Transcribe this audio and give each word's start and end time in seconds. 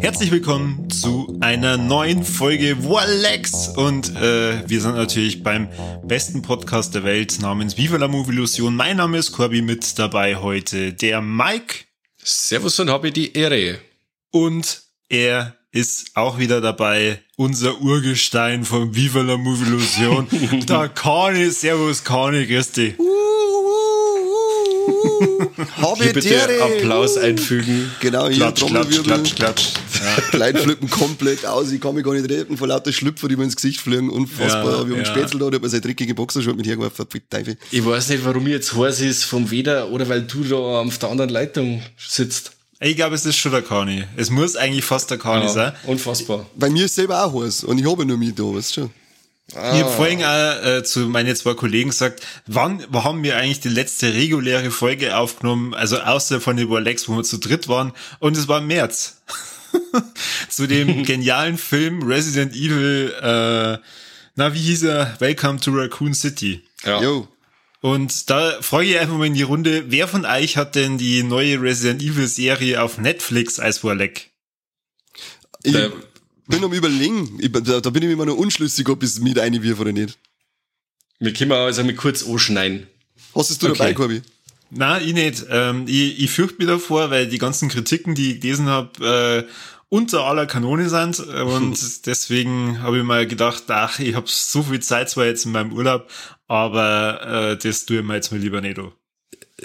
Herzlich 0.00 0.30
willkommen 0.30 0.83
einer 1.54 1.76
neuen 1.76 2.24
Folge 2.24 2.76
Walex 2.82 3.68
und 3.76 4.16
äh, 4.16 4.68
wir 4.68 4.80
sind 4.80 4.96
natürlich 4.96 5.44
beim 5.44 5.68
besten 6.02 6.42
Podcast 6.42 6.96
der 6.96 7.04
Welt 7.04 7.38
namens 7.40 7.78
Viva 7.78 7.96
la 7.96 8.08
Movie 8.08 8.32
Illusion. 8.32 8.74
Mein 8.74 8.96
Name 8.96 9.18
ist 9.18 9.30
Corby 9.30 9.62
mit 9.62 9.96
dabei 9.96 10.34
heute 10.34 10.92
der 10.92 11.20
Mike. 11.20 11.84
Servus 12.20 12.80
und 12.80 12.90
habe 12.90 13.12
die 13.12 13.34
Ehre. 13.34 13.78
Und 14.32 14.82
er 15.08 15.54
ist 15.70 16.16
auch 16.16 16.40
wieder 16.40 16.60
dabei, 16.60 17.20
unser 17.36 17.80
Urgestein 17.80 18.64
vom 18.64 18.96
Viva 18.96 19.20
la 19.20 19.36
Movie 19.36 19.66
Illusion, 19.68 20.26
der 20.68 20.88
Kani. 20.88 21.52
Servus 21.52 22.02
Kani, 22.02 22.46
grüß 22.46 22.72
dich. 22.72 22.98
Uh. 22.98 23.23
Hier 25.98 26.12
bitte 26.12 26.62
Applaus 26.62 27.16
einfügen. 27.16 27.90
Genau, 28.00 28.28
hier 28.28 28.36
klatsch, 28.36 28.66
klatsch, 28.66 29.02
klatsch, 29.02 29.34
klatsch. 29.34 29.72
Ja. 30.32 30.38
Leute 30.38 30.58
flippen 30.58 30.90
komplett 30.90 31.46
aus. 31.46 31.70
Ich 31.72 31.80
kann 31.80 31.94
mich 31.94 32.04
gar 32.04 32.14
nicht 32.14 32.28
reden 32.28 32.56
vor 32.56 32.68
lauter 32.68 32.92
Schlüpfer, 32.92 33.28
die 33.28 33.36
mir 33.36 33.44
ins 33.44 33.56
Gesicht 33.56 33.80
fliegen. 33.80 34.10
Unfassbar. 34.10 34.64
Ja, 34.64 34.88
wir 34.88 34.96
haben 34.96 35.04
ja. 35.04 35.04
Spätzle 35.04 35.38
da, 35.38 35.50
der 35.50 35.56
hat 35.56 35.62
mir 35.62 35.68
seine 35.68 35.82
dreckige 35.82 36.14
Boxershort 36.14 36.56
mit 36.56 36.66
hergeworfen. 36.66 37.06
Teufel. 37.30 37.56
Ich 37.70 37.84
weiß 37.84 38.08
nicht, 38.10 38.24
warum 38.24 38.46
ich 38.46 38.52
jetzt 38.52 38.76
heiß 38.76 39.00
ist 39.00 39.24
vom 39.24 39.50
Weder 39.50 39.90
oder 39.90 40.08
weil 40.08 40.22
du 40.22 40.44
da 40.44 40.56
auf 40.56 40.98
der 40.98 41.10
anderen 41.10 41.30
Leitung 41.30 41.82
sitzt. 41.96 42.52
Ich 42.80 42.96
glaube, 42.96 43.14
es 43.14 43.24
ist 43.24 43.36
schon 43.36 43.52
der 43.52 43.62
Kani. 43.62 44.04
Es 44.16 44.30
muss 44.30 44.56
eigentlich 44.56 44.84
fast 44.84 45.10
der 45.10 45.18
Kani 45.18 45.44
ja, 45.44 45.48
sein. 45.48 45.72
Unfassbar. 45.86 46.46
Bei 46.56 46.68
mir 46.68 46.84
ist 46.84 46.96
selber 46.96 47.24
auch 47.24 47.42
heiß. 47.42 47.64
Und 47.64 47.78
ich 47.78 47.90
habe 47.90 48.04
nur 48.04 48.18
mich 48.18 48.34
da, 48.34 48.42
weißt 48.42 48.76
du 48.76 48.80
schon. 48.82 48.90
Ah. 49.54 49.74
Ich 49.74 49.82
habe 49.82 49.92
vorhin 49.92 50.24
auch 50.24 50.64
äh, 50.64 50.84
zu 50.84 51.00
meinen 51.00 51.34
zwei 51.36 51.54
Kollegen 51.54 51.90
gesagt, 51.90 52.26
wann 52.46 52.84
haben 52.92 53.22
wir 53.22 53.36
eigentlich 53.36 53.60
die 53.60 53.68
letzte 53.68 54.12
reguläre 54.12 54.70
Folge 54.70 55.16
aufgenommen, 55.16 55.74
also 55.74 55.98
außer 55.98 56.40
von 56.40 56.56
den 56.56 56.70
Lex, 56.70 57.08
wo 57.08 57.16
wir 57.16 57.22
zu 57.24 57.38
dritt 57.38 57.68
waren, 57.68 57.92
und 58.18 58.36
es 58.36 58.48
war 58.48 58.58
im 58.58 58.66
März. 58.66 59.22
zu 60.48 60.66
dem 60.66 61.02
genialen 61.04 61.58
Film 61.58 62.02
Resident 62.02 62.54
Evil, 62.54 63.12
äh, 63.20 63.78
na, 64.36 64.52
wie 64.52 64.60
hieß 64.60 64.84
er? 64.84 65.16
Welcome 65.20 65.60
to 65.60 65.70
Raccoon 65.70 66.14
City. 66.14 66.62
Ja. 66.84 67.00
Yo. 67.00 67.28
Und 67.80 68.30
da 68.30 68.62
frage 68.62 68.86
ich 68.86 68.98
einfach 68.98 69.16
mal 69.16 69.26
in 69.26 69.34
die 69.34 69.42
Runde, 69.42 69.84
wer 69.88 70.08
von 70.08 70.24
euch 70.24 70.56
hat 70.56 70.74
denn 70.74 70.96
die 70.98 71.22
neue 71.22 71.60
Resident 71.60 72.02
Evil 72.02 72.26
Serie 72.26 72.82
auf 72.82 72.98
Netflix 72.98 73.60
als 73.60 73.84
Warleck? 73.84 74.32
Ich, 75.62 75.74
äh, 75.74 75.90
bin 76.46 76.64
am 76.64 76.72
überlegen. 76.72 77.38
Ich, 77.40 77.50
da, 77.52 77.80
da, 77.80 77.90
bin 77.90 78.02
ich 78.02 78.08
mir 78.08 78.14
immer 78.14 78.26
noch 78.26 78.36
unschlüssig, 78.36 78.88
ob 78.88 79.02
es 79.02 79.20
mit 79.20 79.38
eine 79.38 79.62
wirft 79.62 79.80
oder 79.80 79.92
nicht. 79.92 80.18
Wir 81.18 81.32
können 81.32 81.52
also 81.52 81.84
mit 81.84 81.96
kurz 81.96 82.26
anschneiden. 82.26 82.86
Hast 83.34 83.50
es 83.50 83.58
du 83.58 83.68
okay. 83.68 83.78
dabei, 83.78 83.94
Corby? 83.94 84.22
Na, 84.70 85.00
ich 85.00 85.14
nicht. 85.14 85.46
Ähm, 85.48 85.84
ich, 85.86 86.20
ich 86.20 86.30
fürchte 86.30 86.58
mich 86.58 86.66
davor, 86.66 87.10
weil 87.10 87.28
die 87.28 87.38
ganzen 87.38 87.68
Kritiken, 87.68 88.14
die 88.14 88.32
ich 88.32 88.40
gelesen 88.40 88.66
habe, 88.66 89.46
äh, 89.46 89.50
unter 89.88 90.24
aller 90.24 90.46
Kanone 90.46 90.88
sind. 90.88 91.20
Und 91.20 91.78
deswegen 92.06 92.82
habe 92.82 92.98
ich 92.98 93.04
mal 93.04 93.26
gedacht, 93.26 93.64
ach, 93.68 93.98
ich 93.98 94.14
habe 94.14 94.26
so 94.28 94.62
viel 94.64 94.80
Zeit 94.80 95.10
zwar 95.10 95.26
jetzt 95.26 95.46
in 95.46 95.52
meinem 95.52 95.72
Urlaub, 95.72 96.10
aber 96.48 97.52
äh, 97.52 97.56
das 97.56 97.86
tue 97.86 97.98
ich 97.98 98.04
mir 98.04 98.14
jetzt 98.14 98.32
mal 98.32 98.40
lieber 98.40 98.60
nicht 98.60 98.78
an 98.78 98.92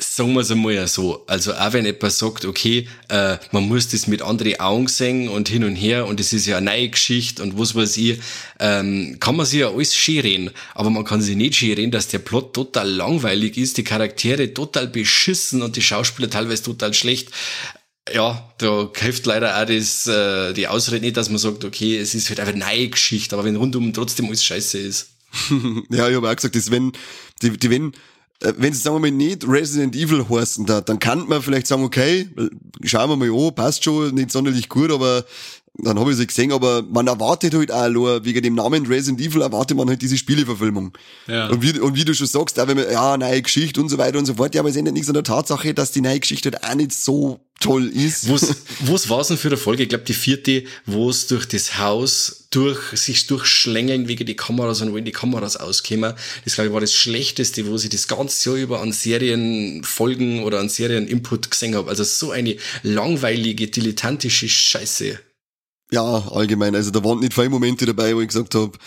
sagen 0.03 0.33
wir 0.33 0.41
es 0.41 0.51
einmal 0.51 0.73
ja 0.73 0.87
so, 0.87 1.23
also 1.27 1.53
auch 1.53 1.73
wenn 1.73 1.85
jemand 1.85 2.11
sagt, 2.11 2.45
okay, 2.45 2.87
äh, 3.09 3.37
man 3.51 3.63
muss 3.67 3.89
das 3.89 4.07
mit 4.07 4.21
anderen 4.21 4.59
Augen 4.59 4.87
sehen 4.87 5.29
und 5.29 5.49
hin 5.49 5.63
und 5.63 5.75
her 5.75 6.07
und 6.07 6.19
es 6.19 6.33
ist 6.33 6.45
ja 6.45 6.57
eine 6.57 6.71
neue 6.71 6.89
Geschichte 6.89 7.41
und 7.43 7.57
was 7.57 7.75
weiß 7.75 7.97
ich, 7.97 8.19
ähm, 8.59 9.17
kann 9.19 9.35
man 9.35 9.45
sich 9.45 9.59
ja 9.59 9.69
alles 9.69 9.95
schön 9.95 10.19
reden, 10.19 10.51
aber 10.75 10.89
man 10.89 11.05
kann 11.05 11.21
sich 11.21 11.35
nicht 11.35 11.55
schön 11.55 11.73
reden, 11.73 11.91
dass 11.91 12.07
der 12.07 12.19
Plot 12.19 12.53
total 12.53 12.89
langweilig 12.89 13.57
ist, 13.57 13.77
die 13.77 13.83
Charaktere 13.83 14.53
total 14.53 14.87
beschissen 14.87 15.61
und 15.61 15.75
die 15.75 15.81
Schauspieler 15.81 16.29
teilweise 16.29 16.63
total 16.63 16.93
schlecht. 16.93 17.29
Ja, 18.13 18.51
da 18.57 18.89
hilft 18.95 19.25
leider 19.25 19.61
auch 19.61 19.65
das, 19.65 20.07
äh, 20.07 20.53
die 20.53 20.67
Ausrede 20.67 21.01
nicht, 21.01 21.17
dass 21.17 21.29
man 21.29 21.37
sagt, 21.37 21.63
okay, 21.63 21.97
es 21.97 22.15
ist 22.15 22.29
halt 22.29 22.39
einfach 22.39 22.53
eine 22.53 22.65
neue 22.65 22.89
Geschichte, 22.89 23.35
aber 23.35 23.45
wenn 23.45 23.55
rundum 23.55 23.93
trotzdem 23.93 24.27
alles 24.27 24.43
scheiße 24.43 24.79
ist. 24.79 25.09
ja, 25.89 26.09
ich 26.09 26.15
habe 26.15 26.29
auch 26.29 26.35
gesagt, 26.35 26.55
dass 26.55 26.71
wenn, 26.71 26.91
die, 27.41 27.57
die 27.57 27.69
wenn 27.69 27.93
wenn 28.41 28.71
es, 28.71 28.83
sagen 28.83 28.95
wir 28.95 28.99
mal, 28.99 29.11
nicht 29.11 29.47
Resident 29.47 29.95
Evil 29.95 30.25
heißen, 30.29 30.65
da, 30.65 30.81
dann 30.81 30.99
kann 30.99 31.27
man 31.27 31.41
vielleicht 31.41 31.67
sagen, 31.67 31.83
okay, 31.83 32.29
schauen 32.83 33.09
wir 33.09 33.15
mal 33.17 33.47
an, 33.47 33.55
passt 33.55 33.83
schon, 33.83 34.13
nicht 34.15 34.31
sonderlich 34.31 34.69
gut, 34.69 34.91
aber 34.91 35.25
dann 35.81 35.99
habe 35.99 36.11
ich 36.11 36.19
es 36.19 36.27
gesehen, 36.27 36.51
aber 36.51 36.81
man 36.81 37.07
erwartet 37.07 37.53
halt 37.53 37.71
auch 37.71 37.89
nur, 37.89 38.25
wegen 38.25 38.41
dem 38.41 38.55
Namen 38.55 38.85
Resident 38.85 39.21
Evil 39.21 39.41
erwartet 39.41 39.77
man 39.77 39.87
halt 39.87 40.01
diese 40.01 40.17
Spieleverfilmung. 40.17 40.97
Ja. 41.27 41.47
Und, 41.47 41.61
wie, 41.61 41.79
und 41.79 41.95
wie 41.95 42.05
du 42.05 42.13
schon 42.13 42.27
sagst, 42.27 42.59
auch 42.59 42.67
wenn 42.67 42.77
man, 42.77 42.91
ja, 42.91 43.17
neue 43.17 43.41
Geschichte 43.41 43.79
und 43.79 43.89
so 43.89 43.97
weiter 43.97 44.19
und 44.19 44.25
so 44.25 44.35
fort, 44.35 44.55
ja, 44.55 44.61
aber 44.61 44.69
es 44.69 44.75
ändert 44.75 44.93
nichts 44.93 45.09
an 45.09 45.13
der 45.13 45.23
Tatsache, 45.23 45.73
dass 45.73 45.91
die 45.91 46.01
neue 46.01 46.19
Geschichte 46.19 46.51
halt 46.51 46.63
auch 46.63 46.75
nicht 46.75 46.93
so 46.93 47.39
toll 47.59 47.87
ist. 47.87 48.31
Was, 48.31 48.55
was 48.81 49.09
war 49.09 49.21
es 49.21 49.27
denn 49.27 49.37
für 49.37 49.49
eine 49.49 49.57
Folge? 49.57 49.83
Ich 49.83 49.89
glaube, 49.89 50.05
die 50.05 50.13
vierte, 50.13 50.63
wo 50.85 51.09
es 51.09 51.27
durch 51.27 51.45
das 51.47 51.77
Haus 51.77 52.39
durch, 52.51 52.79
sich 52.93 53.27
durchschlängeln 53.27 54.07
wegen 54.07 54.25
die 54.25 54.35
Kameras 54.35 54.81
und 54.81 54.93
wenn 54.95 55.05
die 55.05 55.11
Kameras 55.11 55.57
auskämen. 55.57 56.13
Das, 56.45 56.55
glaube 56.55 56.69
ich, 56.69 56.73
war 56.73 56.81
das 56.81 56.93
Schlechteste, 56.93 57.67
wo 57.67 57.75
ich 57.75 57.89
das 57.89 58.07
ganze 58.07 58.49
Jahr 58.49 58.57
über 58.57 58.81
an 58.81 58.91
Serienfolgen 58.91 60.43
oder 60.43 60.59
an 60.59 60.69
Serieninput 60.69 61.51
gesehen 61.51 61.75
habe. 61.75 61.89
Also 61.89 62.03
so 62.03 62.31
eine 62.31 62.55
langweilige, 62.81 63.67
dilettantische 63.67 64.49
Scheiße. 64.49 65.19
Ja, 65.91 66.27
allgemein. 66.31 66.75
Also 66.75 66.91
da 66.91 67.03
waren 67.03 67.19
nicht 67.19 67.33
viele 67.33 67.49
Momente 67.49 67.85
dabei, 67.85 68.15
wo 68.15 68.21
ich 68.21 68.27
gesagt 68.27 68.55
habe, 68.55 68.77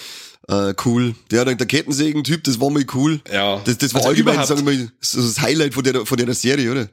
äh, 0.49 0.75
cool. 0.85 1.15
Der, 1.31 1.45
der 1.45 1.67
Kettensägen-Typ, 1.67 2.43
das 2.45 2.61
war 2.61 2.71
mal 2.71 2.85
cool. 2.95 3.21
Ja. 3.33 3.61
Das, 3.65 3.79
das 3.79 3.95
war 3.95 4.01
also 4.01 4.11
allgemein, 4.11 4.45
sagen 4.45 4.67
wir 4.67 4.75
mal, 4.75 4.93
so 5.01 5.21
das 5.21 5.41
Highlight 5.41 5.75
von 5.75 5.85
der, 5.85 6.05
von 6.05 6.17
der 6.17 6.35
Serie, 6.35 6.71
oder? 6.71 6.89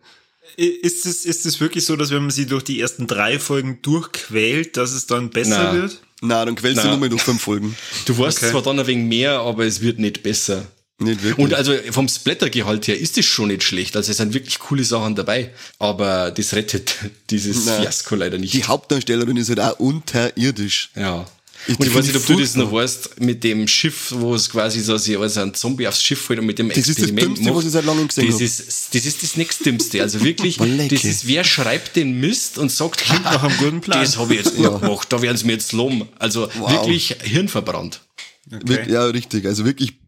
Ist 0.60 1.06
es, 1.06 1.26
ist 1.26 1.46
es 1.46 1.62
wirklich 1.62 1.86
so, 1.86 1.96
dass 1.96 2.12
wenn 2.12 2.22
man 2.22 2.32
sie 2.32 2.46
durch 2.46 2.64
die 2.64 2.82
ersten 2.82 3.08
drei 3.08 3.40
Folgen 3.40 3.80
durchquält, 3.82 4.76
dass 4.76 4.92
es 4.92 5.08
dann 5.08 5.30
besser 5.30 5.72
Nein. 5.72 5.82
wird? 5.82 6.02
Nein, 6.22 6.48
dann 6.48 6.56
quälst 6.56 6.84
du 6.84 6.88
nur 6.90 6.98
mal 6.98 7.08
durch 7.08 7.22
fünf 7.22 7.42
Folgen. 7.42 7.76
Du 8.06 8.18
weißt 8.18 8.40
okay. 8.40 8.52
zwar 8.52 8.62
dann 8.62 8.80
ein 8.80 8.88
wenig 8.88 9.08
mehr, 9.08 9.40
aber 9.40 9.66
es 9.66 9.80
wird 9.82 10.00
nicht 10.00 10.22
besser. 10.22 10.66
Nicht 11.02 11.24
wirklich. 11.24 11.46
Und 11.46 11.54
also 11.54 11.74
vom 11.92 12.10
Splattergehalt 12.10 12.88
her 12.90 13.00
ist 13.00 13.18
es 13.18 13.26
schon 13.26 13.48
nicht 13.48 13.64
schlecht. 13.64 13.96
Also 13.96 14.12
es 14.12 14.18
sind 14.18 14.34
wirklich 14.34 14.60
coole 14.60 14.84
Sachen 14.84 15.16
dabei. 15.16 15.52
Aber 15.78 16.32
das 16.32 16.54
rettet 16.54 16.96
dieses 17.30 17.66
Nein. 17.66 17.84
Fiasko 17.84 18.16
leider 18.16 18.38
nicht. 18.38 18.54
Die 18.54 18.66
Hauptdarstellerin 18.66 19.38
ist 19.38 19.48
halt 19.48 19.62
auch 19.62 19.80
unterirdisch. 19.80 20.90
Ja. 20.96 21.26
Ich, 21.70 21.80
und 21.80 21.86
ich 21.86 21.94
weiß 21.94 22.08
nicht, 22.08 22.16
ob 22.16 22.26
du 22.26 22.40
das 22.40 22.56
noch 22.56 22.72
weißt, 22.72 23.22
mit 23.22 23.44
dem 23.44 23.68
Schiff, 23.68 24.12
wo 24.16 24.34
es 24.34 24.50
quasi 24.50 24.80
so 24.80 24.98
sich 24.98 25.16
als 25.20 25.38
ein 25.38 25.54
Zombie 25.54 25.88
aufs 25.88 26.02
Schiff 26.02 26.20
fällt 26.20 26.40
und 26.40 26.48
mit 26.48 26.58
dem 26.58 26.70
das 26.70 26.78
Experiment 26.78 26.98
Das 26.98 27.26
ist 27.28 27.28
das 27.28 27.36
Dümmste, 27.36 27.56
was 27.56 27.66
ich 27.66 27.72
seit 27.72 27.86
langem 27.86 28.08
gesehen 28.08 28.32
das 28.32 28.42
ist, 28.42 28.96
das 28.96 29.06
ist 29.06 29.22
das 29.22 29.38
nächstdümmste. 29.38 30.02
Also 30.02 30.24
wirklich, 30.24 30.58
das 30.90 31.04
ist, 31.04 31.28
wer 31.28 31.44
schreibt 31.44 31.96
den 31.96 32.20
Mist 32.20 32.58
und 32.58 32.72
sagt, 32.72 33.02
klingt 33.02 33.24
nach 33.24 33.44
einem 33.44 33.58
guten 33.58 33.82
Plan. 33.82 34.02
Das 34.02 34.18
habe 34.18 34.34
ich 34.34 34.44
jetzt 34.44 34.58
ja. 34.58 34.70
gemacht, 34.70 35.08
da 35.12 35.22
werden 35.22 35.38
sie 35.38 35.46
mir 35.46 35.54
jetzt 35.54 35.72
loben. 35.74 36.10
Also 36.18 36.50
wow. 36.58 36.72
wirklich 36.72 37.16
hirnverbrannt. 37.22 38.02
Okay. 38.52 38.92
Ja, 38.92 39.06
richtig. 39.06 39.46
Also 39.46 39.64
wirklich 39.64 39.99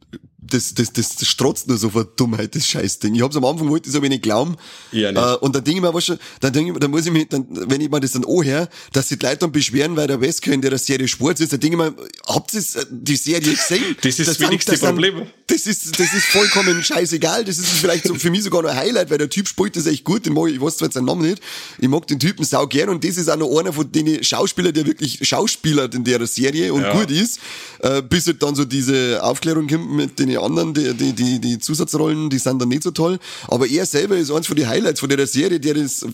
das, 0.41 0.73
das, 0.73 0.91
das, 0.91 1.15
das 1.15 1.27
strotzt 1.27 1.67
nur 1.67 1.77
so 1.77 1.91
vor 1.91 2.03
Dummheit, 2.03 2.55
das 2.55 2.65
Scheißding. 2.65 3.13
Ich 3.13 3.21
hab's 3.21 3.35
am 3.35 3.45
Anfang 3.45 3.69
wollte, 3.69 3.95
aber 3.95 4.09
nicht 4.09 4.23
glauben. 4.23 4.55
Ja, 4.91 5.11
nicht. 5.11 5.21
Äh, 5.21 5.35
und 5.35 5.55
dann 5.55 5.63
denke 5.63 5.77
ich 5.77 5.81
mir 5.81 5.87
aber 5.89 6.01
schon, 6.01 6.17
dann 6.39 6.51
denke 6.51 6.73
ich, 6.73 6.79
dann 6.79 6.89
muss 6.89 7.05
ich 7.05 7.11
mir, 7.11 7.25
dann, 7.25 7.45
wenn 7.49 7.79
ich 7.79 7.91
mir 7.91 7.99
das 7.99 8.11
dann 8.11 8.25
anhöre, 8.25 8.67
dass 8.91 9.09
sich 9.09 9.19
die 9.19 9.25
Leute 9.25 9.37
dann 9.37 9.51
beschweren, 9.51 9.95
weil 9.95 10.07
der 10.07 10.19
Wesker 10.19 10.51
in 10.51 10.61
der 10.61 10.75
Serie 10.79 11.07
Sport 11.07 11.39
ist, 11.39 11.53
dann 11.53 11.59
denke 11.59 11.77
ich 11.77 11.83
mir, 11.83 12.05
habt 12.27 12.53
ihr 12.55 12.59
äh, 12.59 12.85
die 12.89 13.15
Serie 13.15 13.55
gesehen? 13.55 13.95
Das 14.01 14.17
ist 14.17 14.27
das, 14.27 14.39
wenigste 14.39 14.71
das 14.71 14.81
Problem. 14.81 15.27
Das 15.47 15.67
ist, 15.67 15.99
das 15.99 16.13
ist 16.13 16.25
vollkommen 16.25 16.81
scheißegal. 16.83 17.45
Das 17.45 17.57
ist 17.59 17.67
vielleicht 17.67 18.07
so 18.07 18.15
für 18.15 18.31
mich 18.31 18.43
sogar 18.43 18.63
noch 18.63 18.69
ein 18.69 18.77
Highlight, 18.77 19.11
weil 19.11 19.19
der 19.19 19.29
Typ 19.29 19.47
spielt 19.47 19.75
das 19.75 19.85
echt 19.85 20.03
gut. 20.03 20.25
Den 20.25 20.33
mag 20.33 20.47
ich, 20.47 20.55
ich 20.55 20.61
weiß 20.61 20.77
zwar 20.77 20.87
jetzt 20.87 20.95
seinen 20.95 21.05
Namen 21.05 21.21
nicht. 21.21 21.41
Ich 21.79 21.87
mag 21.87 22.07
den 22.07 22.19
Typen 22.19 22.43
sau 22.45 22.65
gern 22.67 22.89
und 22.89 23.03
das 23.03 23.17
ist 23.17 23.29
auch 23.29 23.37
noch 23.37 23.59
einer 23.59 23.71
von 23.73 23.91
den 23.91 24.23
Schauspielern, 24.23 24.73
der 24.73 24.85
wirklich 24.85 25.19
Schauspieler 25.21 25.91
in 25.93 26.03
der 26.03 26.25
Serie 26.25 26.73
und 26.73 26.81
ja. 26.81 26.93
gut 26.93 27.11
ist. 27.11 27.39
Äh, 27.79 28.01
bis 28.01 28.27
halt 28.27 28.41
dann 28.41 28.55
so 28.55 28.65
diese 28.65 29.21
Aufklärung 29.23 29.67
kommt 29.67 29.91
mit 29.91 30.19
den 30.19 30.30
anderen, 30.39 30.73
die, 30.73 30.93
die, 30.93 31.13
die, 31.13 31.39
die 31.39 31.59
Zusatzrollen, 31.59 32.29
die 32.29 32.37
sind 32.37 32.61
dann 32.61 32.69
nicht 32.69 32.83
so 32.83 32.91
toll. 32.91 33.19
Aber 33.47 33.67
er 33.67 33.85
selber 33.85 34.17
ist 34.17 34.31
eins 34.31 34.47
von 34.47 34.55
den 34.55 34.67
Highlights 34.67 34.99
von 34.99 35.09
der 35.09 35.25
Serie, 35.27 35.59
der 35.59 35.73
das, 35.75 36.05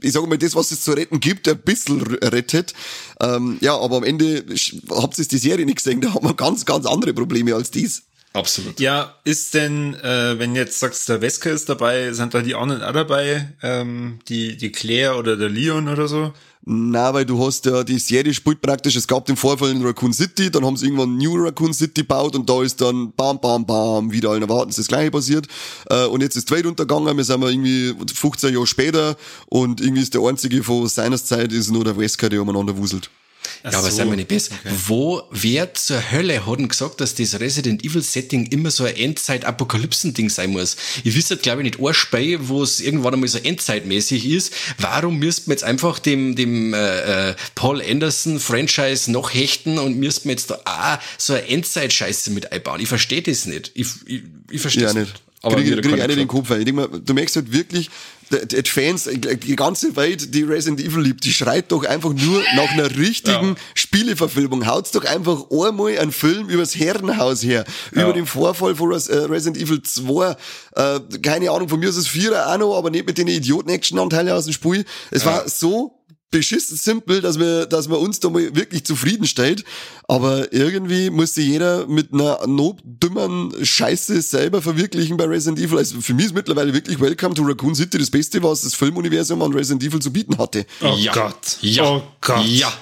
ich 0.00 0.12
sage 0.12 0.26
mal, 0.26 0.38
das, 0.38 0.54
was 0.54 0.72
es 0.72 0.82
zu 0.82 0.92
retten 0.92 1.20
gibt, 1.20 1.48
ein 1.48 1.58
bisschen 1.58 2.02
rettet. 2.02 2.74
Ähm, 3.20 3.58
ja, 3.60 3.76
aber 3.76 3.98
am 3.98 4.04
Ende 4.04 4.44
habt 4.90 5.18
ihr 5.18 5.24
die 5.24 5.38
Serie 5.38 5.66
nicht 5.66 5.78
gesehen, 5.78 6.00
da 6.02 6.14
haben 6.14 6.26
wir 6.26 6.34
ganz, 6.34 6.64
ganz 6.64 6.86
andere 6.86 7.14
Probleme 7.14 7.54
als 7.54 7.70
dies. 7.70 8.02
Absolut. 8.34 8.80
Ja, 8.80 9.14
ist 9.24 9.52
denn, 9.52 9.94
äh, 9.94 10.38
wenn 10.38 10.54
jetzt 10.54 10.80
sagst, 10.80 11.08
der 11.08 11.20
Wesker 11.20 11.50
ist 11.50 11.68
dabei, 11.68 12.12
sind 12.12 12.32
da 12.32 12.40
die 12.40 12.54
anderen 12.54 12.82
auch 12.82 12.92
dabei? 12.92 13.52
Ähm, 13.62 14.20
die, 14.28 14.56
die 14.56 14.72
Claire 14.72 15.18
oder 15.18 15.36
der 15.36 15.50
Leon 15.50 15.88
oder 15.88 16.08
so? 16.08 16.32
Na, 16.64 17.12
weil 17.12 17.26
du 17.26 17.44
hast 17.44 17.66
ja, 17.66 17.82
die 17.82 17.98
Serie 17.98 18.32
spielt 18.32 18.62
praktisch, 18.62 18.94
es 18.94 19.08
gab 19.08 19.26
den 19.26 19.36
Vorfall 19.36 19.72
in 19.72 19.84
Raccoon 19.84 20.12
City, 20.12 20.48
dann 20.48 20.64
haben 20.64 20.76
sie 20.76 20.86
irgendwann 20.86 21.16
New 21.16 21.34
Raccoon 21.34 21.74
City 21.74 22.02
gebaut 22.02 22.36
und 22.36 22.48
da 22.48 22.62
ist 22.62 22.80
dann 22.80 23.12
bam, 23.16 23.40
bam, 23.40 23.66
bam, 23.66 24.12
wieder 24.12 24.30
allen 24.30 24.42
Erwartens 24.42 24.76
das 24.76 24.86
gleiche 24.86 25.10
passiert. 25.10 25.48
Äh, 25.90 26.04
und 26.06 26.22
jetzt 26.22 26.36
ist 26.36 26.48
die 26.48 26.64
untergegangen, 26.64 27.16
wir 27.16 27.24
sind 27.24 27.40
mal 27.40 27.50
irgendwie 27.50 27.92
15 28.14 28.54
Jahre 28.54 28.66
später 28.68 29.16
und 29.46 29.80
irgendwie 29.80 30.02
ist 30.02 30.14
der 30.14 30.22
einzige 30.22 30.62
von 30.62 30.86
seiner 30.86 31.16
Zeit 31.16 31.52
ist 31.52 31.72
nur 31.72 31.84
der 31.84 31.98
Wesker, 31.98 32.28
der 32.28 32.42
umeinander 32.42 32.76
wuselt. 32.76 33.10
Ja, 33.64 33.78
aber 33.78 33.90
so. 33.90 33.96
seien 33.96 34.10
wir 34.10 34.16
nicht 34.16 34.28
besser. 34.28 34.54
Wo, 34.86 35.22
wer 35.30 35.72
zur 35.74 36.10
Hölle 36.10 36.46
hat 36.46 36.58
denn 36.58 36.68
gesagt, 36.68 37.00
dass 37.00 37.14
das 37.14 37.38
Resident 37.38 37.84
Evil 37.84 38.02
Setting 38.02 38.46
immer 38.46 38.70
so 38.70 38.84
ein 38.84 38.96
Endzeit-Apokalypsen-Ding 38.96 40.30
sein 40.30 40.50
muss? 40.50 40.76
Ich 41.04 41.14
wüsste, 41.14 41.36
glaube 41.36 41.62
ich, 41.62 41.64
nicht 41.64 41.80
ein 41.80 41.94
Spiel, 41.94 42.38
wo 42.48 42.62
es 42.62 42.80
irgendwann 42.80 43.14
einmal 43.14 43.28
so 43.28 43.38
endzeitmäßig 43.38 44.26
ist. 44.26 44.52
Warum 44.78 45.18
müsst 45.18 45.48
man 45.48 45.54
jetzt 45.54 45.64
einfach 45.64 45.98
dem, 45.98 46.34
dem 46.34 46.74
äh, 46.74 47.30
äh, 47.30 47.34
Paul 47.54 47.80
Anderson-Franchise 47.82 49.10
noch 49.10 49.32
hechten 49.32 49.78
und 49.78 49.96
müsst 49.98 50.24
man 50.24 50.32
jetzt 50.32 50.50
da 50.50 50.60
auch 50.64 50.98
so 51.18 51.34
eine 51.34 51.46
Endzeit-Scheiße 51.48 52.30
mit 52.30 52.52
einbauen? 52.52 52.80
Ich 52.80 52.88
verstehe 52.88 53.22
das 53.22 53.46
nicht. 53.46 53.70
Ich, 53.74 53.86
ich, 54.06 54.22
ich 54.50 54.60
verstehe 54.60 54.84
Ja, 54.84 54.92
nicht. 54.92 55.10
nicht. 55.10 55.22
Aber 55.42 55.56
krieg, 55.56 55.82
krieg 55.82 55.96
nicht 56.06 56.18
den 56.18 56.28
Kopf 56.28 56.50
ein. 56.52 56.60
Ich 56.60 56.64
denk 56.66 56.76
mal, 56.76 56.88
du 56.88 57.14
merkst 57.14 57.34
halt 57.36 57.52
wirklich, 57.52 57.90
die, 58.32 58.62
Fans, 58.68 59.08
die 59.12 59.56
ganze 59.56 59.94
Welt, 59.96 60.34
die 60.34 60.42
Resident 60.42 60.80
Evil 60.80 61.02
liebt, 61.02 61.24
die 61.24 61.32
schreit 61.32 61.70
doch 61.70 61.84
einfach 61.84 62.12
nur 62.12 62.42
nach 62.54 62.70
einer 62.70 62.96
richtigen 62.96 63.56
Spieleverfilmung. 63.74 64.66
Haut's 64.66 64.90
doch 64.90 65.04
einfach 65.04 65.50
einmal 65.50 65.98
einen 65.98 66.12
Film 66.12 66.48
übers 66.48 66.74
Herrenhaus 66.74 67.42
her, 67.42 67.64
über 67.90 68.12
den 68.12 68.26
Vorfall 68.26 68.74
von 68.74 68.92
äh, 68.92 68.94
Resident 68.94 69.56
Evil 69.58 69.82
2, 69.82 70.36
äh, 70.76 71.00
keine 71.22 71.50
Ahnung, 71.50 71.68
von 71.68 71.80
mir 71.80 71.88
ist 71.88 71.96
es 71.96 72.08
4 72.08 72.48
auch 72.48 72.58
noch, 72.58 72.76
aber 72.76 72.90
nicht 72.90 73.06
mit 73.06 73.18
den 73.18 73.28
Idioten-Action-Anteilen 73.28 74.30
aus 74.30 74.44
dem 74.44 74.52
Spiel. 74.52 74.84
Es 75.10 75.24
war 75.24 75.48
so 75.48 76.01
beschissen 76.32 76.76
simpel, 76.76 77.20
dass 77.20 77.38
wir, 77.38 77.66
dass 77.66 77.88
wir 77.88 78.00
uns 78.00 78.18
da 78.18 78.28
mal 78.28 78.56
wirklich 78.56 78.84
zufriedenstellt. 78.84 79.64
Aber 80.08 80.52
irgendwie 80.52 81.10
musste 81.10 81.40
jeder 81.40 81.86
mit 81.86 82.12
einer 82.12 82.44
notdümmeren 82.46 83.64
Scheiße 83.64 84.20
selber 84.20 84.60
verwirklichen 84.60 85.16
bei 85.16 85.26
Resident 85.26 85.60
Evil. 85.60 85.78
Also 85.78 86.00
für 86.00 86.14
mich 86.14 86.26
ist 86.26 86.34
mittlerweile 86.34 86.74
wirklich 86.74 86.98
Welcome 87.00 87.34
to 87.34 87.42
Raccoon 87.44 87.76
City 87.76 87.98
das 87.98 88.10
Beste, 88.10 88.42
was 88.42 88.62
das 88.62 88.74
Filmuniversum 88.74 89.40
an 89.42 89.52
Resident 89.52 89.84
Evil 89.84 90.00
zu 90.00 90.12
bieten 90.12 90.38
hatte. 90.38 90.66
Oh 90.80 90.96
ja. 90.98 91.12
Gott. 91.12 91.58
Ja. 91.60 91.84
Oh 91.84 92.02
Gott. 92.20 92.44
Ja. 92.44 92.72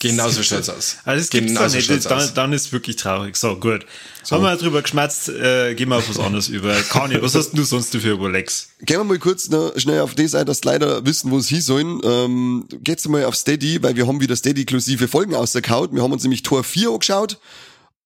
Genau 0.00 0.28
so 0.28 0.44
schaut's 0.44 0.68
aus. 0.68 0.96
Also 1.04 1.20
das 1.22 1.30
gibt's 1.30 1.48
genau 1.48 1.62
da 1.62 1.68
so 1.68 1.76
nicht. 1.76 2.04
Dann, 2.04 2.18
aus. 2.18 2.34
dann 2.34 2.52
ist 2.52 2.72
wirklich 2.72 2.96
traurig. 2.96 3.36
So, 3.36 3.56
gut. 3.56 3.84
Haben 4.30 4.42
wir 4.44 4.56
drüber 4.56 4.82
geschmatzt, 4.82 5.28
äh, 5.28 5.74
gehen 5.74 5.88
wir 5.88 5.96
auf 5.96 6.08
was 6.08 6.18
anderes 6.20 6.48
über. 6.48 6.72
Kani, 6.88 7.20
was 7.20 7.34
hast 7.34 7.50
denn 7.50 7.56
du 7.56 7.64
sonst 7.64 7.94
dafür 7.94 8.12
über 8.12 8.30
Lex? 8.30 8.68
Gehen 8.82 8.98
wir 8.98 9.04
mal 9.04 9.18
kurz 9.18 9.48
noch 9.48 9.76
schnell 9.76 10.00
auf 10.00 10.14
das 10.14 10.34
ein, 10.34 10.46
dass 10.46 10.60
die 10.60 10.68
leider 10.68 11.04
wissen, 11.04 11.30
wo 11.30 11.38
es 11.38 11.48
hin 11.48 11.62
sollen. 11.62 12.00
Ähm, 12.04 12.68
geht's 12.84 13.08
mal 13.08 13.24
auf 13.24 13.34
Steady, 13.34 13.82
weil 13.82 13.96
wir 13.96 14.06
haben 14.06 14.20
wieder 14.20 14.36
Steady-inklusive 14.36 15.08
Folgen 15.08 15.34
ausgekaut. 15.34 15.92
Wir 15.92 16.02
haben 16.02 16.12
uns 16.12 16.22
nämlich 16.22 16.42
Tor 16.42 16.62
4 16.62 16.90
angeschaut. 16.90 17.38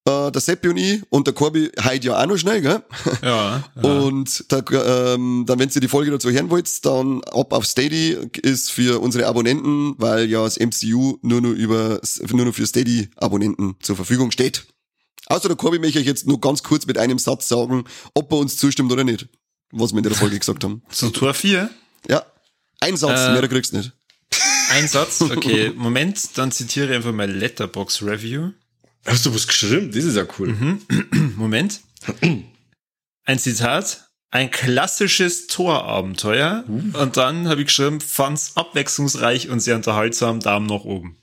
Äh, 0.05 0.31
der 0.31 0.41
Seppi 0.41 0.67
und 0.67 0.77
ich 0.77 1.01
und 1.09 1.27
der 1.27 1.33
Corby 1.33 1.71
heute 1.81 2.07
ja 2.07 2.21
auch 2.21 2.25
noch 2.25 2.37
schnell, 2.37 2.61
gell? 2.61 2.83
Ja. 3.21 3.63
Und 3.81 4.43
da, 4.51 4.61
ähm, 5.13 5.45
dann, 5.47 5.59
wenn 5.59 5.69
ihr 5.69 5.79
die 5.79 5.87
Folge 5.87 6.11
dazu 6.11 6.29
hören 6.29 6.49
wollt, 6.49 6.85
dann 6.85 7.23
ab 7.23 7.53
auf 7.53 7.65
Steady 7.65 8.17
ist 8.41 8.69
für 8.69 9.01
unsere 9.01 9.27
Abonnenten, 9.27 9.95
weil 9.97 10.29
ja 10.29 10.43
das 10.43 10.59
MCU 10.59 11.19
nur 11.21 11.39
noch 11.39 11.51
über, 11.51 12.01
nur 12.33 12.45
noch 12.45 12.53
für 12.53 12.65
Steady-Abonnenten 12.67 13.75
zur 13.81 13.95
Verfügung 13.95 14.31
steht. 14.31 14.65
Außer 15.27 15.47
der 15.47 15.55
Corby 15.55 15.79
möchte 15.79 15.99
ich 15.99 16.05
jetzt 16.05 16.27
nur 16.27 16.41
ganz 16.41 16.63
kurz 16.63 16.85
mit 16.85 16.97
einem 16.97 17.17
Satz 17.17 17.47
sagen, 17.47 17.85
ob 18.13 18.29
er 18.33 18.39
uns 18.39 18.57
zustimmt 18.57 18.91
oder 18.91 19.05
nicht. 19.05 19.29
Was 19.71 19.93
wir 19.93 19.99
in 19.99 20.03
der 20.03 20.13
Folge 20.13 20.37
gesagt 20.37 20.65
haben. 20.65 20.83
Zu 20.89 21.11
Tor 21.11 21.33
4. 21.33 21.69
Ja. 22.09 22.25
Ein 22.81 22.97
Satz, 22.97 23.21
Äh, 23.21 23.31
mehr 23.31 23.47
kriegst 23.47 23.71
du 23.71 23.77
nicht. 23.77 23.93
Ein 24.69 24.87
Satz. 24.87 25.21
Okay, 25.21 25.71
Moment, 25.75 26.37
dann 26.37 26.51
zitiere 26.51 26.87
ich 26.87 26.95
einfach 26.95 27.13
mal 27.13 27.31
Letterbox 27.31 28.03
Review. 28.03 28.51
Hast 29.05 29.25
du 29.25 29.33
was 29.33 29.47
geschrieben? 29.47 29.91
Das 29.91 30.03
ist 30.03 30.15
ja 30.15 30.25
cool. 30.39 30.55
Moment. 31.35 31.81
Ein 33.25 33.39
Zitat. 33.39 34.09
Ein 34.31 34.49
klassisches 34.49 35.45
Torabenteuer. 35.47 36.63
Und 36.67 37.17
dann 37.17 37.47
habe 37.47 37.61
ich 37.61 37.67
geschrieben, 37.67 38.01
fand's 38.01 38.53
abwechslungsreich 38.55 39.49
und 39.49 39.59
sehr 39.59 39.75
unterhaltsam, 39.75 40.39
Daumen 40.39 40.65
nach 40.65 40.85
oben. 40.85 41.17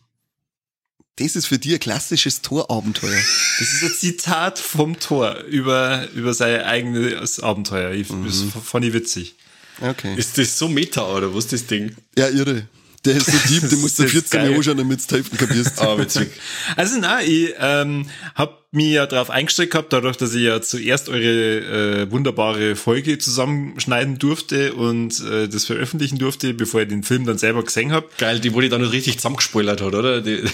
Das 1.16 1.34
ist 1.36 1.46
für 1.46 1.58
dich 1.58 1.74
ein 1.74 1.80
klassisches 1.80 2.40
Torabenteuer. 2.40 3.20
Das 3.58 3.72
ist 3.72 3.82
ein 3.82 3.92
Zitat 3.92 4.58
vom 4.58 4.98
Tor 5.00 5.40
über, 5.40 6.08
über 6.14 6.32
sein 6.34 6.60
eigenes 6.62 7.40
Abenteuer. 7.40 7.90
Ich, 7.92 8.08
Das 8.08 8.44
fand 8.64 8.84
ich 8.84 8.92
witzig. 8.92 9.34
Okay. 9.80 10.14
Ist 10.16 10.38
das 10.38 10.56
so 10.56 10.68
Meta, 10.68 11.04
oder 11.12 11.34
was 11.34 11.46
ist 11.46 11.52
das 11.52 11.66
Ding? 11.66 11.96
Ja, 12.16 12.28
irre. 12.28 12.68
Der 13.04 13.16
ist 13.16 13.26
so 13.26 13.38
deep, 13.48 13.68
den 13.70 13.80
musst 13.80 13.98
du 13.98 14.02
Das 14.02 14.12
ist 14.12 14.28
14 14.28 14.40
geil. 14.40 14.50
Mal 14.50 14.56
anschauen, 14.56 14.76
damit 14.76 15.10
Hälfte 15.10 15.36
kapierst. 15.36 15.80
Ah, 15.80 15.96
witzig. 15.96 16.30
Also 16.76 16.96
na, 17.00 17.22
ich 17.22 17.54
ähm, 17.58 18.06
hab 18.34 18.60
mich 18.72 18.92
ja 18.92 19.06
darauf 19.06 19.30
eingestellt 19.30 19.70
gehabt, 19.70 19.92
dadurch, 19.92 20.16
dass 20.16 20.34
ich 20.34 20.42
ja 20.42 20.60
zuerst 20.60 21.08
eure 21.08 22.02
äh, 22.02 22.10
wunderbare 22.10 22.76
Folge 22.76 23.18
zusammenschneiden 23.18 24.18
durfte 24.18 24.74
und 24.74 25.18
äh, 25.24 25.48
das 25.48 25.64
veröffentlichen 25.64 26.18
durfte, 26.18 26.52
bevor 26.52 26.82
ich 26.82 26.88
den 26.88 27.02
Film 27.02 27.24
dann 27.24 27.38
selber 27.38 27.64
gesehen 27.64 27.90
hab. 27.92 28.16
Geil, 28.18 28.38
die, 28.38 28.50
die 28.50 28.68
dann 28.68 28.82
noch 28.82 28.92
richtig 28.92 29.16
zusammengespoilert 29.16 29.80
hat, 29.80 29.94
oder? 29.94 30.20
Die, 30.20 30.44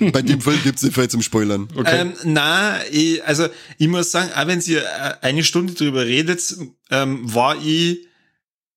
Bei 0.10 0.22
dem 0.22 0.40
Film 0.40 0.58
gibt's 0.64 0.82
nicht 0.82 0.94
viel 0.94 1.08
zum 1.08 1.22
Spoilern. 1.22 1.68
Ähm, 1.84 2.14
na, 2.24 2.78
ich, 2.90 3.22
also 3.24 3.46
ich 3.76 3.88
muss 3.88 4.10
sagen, 4.10 4.30
auch 4.34 4.46
wenn 4.46 4.60
ihr 4.62 4.82
äh, 4.82 5.14
eine 5.20 5.44
Stunde 5.44 5.74
drüber 5.74 6.06
redet, 6.06 6.42
ähm, 6.90 7.34
war 7.34 7.56
ich 7.62 8.09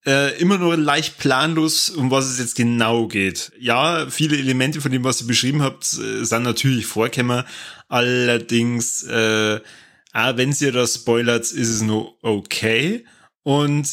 äh, 0.05 0.37
immer 0.39 0.57
nur 0.57 0.75
leicht 0.77 1.17
planlos, 1.17 1.89
um 1.89 2.11
was 2.11 2.25
es 2.25 2.39
jetzt 2.39 2.55
genau 2.55 3.07
geht. 3.07 3.51
Ja, 3.59 4.07
viele 4.09 4.37
Elemente 4.37 4.81
von 4.81 4.91
dem, 4.91 5.03
was 5.03 5.21
ihr 5.21 5.27
beschrieben 5.27 5.61
habt, 5.61 5.83
äh, 5.93 6.23
sind 6.23 6.43
natürlich 6.43 6.85
vorgekommen. 6.85 7.43
Allerdings, 7.87 9.03
äh, 9.03 9.59
auch 10.13 10.37
wenn 10.37 10.51
ihr 10.51 10.71
das 10.71 10.95
spoilert, 10.95 11.43
ist 11.43 11.69
es 11.69 11.81
nur 11.81 12.17
okay. 12.21 13.05
Und 13.43 13.87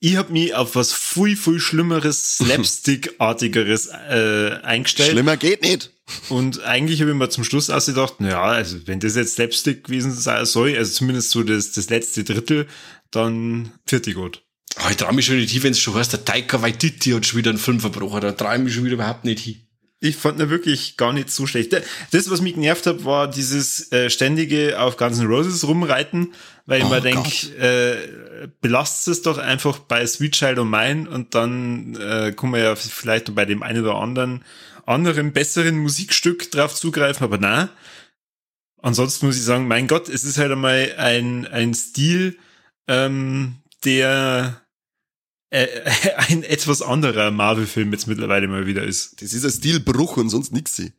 ich 0.00 0.16
hab 0.16 0.30
mich 0.30 0.54
auf 0.54 0.74
was 0.74 0.92
viel, 0.92 1.36
viel 1.36 1.60
Schlimmeres, 1.60 2.36
Slapstick-artigeres 2.38 3.86
äh, 3.86 4.58
eingestellt. 4.62 5.12
Schlimmer 5.12 5.36
geht 5.36 5.62
nicht. 5.62 5.90
Und 6.28 6.62
eigentlich 6.64 7.00
habe 7.00 7.12
ich 7.12 7.16
mir 7.16 7.30
zum 7.30 7.44
Schluss 7.44 7.70
ausgedacht, 7.70 8.20
naja, 8.20 8.42
also 8.42 8.86
wenn 8.86 9.00
das 9.00 9.16
jetzt 9.16 9.36
Slapstick 9.36 9.84
gewesen 9.84 10.12
sein 10.12 10.44
soll, 10.44 10.76
also 10.76 10.92
zumindest 10.92 11.30
so 11.30 11.42
das, 11.42 11.72
das 11.72 11.88
letzte 11.88 12.24
Drittel, 12.24 12.66
dann 13.10 13.72
vierte 13.86 14.12
gut. 14.12 14.42
Ah, 14.84 14.90
ich 14.90 14.98
traue 14.98 15.14
mich 15.14 15.24
schon 15.24 15.36
nicht 15.36 15.50
hin, 15.50 15.62
wenn 15.62 15.72
es 15.72 15.80
schon 15.80 15.94
heißt, 15.94 16.12
der 16.12 16.26
Taika 16.26 16.60
Waititi 16.60 17.12
hat 17.12 17.24
schon 17.24 17.38
wieder 17.38 17.48
einen 17.48 17.58
Film 17.58 17.80
verbrochen. 17.80 18.20
Da 18.20 18.32
traue 18.32 18.56
ich 18.56 18.62
mich 18.62 18.74
schon 18.74 18.84
wieder 18.84 18.94
überhaupt 18.94 19.24
nicht 19.24 19.40
hin. 19.40 19.66
Ich 20.00 20.16
fand 20.16 20.38
ihn 20.38 20.50
wirklich 20.50 20.98
gar 20.98 21.14
nicht 21.14 21.30
so 21.30 21.46
schlecht. 21.46 21.72
Das, 22.10 22.30
was 22.30 22.42
mich 22.42 22.52
genervt 22.52 22.86
hat, 22.86 23.06
war 23.06 23.30
dieses 23.30 23.90
äh, 23.92 24.10
ständige 24.10 24.78
auf 24.78 24.98
Guns 24.98 25.18
N' 25.18 25.26
Roses 25.26 25.66
rumreiten, 25.66 26.34
weil 26.66 26.80
ich 26.80 26.84
Oh 26.84 26.90
mir 26.90 27.00
denke, 27.00 27.30
äh, 27.56 28.48
belastet 28.60 29.14
es 29.14 29.22
doch 29.22 29.38
einfach 29.38 29.78
bei 29.78 30.06
Sweet 30.06 30.32
Child 30.32 30.58
und 30.58 30.68
Mine 30.68 31.08
und 31.08 31.34
dann 31.34 31.96
äh, 31.96 32.32
kann 32.32 32.50
man 32.50 32.60
ja 32.60 32.76
vielleicht 32.76 33.34
bei 33.34 33.46
dem 33.46 33.62
einen 33.62 33.82
oder 33.84 33.94
anderen 33.94 34.44
anderen 34.84 35.32
besseren 35.32 35.78
Musikstück 35.78 36.50
drauf 36.50 36.74
zugreifen, 36.74 37.24
aber 37.24 37.38
na. 37.38 37.70
Ansonsten 38.82 39.24
muss 39.24 39.36
ich 39.38 39.44
sagen, 39.44 39.66
mein 39.66 39.86
Gott, 39.88 40.10
es 40.10 40.24
ist 40.24 40.36
halt 40.36 40.52
einmal 40.52 40.94
ein, 40.98 41.46
ein 41.46 41.72
Stil, 41.72 42.36
ähm, 42.86 43.62
der 43.86 44.60
äh, 45.54 45.68
ein 46.28 46.42
etwas 46.42 46.82
anderer 46.82 47.30
Marvel-Film 47.30 47.92
jetzt 47.92 48.06
mittlerweile 48.06 48.48
mal 48.48 48.66
wieder 48.66 48.82
ist. 48.84 49.20
Das 49.22 49.32
ist 49.32 49.44
ein 49.44 49.50
Stilbruch 49.50 50.16
und 50.16 50.28
sonst 50.30 50.52
nix. 50.52 50.78
Nee, 50.78 50.90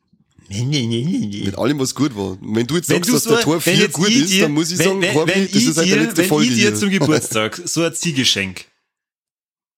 nee, 0.49 0.63
nee, 0.85 1.03
nee, 1.03 1.25
nee. 1.27 1.43
Mit 1.45 1.57
allem, 1.57 1.79
was 1.79 1.95
gut 1.95 2.15
war. 2.15 2.37
Wenn 2.41 2.67
du 2.67 2.75
jetzt 2.75 2.87
Wenn 2.89 2.97
sagst, 3.03 3.09
du 3.09 3.13
dass 3.13 3.23
so, 3.23 3.29
der 3.31 3.41
Tor 3.41 3.55
wenn 3.65 3.75
4 3.75 3.83
jetzt 3.83 3.93
gut 3.93 4.09
ist, 4.09 4.31
dir- 4.31 4.41
dann 4.43 4.51
muss 4.53 4.71
ich 4.71 4.77
wenn, 4.79 4.85
sagen, 4.85 5.01
wenn, 5.01 5.13
Corby, 5.13 5.31
wenn 5.35 5.51
das 5.51 5.63
ist 5.63 5.77
halt 5.77 5.87
dir, 5.87 5.95
der 5.95 6.03
letzte 6.03 6.17
wenn 6.21 6.27
Folge 6.29 6.49
ich 6.49 6.55
dir 6.55 6.61
hier. 6.69 6.75
zum 6.75 6.89
Geburtstag 6.91 7.61
so 7.65 7.83
ein 7.83 7.93
Ziehgeschenk. 7.93 8.65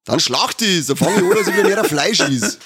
Dann 0.06 0.20
schlacht 0.20 0.62
es, 0.62 0.88
dann 0.88 0.98
fange 0.98 1.18
ich 1.18 1.24
an, 1.24 1.30
dass 1.32 1.48
ich 1.48 1.54
wieder 1.54 1.64
mehr 1.64 1.84
Fleisch 1.84 2.20
is. 2.22 2.60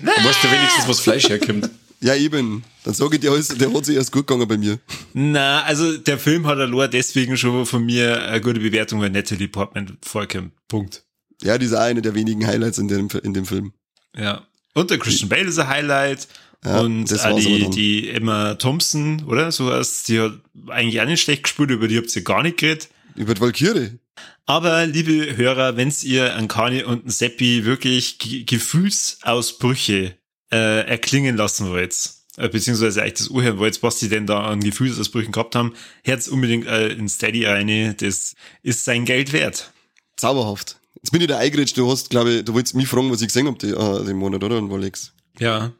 Du 0.00 0.06
weißt 0.06 0.44
ja 0.44 0.52
wenigstens, 0.52 0.88
was 0.88 1.00
Fleisch 1.00 1.28
herkommt. 1.28 1.70
Ja, 2.00 2.14
eben. 2.14 2.64
Dann 2.84 2.94
sage 2.94 3.16
ich 3.16 3.20
dir, 3.20 3.30
alles, 3.30 3.48
der 3.48 3.72
hat 3.72 3.84
sich 3.84 3.96
erst 3.96 4.10
gut 4.10 4.26
gegangen 4.26 4.48
bei 4.48 4.56
mir. 4.56 4.78
Na, 5.12 5.62
also 5.64 5.98
der 5.98 6.18
Film 6.18 6.46
hat 6.46 6.58
allein 6.58 6.90
deswegen 6.90 7.36
schon 7.36 7.66
von 7.66 7.84
mir 7.84 8.22
eine 8.26 8.40
gute 8.40 8.58
Bewertung, 8.60 9.00
weil 9.00 9.10
Natalie 9.10 9.48
Portman 9.48 9.98
vorkommt. 10.02 10.52
Punkt. 10.66 11.04
Ja, 11.42 11.58
die 11.58 11.66
ist 11.66 11.74
auch 11.74 11.80
eine 11.80 12.02
der 12.02 12.14
wenigen 12.14 12.46
Highlights 12.46 12.78
in 12.78 12.88
dem, 12.88 13.08
in 13.22 13.34
dem 13.34 13.46
Film. 13.46 13.72
Ja. 14.16 14.46
Und 14.74 14.90
der 14.90 14.98
Christian 14.98 15.28
Bale 15.28 15.48
ist 15.48 15.58
ein 15.58 15.68
Highlight. 15.68 16.28
Ja, 16.64 16.80
und 16.80 17.10
aber 17.20 17.40
die, 17.40 17.70
die 17.70 18.10
Emma 18.10 18.54
Thompson, 18.54 19.24
oder? 19.24 19.50
So 19.50 19.66
was, 19.66 20.02
die 20.02 20.20
hat 20.20 20.32
eigentlich 20.68 21.00
auch 21.00 21.06
nicht 21.06 21.22
schlecht 21.22 21.44
gespielt, 21.44 21.70
über 21.70 21.88
die 21.88 21.96
habt 21.96 22.14
ihr 22.14 22.22
gar 22.22 22.42
nicht 22.42 22.58
geredet. 22.58 22.88
Über 23.16 23.34
die 23.34 23.40
Valkyrie. 23.40 23.98
Aber 24.44 24.86
liebe 24.86 25.36
Hörer, 25.36 25.76
wenn's 25.76 26.04
ihr 26.04 26.34
an 26.34 26.48
Kani 26.48 26.82
und 26.82 27.02
einen 27.02 27.10
Seppi 27.10 27.64
wirklich 27.64 28.18
Ge 28.18 28.42
Gefühlsausbrüche 28.44 30.16
äh, 30.50 30.86
erklingen 30.86 31.36
lassen 31.36 31.70
wollt, 31.70 31.96
äh, 32.36 32.48
beziehungsweise 32.48 33.00
eigentlich 33.00 33.14
das 33.14 33.28
Urhören 33.28 33.58
wollt, 33.58 33.82
was 33.82 33.98
die 33.98 34.08
denn 34.08 34.26
da 34.26 34.40
an 34.40 34.60
Gefühlsausbrüchen 34.60 35.32
gehabt 35.32 35.54
haben, 35.54 35.74
Herz 36.02 36.28
unbedingt 36.28 36.66
äh, 36.66 36.88
in 36.88 37.08
Steady 37.08 37.46
eine, 37.46 37.94
das 37.94 38.34
ist 38.62 38.84
sein 38.84 39.04
Geld 39.04 39.32
wert. 39.32 39.72
Zauberhaft. 40.16 40.79
Jetzt 40.96 41.12
bin 41.12 41.20
ich 41.20 41.28
da 41.28 41.38
eingerätscht, 41.38 41.76
du 41.76 41.90
hast, 41.90 42.10
glaube 42.10 42.30
ich, 42.30 42.44
du 42.44 42.54
wolltest 42.54 42.74
mich 42.74 42.88
fragen, 42.88 43.10
was 43.10 43.20
ich 43.20 43.28
gesehen 43.28 43.46
habe 43.46 43.58
die, 43.58 43.70
äh, 43.70 44.04
den 44.04 44.16
Monat, 44.16 44.44
oder? 44.44 44.58
Und 44.58 44.72
Alex. 44.72 45.12
Ja. 45.38 45.72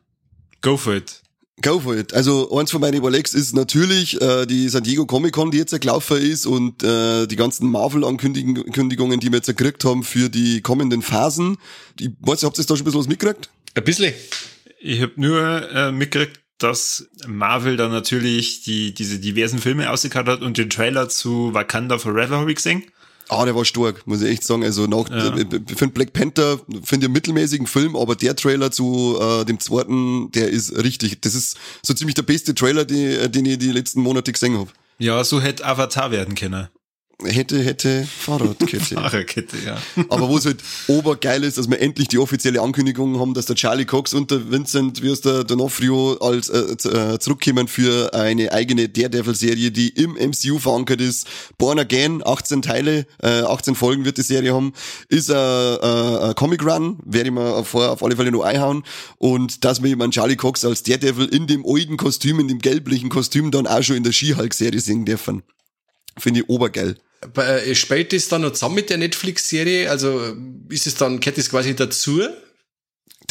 Go 0.62 0.76
for 0.76 0.94
it. 0.94 1.20
Go 1.62 1.78
for 1.78 1.94
it. 1.94 2.14
Also 2.14 2.56
eins 2.56 2.70
von 2.70 2.80
meinen 2.80 2.94
Überlegs 2.94 3.34
ist 3.34 3.54
natürlich 3.54 4.20
äh, 4.20 4.46
die 4.46 4.68
San 4.68 4.82
Diego 4.82 5.04
Comic 5.04 5.34
Con, 5.34 5.50
die 5.50 5.58
jetzt 5.58 5.78
gelaufen 5.78 6.16
ist 6.16 6.46
und 6.46 6.82
äh, 6.82 7.26
die 7.26 7.36
ganzen 7.36 7.70
Marvel-Ankündigungen, 7.70 9.20
die 9.20 9.30
wir 9.30 9.36
jetzt 9.36 9.46
gekriegt 9.46 9.84
haben 9.84 10.02
für 10.02 10.30
die 10.30 10.62
kommenden 10.62 11.02
Phasen. 11.02 11.58
Ich 11.98 12.10
weiß 12.20 12.42
nicht, 12.42 12.44
habt 12.44 12.58
ihr 12.58 12.64
da 12.64 12.76
schon 12.76 12.78
ein 12.78 12.84
bisschen 12.84 13.00
was 13.00 13.08
mitgekriegt? 13.08 13.50
Ein 13.74 13.84
bisschen. 13.84 14.14
Ich 14.80 15.02
habe 15.02 15.12
nur 15.16 15.70
äh, 15.70 15.92
mitgekriegt, 15.92 16.40
dass 16.56 17.08
Marvel 17.26 17.76
dann 17.76 17.90
natürlich 17.90 18.62
die 18.62 18.94
diese 18.94 19.18
diversen 19.18 19.58
Filme 19.58 19.90
ausgekattet 19.90 20.34
hat 20.34 20.42
und 20.42 20.56
den 20.56 20.70
Trailer 20.70 21.08
zu 21.08 21.52
Wakanda 21.52 21.98
Forever 21.98 22.38
habe 22.38 22.50
ich 22.50 22.56
gesehen. 22.56 22.84
Ah, 23.30 23.44
der 23.44 23.54
war 23.54 23.64
stark, 23.64 24.06
muss 24.06 24.22
ich 24.22 24.28
echt 24.30 24.44
sagen. 24.44 24.64
Also 24.64 24.86
nach, 24.86 25.08
Ja. 25.08 25.36
äh, 25.36 25.42
ich 25.68 25.76
finde 25.78 25.94
Black 25.94 26.12
Panther, 26.12 26.58
finde 26.82 26.82
ich 26.82 27.04
einen 27.04 27.12
mittelmäßigen 27.12 27.66
Film, 27.66 27.94
aber 27.96 28.16
der 28.16 28.34
Trailer 28.34 28.70
zu 28.72 29.16
äh, 29.20 29.44
dem 29.44 29.60
zweiten, 29.60 30.30
der 30.32 30.48
ist 30.50 30.74
richtig. 30.76 31.20
Das 31.22 31.34
ist 31.34 31.56
so 31.82 31.94
ziemlich 31.94 32.14
der 32.14 32.22
beste 32.22 32.54
Trailer, 32.54 32.84
die, 32.84 33.28
den 33.30 33.44
ich 33.46 33.58
die 33.58 33.70
letzten 33.72 34.02
Monate 34.02 34.32
gesehen 34.32 34.58
habe. 34.58 34.70
Ja, 34.98 35.22
so 35.24 35.40
hätte 35.40 35.64
Avatar 35.64 36.10
werden 36.10 36.34
können. 36.34 36.68
Hätte, 37.24 37.62
hätte, 37.62 38.06
Fahrradkette. 38.06 38.94
Fahrerkette, 38.94 39.56
ja. 39.64 39.76
Aber 40.08 40.28
wo 40.28 40.38
es 40.38 40.46
halt 40.46 40.62
obergeil 40.86 41.44
ist, 41.44 41.58
dass 41.58 41.68
wir 41.68 41.80
endlich 41.80 42.08
die 42.08 42.18
offizielle 42.18 42.60
Ankündigung 42.60 43.18
haben, 43.18 43.34
dass 43.34 43.46
der 43.46 43.56
Charlie 43.56 43.84
Cox 43.84 44.14
und 44.14 44.30
der 44.30 44.50
Vincent, 44.50 45.02
wie 45.02 45.08
es 45.08 45.20
der 45.20 45.42
D'Onofrio, 45.42 46.18
als 46.20 46.48
äh, 46.48 46.88
äh, 46.88 47.18
zurückkommen 47.18 47.68
für 47.68 48.14
eine 48.14 48.52
eigene 48.52 48.88
Daredevil-Serie, 48.88 49.70
die 49.70 49.88
im 49.88 50.12
MCU 50.14 50.58
verankert 50.58 51.00
ist. 51.00 51.26
Born 51.58 51.78
Again, 51.78 52.22
18 52.24 52.62
Teile, 52.62 53.06
äh, 53.22 53.40
18 53.42 53.74
Folgen 53.74 54.04
wird 54.04 54.18
die 54.18 54.22
Serie 54.22 54.54
haben. 54.54 54.72
Ist 55.08 55.30
ein 55.30 55.36
äh, 55.36 56.30
ein 56.30 56.34
Comic 56.34 56.64
Run, 56.64 56.98
werde 57.04 57.28
ich 57.28 57.34
mal 57.34 57.64
vor, 57.64 57.90
auf 57.90 58.02
alle 58.02 58.16
Fälle 58.16 58.30
noch 58.30 58.42
einhauen. 58.42 58.84
Und 59.18 59.64
dass 59.64 59.82
wir 59.82 59.88
jemanden 59.88 60.12
Charlie 60.12 60.36
Cox 60.36 60.64
als 60.64 60.82
Daredevil 60.82 61.26
in 61.26 61.46
dem 61.46 61.64
alten 61.66 61.96
Kostüm, 61.96 62.40
in 62.40 62.48
dem 62.48 62.58
gelblichen 62.58 63.08
Kostüm 63.10 63.50
dann 63.50 63.66
auch 63.66 63.82
schon 63.82 63.96
in 63.96 64.04
der 64.04 64.12
She-Hulk-Serie 64.12 64.80
sehen 64.80 65.04
dürfen. 65.04 65.42
Finde 66.18 66.40
ich 66.40 66.48
obergeil. 66.48 66.96
Bei- 67.34 67.60
äh, 67.66 67.74
Spielt 67.74 68.12
das 68.12 68.28
dann 68.28 68.42
noch 68.42 68.52
zusammen 68.52 68.76
mit 68.76 68.90
der 68.90 68.98
Netflix-Serie? 68.98 69.90
Also 69.90 70.20
äh, 70.20 70.34
ist 70.70 70.86
es 70.86 70.94
dann, 70.94 71.20
gehört 71.20 71.38
das 71.38 71.50
quasi 71.50 71.74
dazu? 71.76 72.22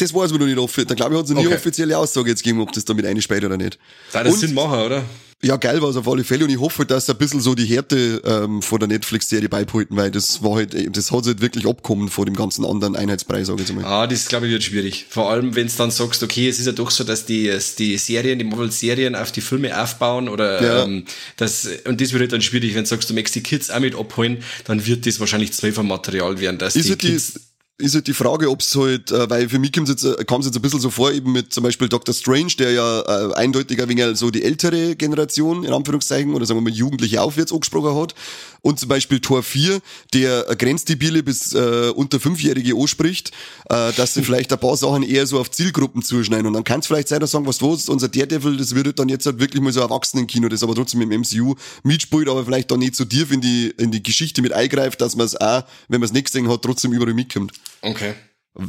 Das 0.00 0.14
weiß 0.14 0.30
man 0.32 0.40
noch 0.40 0.46
nicht 0.46 0.58
offiziell. 0.58 0.86
Da 0.86 0.94
glaube 0.94 1.14
ich, 1.14 1.18
hat 1.18 1.24
es 1.26 1.30
noch 1.32 1.40
nie 1.40 1.46
Okay. 1.46 1.56
offizielle 1.56 1.96
Aussage 1.98 2.30
jetzt 2.30 2.42
gegeben, 2.42 2.60
ob 2.60 2.72
das 2.72 2.84
damit 2.84 3.04
einspielt 3.06 3.44
oder 3.44 3.56
nicht. 3.56 3.78
Da 4.12 4.24
das 4.24 4.34
Und- 4.34 4.40
Sinn 4.40 4.54
machen, 4.54 4.78
oder? 4.80 5.04
Ja, 5.42 5.56
geil 5.56 5.80
war 5.80 5.88
es 5.88 5.96
auf 5.96 6.06
alle 6.06 6.22
Fälle 6.22 6.44
und 6.44 6.50
ich 6.50 6.60
hoffe, 6.60 6.84
dass 6.84 7.08
ein 7.08 7.16
bisschen 7.16 7.40
so 7.40 7.54
die 7.54 7.64
Härte 7.64 8.20
ähm, 8.26 8.60
von 8.60 8.78
der 8.78 8.88
Netflix-Serie 8.88 9.48
beibehalten, 9.48 9.96
weil 9.96 10.10
das 10.10 10.42
war 10.42 10.56
halt, 10.56 10.74
äh, 10.74 10.90
das 10.90 11.10
hat 11.10 11.24
halt 11.24 11.40
wirklich 11.40 11.66
abkommen 11.66 12.10
vor 12.10 12.26
dem 12.26 12.36
ganzen 12.36 12.62
anderen 12.66 12.94
Einheitspreis, 12.94 13.46
sag 13.46 13.54
ich 13.58 13.66
jetzt 13.66 13.74
mal. 13.74 13.82
Ah, 13.86 14.06
das 14.06 14.28
glaube 14.28 14.46
ich 14.48 14.52
wird 14.52 14.62
schwierig. 14.64 15.06
Vor 15.08 15.30
allem, 15.30 15.56
wenn 15.56 15.66
es 15.66 15.76
dann 15.76 15.90
sagst, 15.90 16.22
okay, 16.22 16.46
es 16.46 16.58
ist 16.58 16.66
ja 16.66 16.72
doch 16.72 16.90
so, 16.90 17.04
dass 17.04 17.24
die, 17.24 17.50
die 17.78 17.96
Serien, 17.96 18.38
die 18.38 18.44
Marvel-Serien 18.44 19.16
auf 19.16 19.32
die 19.32 19.40
Filme 19.40 19.82
aufbauen 19.82 20.28
oder 20.28 20.62
Ja. 20.62 20.84
ähm, 20.84 21.06
das 21.38 21.66
und 21.86 22.02
das 22.02 22.12
wird 22.12 22.20
halt 22.20 22.32
dann 22.32 22.42
schwierig, 22.42 22.74
wenn 22.74 22.84
du 22.84 22.90
sagst, 22.90 23.08
du 23.08 23.14
möchtest 23.14 23.36
die 23.36 23.42
Kids 23.42 23.70
auch 23.70 23.80
mit 23.80 23.94
abholen, 23.94 24.42
dann 24.66 24.84
wird 24.84 25.06
das 25.06 25.20
wahrscheinlich 25.20 25.54
zwölfer 25.54 25.82
Material 25.82 26.38
werden, 26.38 26.58
dass 26.58 26.76
Ist 26.76 26.84
die 26.84 26.90
halt, 26.90 26.98
Kids. 27.00 27.40
Ist 27.80 27.94
halt 27.94 28.06
die 28.06 28.14
Frage, 28.14 28.50
ob 28.50 28.60
es 28.60 28.74
halt, 28.76 29.10
äh, 29.10 29.28
weil 29.28 29.48
für 29.48 29.58
mich 29.58 29.72
kommt 29.72 29.88
es 29.88 30.02
jetzt, 30.02 30.26
kam 30.26 30.40
es 30.40 30.46
jetzt 30.46 30.56
ein 30.56 30.62
bisschen 30.62 30.80
so 30.80 30.90
vor, 30.90 31.12
eben 31.12 31.32
mit 31.32 31.52
zum 31.52 31.64
Beispiel 31.64 31.88
Dr. 31.88 32.14
Strange, 32.14 32.52
der 32.58 32.72
ja 32.72 33.00
äh, 33.00 33.34
eindeutig 33.34 33.80
ein 33.82 33.88
wenig 33.88 34.18
so 34.18 34.30
die 34.30 34.42
ältere 34.42 34.96
Generation, 34.96 35.64
in 35.64 35.72
Anführungszeichen, 35.72 36.34
oder 36.34 36.46
sagen 36.46 36.58
wir 36.58 36.70
mal 36.70 36.76
Jugendliche 36.76 37.22
aufwärts 37.22 37.52
angesprochen 37.52 38.00
hat. 38.00 38.14
Und 38.62 38.78
zum 38.78 38.90
Beispiel 38.90 39.20
Tor 39.20 39.42
4, 39.42 39.80
der 40.12 40.50
äh, 40.50 40.56
Grenzdebile 40.56 41.22
bis 41.22 41.54
äh, 41.54 41.92
unter 41.94 42.20
Fünfjährige 42.20 42.76
anspricht, 42.76 43.30
äh, 43.70 43.92
dass 43.94 44.14
sie 44.14 44.22
vielleicht 44.22 44.52
ein 44.52 44.58
paar 44.58 44.76
Sachen 44.76 45.02
eher 45.02 45.26
so 45.26 45.40
auf 45.40 45.50
Zielgruppen 45.50 46.02
zuschneiden. 46.02 46.46
Und 46.46 46.52
dann 46.52 46.64
kann 46.64 46.80
es 46.80 46.86
vielleicht 46.86 47.08
sein, 47.08 47.20
dass 47.20 47.30
sagen, 47.30 47.46
was 47.46 47.60
los, 47.60 47.88
unser 47.88 48.08
Daredevil, 48.08 48.56
das 48.56 48.74
wird 48.74 48.86
halt 48.86 48.98
dann 48.98 49.08
jetzt 49.08 49.26
halt 49.26 49.40
wirklich 49.40 49.62
mal 49.62 49.72
so 49.72 49.80
Erwachsenenkino, 49.80 50.48
das 50.48 50.62
aber 50.62 50.74
trotzdem 50.74 51.00
im 51.00 51.20
MCU 51.20 51.54
mitspielt, 51.82 52.28
aber 52.28 52.44
vielleicht 52.44 52.70
dann 52.70 52.80
nicht 52.80 52.96
so 52.96 53.04
tief 53.04 53.32
in 53.32 53.40
die, 53.40 53.72
in 53.78 53.90
die 53.90 54.02
Geschichte 54.02 54.42
mit 54.42 54.52
eingreift, 54.52 55.00
dass 55.00 55.16
man 55.16 55.26
es 55.26 55.36
auch, 55.36 55.64
wenn 55.88 56.00
man 56.00 56.06
es 56.06 56.12
nicht 56.12 56.26
gesehen 56.26 56.48
hat, 56.48 56.62
trotzdem 56.62 56.92
überall 56.92 57.14
mitkommt. 57.14 57.52
Okay. 57.82 58.14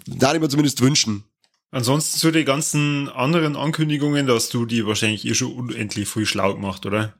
Da 0.07 0.33
ich 0.33 0.39
mir 0.39 0.49
zumindest 0.49 0.81
wünschen. 0.81 1.23
Ansonsten 1.71 2.19
zu 2.19 2.31
den 2.31 2.45
ganzen 2.45 3.07
anderen 3.09 3.55
Ankündigungen, 3.55 4.27
da 4.27 4.35
hast 4.35 4.53
du 4.53 4.65
die 4.65 4.85
wahrscheinlich 4.85 5.25
eh 5.25 5.33
schon 5.33 5.53
unendlich 5.53 6.09
viel 6.09 6.25
schlau 6.25 6.53
gemacht, 6.53 6.85
oder? 6.85 7.13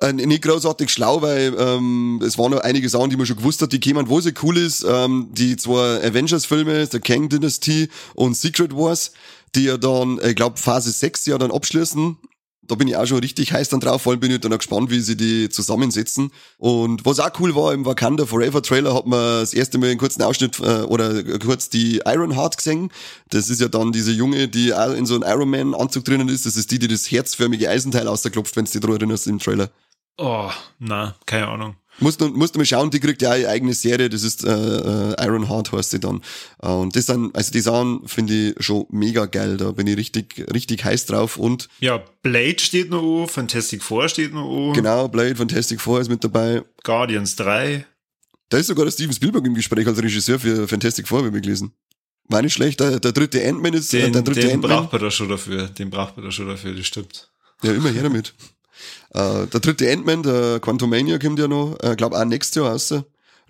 Äh, 0.00 0.12
nicht 0.12 0.42
großartig 0.42 0.90
schlau, 0.90 1.22
weil 1.22 1.54
ähm, 1.58 2.20
es 2.24 2.36
waren 2.38 2.52
noch 2.52 2.60
einige 2.60 2.88
Sachen, 2.88 3.10
die 3.10 3.16
man 3.16 3.26
schon 3.26 3.36
gewusst 3.36 3.62
hat, 3.62 3.72
die 3.72 3.80
kämen, 3.80 4.08
wo 4.08 4.20
sie 4.20 4.34
cool 4.42 4.56
ist. 4.56 4.84
Ähm, 4.88 5.28
die 5.32 5.56
zwei 5.56 6.04
Avengers-Filme, 6.04 6.86
The 6.86 7.00
Kang 7.00 7.28
Dynasty 7.28 7.88
und 8.14 8.36
Secret 8.36 8.74
Wars, 8.74 9.12
die 9.54 9.64
ja 9.64 9.76
dann, 9.76 10.20
ich 10.22 10.36
glaube, 10.36 10.58
Phase 10.58 10.90
6 10.90 11.26
ja 11.26 11.38
dann 11.38 11.50
abschließen. 11.50 12.16
Da 12.68 12.74
bin 12.74 12.86
ich 12.86 12.96
auch 12.96 13.06
schon 13.06 13.18
richtig 13.18 13.52
heiß 13.52 13.70
dann 13.70 13.80
drauf, 13.80 14.02
vor 14.02 14.12
allem 14.12 14.20
bin 14.20 14.30
ich 14.30 14.40
dann 14.40 14.52
auch 14.52 14.58
gespannt, 14.58 14.90
wie 14.90 15.00
sie 15.00 15.16
die 15.16 15.48
zusammensetzen. 15.48 16.30
Und 16.58 17.04
was 17.04 17.18
auch 17.18 17.30
cool 17.40 17.54
war, 17.54 17.72
im 17.72 17.84
Wakanda 17.84 18.26
Forever 18.26 18.62
Trailer 18.62 18.94
hat 18.94 19.06
man 19.06 19.40
das 19.40 19.54
erste 19.54 19.78
Mal 19.78 19.90
einen 19.90 19.98
kurzen 19.98 20.22
Ausschnitt 20.22 20.60
äh, 20.60 20.82
oder 20.82 21.22
kurz 21.38 21.70
die 21.70 22.02
Ironheart 22.04 22.58
gesehen. 22.58 22.90
Das 23.30 23.48
ist 23.48 23.60
ja 23.60 23.68
dann 23.68 23.92
diese 23.92 24.12
Junge, 24.12 24.48
die 24.48 24.74
auch 24.74 24.92
in 24.92 25.06
so 25.06 25.14
einem 25.14 25.24
Iron 25.24 25.50
Man 25.50 25.74
Anzug 25.74 26.04
drinnen 26.04 26.28
ist. 26.28 26.46
Das 26.46 26.56
ist 26.56 26.70
die, 26.70 26.78
die 26.78 26.88
das 26.88 27.10
herzförmige 27.10 27.68
Eisenteil 27.68 28.06
ausklopft, 28.06 28.54
wenn 28.56 28.66
du 28.66 28.70
dich 28.70 28.80
daran 28.80 28.96
erinnerst 28.96 29.26
im 29.26 29.38
Trailer. 29.38 29.70
Oh, 30.18 30.50
na, 30.78 31.14
keine 31.26 31.48
Ahnung. 31.48 31.76
Musst 32.00 32.20
du, 32.20 32.28
musst 32.28 32.54
du 32.54 32.58
mal 32.58 32.64
schauen, 32.64 32.90
die 32.90 33.00
kriegt 33.00 33.22
ja 33.22 33.30
eine 33.32 33.48
eigene 33.48 33.74
Serie, 33.74 34.08
das 34.08 34.22
ist 34.22 34.44
äh, 34.44 34.50
äh, 34.50 35.24
Iron 35.24 35.48
Heart 35.48 35.72
heißt 35.72 35.90
sie 35.90 36.00
dann. 36.00 36.22
Äh, 36.62 36.68
und 36.68 36.94
das 36.94 37.06
dann, 37.06 37.30
also 37.34 37.50
die 37.50 37.60
Sachen 37.60 38.06
finde 38.06 38.34
ich 38.34 38.54
schon 38.64 38.86
mega 38.90 39.26
geil, 39.26 39.56
da 39.56 39.72
bin 39.72 39.86
ich 39.86 39.96
richtig, 39.96 40.46
richtig 40.52 40.84
heiß 40.84 41.06
drauf 41.06 41.36
und 41.36 41.68
Ja, 41.80 42.02
Blade 42.22 42.58
steht 42.58 42.90
noch 42.90 43.22
an, 43.22 43.28
Fantastic 43.28 43.82
Four 43.82 44.08
steht 44.08 44.32
noch 44.32 44.68
an, 44.68 44.74
genau, 44.74 45.08
Blade, 45.08 45.36
Fantastic 45.36 45.80
Four 45.80 46.00
ist 46.00 46.08
mit 46.08 46.22
dabei. 46.22 46.62
Guardians 46.84 47.36
3. 47.36 47.84
Da 48.50 48.58
ist 48.58 48.68
sogar 48.68 48.84
der 48.84 48.92
Steven 48.92 49.12
Spielberg 49.12 49.44
im 49.44 49.54
Gespräch 49.54 49.86
als 49.86 50.02
Regisseur 50.02 50.38
für 50.38 50.66
Fantastic 50.68 51.06
Four, 51.06 51.26
wie 51.26 51.32
wir 51.34 51.40
gelesen. 51.40 51.72
War 52.30 52.42
nicht 52.42 52.52
schlecht, 52.52 52.80
der, 52.80 53.00
der 53.00 53.12
dritte 53.12 53.46
Ant-Man 53.46 53.74
ist, 53.74 53.92
äh, 53.94 54.02
Den, 54.02 54.12
der 54.12 54.22
dritte 54.22 54.46
den 54.46 54.60
braucht 54.60 54.92
man 54.92 55.00
da 55.00 55.10
schon 55.10 55.28
dafür. 55.28 55.66
Den 55.68 55.90
braucht 55.90 56.16
man 56.16 56.26
da 56.26 56.30
schon 56.30 56.46
dafür, 56.46 56.74
das 56.74 56.86
stimmt. 56.86 57.30
Ja, 57.62 57.72
immer 57.72 57.90
her 57.90 58.02
damit. 58.02 58.34
äh, 59.14 59.46
der 59.46 59.60
dritte 59.60 59.90
Ant-Man, 59.90 60.22
der 60.22 60.60
Quantumania 60.60 61.18
kommt 61.18 61.38
ja 61.38 61.48
noch, 61.48 61.76
äh, 61.82 61.96
glaub 61.96 62.14
auch 62.14 62.24
nächstes 62.24 62.56
Jahr 62.56 62.72
raus. 62.72 62.94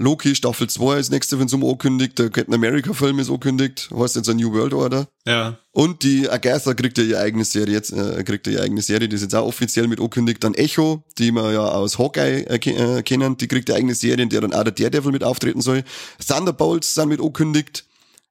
Loki 0.00 0.36
Staffel 0.36 0.68
2 0.68 0.98
ist 0.98 1.10
nächste 1.10 1.40
wenn 1.40 1.46
es 1.46 1.52
um 1.52 1.64
angekündigt, 1.64 2.18
der 2.20 2.30
Captain 2.30 2.54
America 2.54 2.92
Film 2.92 3.18
ist 3.18 3.30
angekündigt, 3.30 3.90
heißt 3.92 4.14
jetzt 4.14 4.28
ein 4.28 4.36
New 4.36 4.52
World 4.52 4.72
Order. 4.72 5.08
Ja. 5.26 5.58
Und 5.72 6.04
die 6.04 6.30
Agatha 6.30 6.72
kriegt 6.74 6.98
ja 6.98 7.04
ihre 7.04 7.20
eigene 7.20 7.44
Serie 7.44 7.74
jetzt, 7.74 7.92
äh, 7.92 8.22
kriegt 8.22 8.46
ja 8.46 8.54
ihre 8.54 8.62
eigene 8.62 8.80
Serie, 8.80 9.08
die 9.08 9.16
ist 9.16 9.22
jetzt 9.22 9.34
auch 9.34 9.46
offiziell 9.46 9.88
mit 9.88 9.98
angekündigt. 9.98 10.42
Dann 10.44 10.54
Echo, 10.54 11.02
die 11.18 11.32
wir 11.32 11.52
ja 11.52 11.64
aus 11.64 11.98
Hawkeye 11.98 12.42
äh, 12.42 12.56
äh, 12.56 13.02
kennen, 13.02 13.36
die 13.36 13.48
kriegt 13.48 13.68
eine 13.70 13.78
eigene 13.78 13.94
Serie, 13.94 14.22
in 14.22 14.28
der 14.28 14.40
dann 14.40 14.52
auch 14.52 14.62
der 14.62 14.72
Daredevil 14.72 15.10
mit 15.10 15.24
auftreten 15.24 15.60
soll. 15.60 15.82
Thunderbolts 16.24 16.94
sind 16.94 17.08
mit 17.08 17.18
angekündigt. 17.20 17.84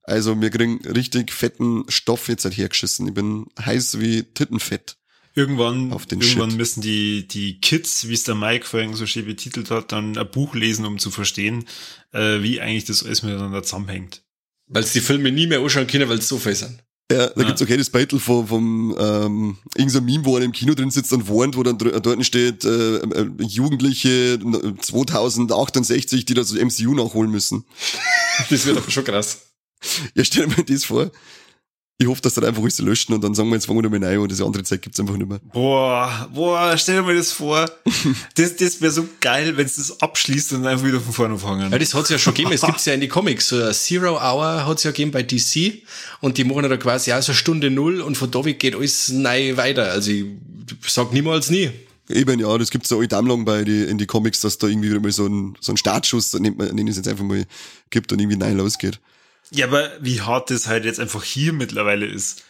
Also 0.04 0.40
wir 0.40 0.50
kriegen 0.50 0.80
richtig 0.88 1.34
fetten 1.34 1.84
Stoff 1.90 2.30
jetzt 2.30 2.46
halt 2.46 2.56
hergeschissen. 2.56 3.10
Ich 3.10 3.14
bin 3.14 3.48
heiß 3.60 4.00
wie 4.00 4.24
Tittenfett. 4.24 4.96
Irgendwann, 5.38 5.94
Auf 5.94 6.08
den 6.08 6.20
irgendwann 6.20 6.50
Shit. 6.50 6.58
müssen 6.58 6.82
die, 6.82 7.28
die 7.28 7.60
Kids, 7.62 8.08
wie 8.08 8.14
es 8.14 8.24
der 8.24 8.34
Mike 8.36 8.66
vorhin 8.66 8.96
so 8.96 9.06
schön 9.06 9.26
betitelt 9.26 9.70
hat, 9.70 9.92
dann 9.92 10.18
ein 10.18 10.32
Buch 10.32 10.56
lesen, 10.56 10.84
um 10.86 10.98
zu 10.98 11.12
verstehen, 11.12 11.66
äh, 12.12 12.42
wie 12.42 12.60
eigentlich 12.60 12.86
das 12.86 13.04
alles 13.06 13.22
miteinander 13.22 13.62
zusammenhängt. 13.62 14.24
Weil 14.66 14.84
sie 14.84 15.00
die 15.00 15.06
Filme 15.06 15.32
nie 15.32 15.46
mehr 15.48 15.60
anschauen 15.62 15.86
können, 15.88 16.10
weil 16.10 16.20
sie 16.22 16.28
so 16.28 16.40
viel 16.40 16.56
sind. 16.56 16.84
Ja, 17.12 17.28
da 17.28 17.42
Ja. 17.42 17.48
gibt's 17.48 17.62
auch 17.62 17.68
das 17.68 17.90
Battle 17.90 18.20
vom, 18.20 18.48
vom 18.48 18.96
ähm, 19.00 19.58
irgend 19.76 19.92
so 19.94 20.00
ein 20.00 20.06
Meme, 20.06 20.26
wo 20.26 20.38
er 20.38 20.44
im 20.44 20.52
Kino 20.52 20.74
drin 20.74 20.92
sitzt 20.92 21.14
und 21.14 21.30
warnt, 21.30 21.56
wo 21.56 21.64
dann 21.64 21.78
dr- 21.78 22.02
dort 22.02 22.26
steht, 22.26 22.66
äh, 22.66 22.98
äh, 22.98 23.30
Jugendliche 23.48 24.38
2068, 24.82 26.26
die 26.26 26.34
das 26.34 26.52
MCU 26.54 26.94
nachholen 26.96 27.32
müssen. 27.32 27.64
Das 28.50 28.66
wird 28.66 28.78
aber 28.78 28.92
schon 28.92 29.04
krass. 29.06 29.42
Ja, 30.16 30.24
stell 30.26 30.48
dir 30.48 30.56
mal 30.58 30.64
das 30.64 30.84
vor. 30.86 31.12
Ich 32.00 32.06
hoffe, 32.06 32.22
dass 32.22 32.36
dann 32.36 32.46
einfach 32.46 32.62
alles 32.62 32.78
löschen 32.78 33.14
und 33.14 33.24
dann 33.24 33.34
sagen 33.34 33.50
wir, 33.50 33.56
jetzt 33.56 33.66
fangen 33.66 33.80
wir 33.80 33.90
nochmal 33.90 34.08
rein 34.08 34.20
und 34.20 34.30
diese 34.30 34.46
andere 34.46 34.62
Zeit 34.64 34.84
gibt's 34.84 35.00
einfach 35.00 35.18
nicht 35.18 35.28
mehr. 35.28 35.40
Boah, 35.52 36.30
boah, 36.32 36.78
stell 36.78 36.98
dir 36.98 37.02
mal 37.02 37.16
das 37.16 37.32
vor. 37.32 37.66
Das, 38.36 38.56
das 38.56 38.80
wäre 38.82 38.92
so 38.92 39.08
geil, 39.20 39.58
wenn 39.58 39.66
es 39.66 39.78
das 39.78 40.00
abschließt 40.00 40.54
und 40.54 40.68
einfach 40.68 40.86
wieder 40.86 41.02
von 41.02 41.12
vorne 41.12 41.38
fangen. 41.40 41.72
Ja, 41.72 41.80
das 41.80 41.96
hat's 41.96 42.10
ja 42.10 42.20
schon 42.20 42.36
gegeben. 42.36 42.54
Es 42.54 42.62
gibt's 42.62 42.86
ja 42.86 42.94
in 42.94 43.02
die 43.02 43.08
Comics. 43.08 43.48
Zero 43.48 44.18
Hour 44.18 44.68
hat's 44.68 44.84
ja 44.84 44.92
gegeben 44.92 45.10
bei 45.10 45.24
DC. 45.24 45.82
Und 46.22 46.38
die 46.38 46.44
machen 46.44 46.64
ja 46.64 46.70
da 46.70 46.78
quasi 46.78 47.14
auch 47.14 47.22
so 47.22 47.34
Stunde 47.34 47.72
Null 47.72 48.02
und 48.02 48.16
von 48.16 48.30
da 48.30 48.46
weg 48.46 48.60
geht 48.60 48.76
alles 48.76 49.10
neu 49.10 49.58
weiter. 49.58 49.92
Also 49.92 50.12
ich 50.12 50.26
sag 50.88 51.12
niemals 51.14 51.50
nie. 51.50 51.72
Eben, 52.10 52.40
ja, 52.40 52.58
das 52.60 52.70
gibt's 52.70 52.90
so 52.90 53.00
alte 53.00 53.18
Anlagen 53.18 53.44
bei 53.44 53.64
die, 53.64 53.84
in 53.84 53.98
die 53.98 54.06
Comics, 54.06 54.42
dass 54.42 54.60
da 54.60 54.68
irgendwie 54.68 54.92
wieder 54.92 55.00
mal 55.00 55.12
so 55.12 55.26
ein, 55.26 55.58
so 55.60 55.74
ein 55.74 55.78
Startschuss, 55.78 56.34
nennt 56.36 56.58
man, 56.58 56.88
es 56.88 56.96
jetzt 56.96 57.08
einfach 57.08 57.26
mal, 57.26 57.46
gibt 57.90 58.12
und 58.12 58.22
irgendwie 58.22 58.38
nein 58.38 58.56
losgeht. 58.56 59.00
Ja, 59.52 59.68
aber 59.68 59.92
wie 60.02 60.22
hart 60.22 60.50
das 60.50 60.68
halt 60.68 60.86
jetzt 60.86 61.00
einfach 61.00 61.24
hier 61.24 61.54
mittlerweile 61.54 62.06
ist. 62.06 62.44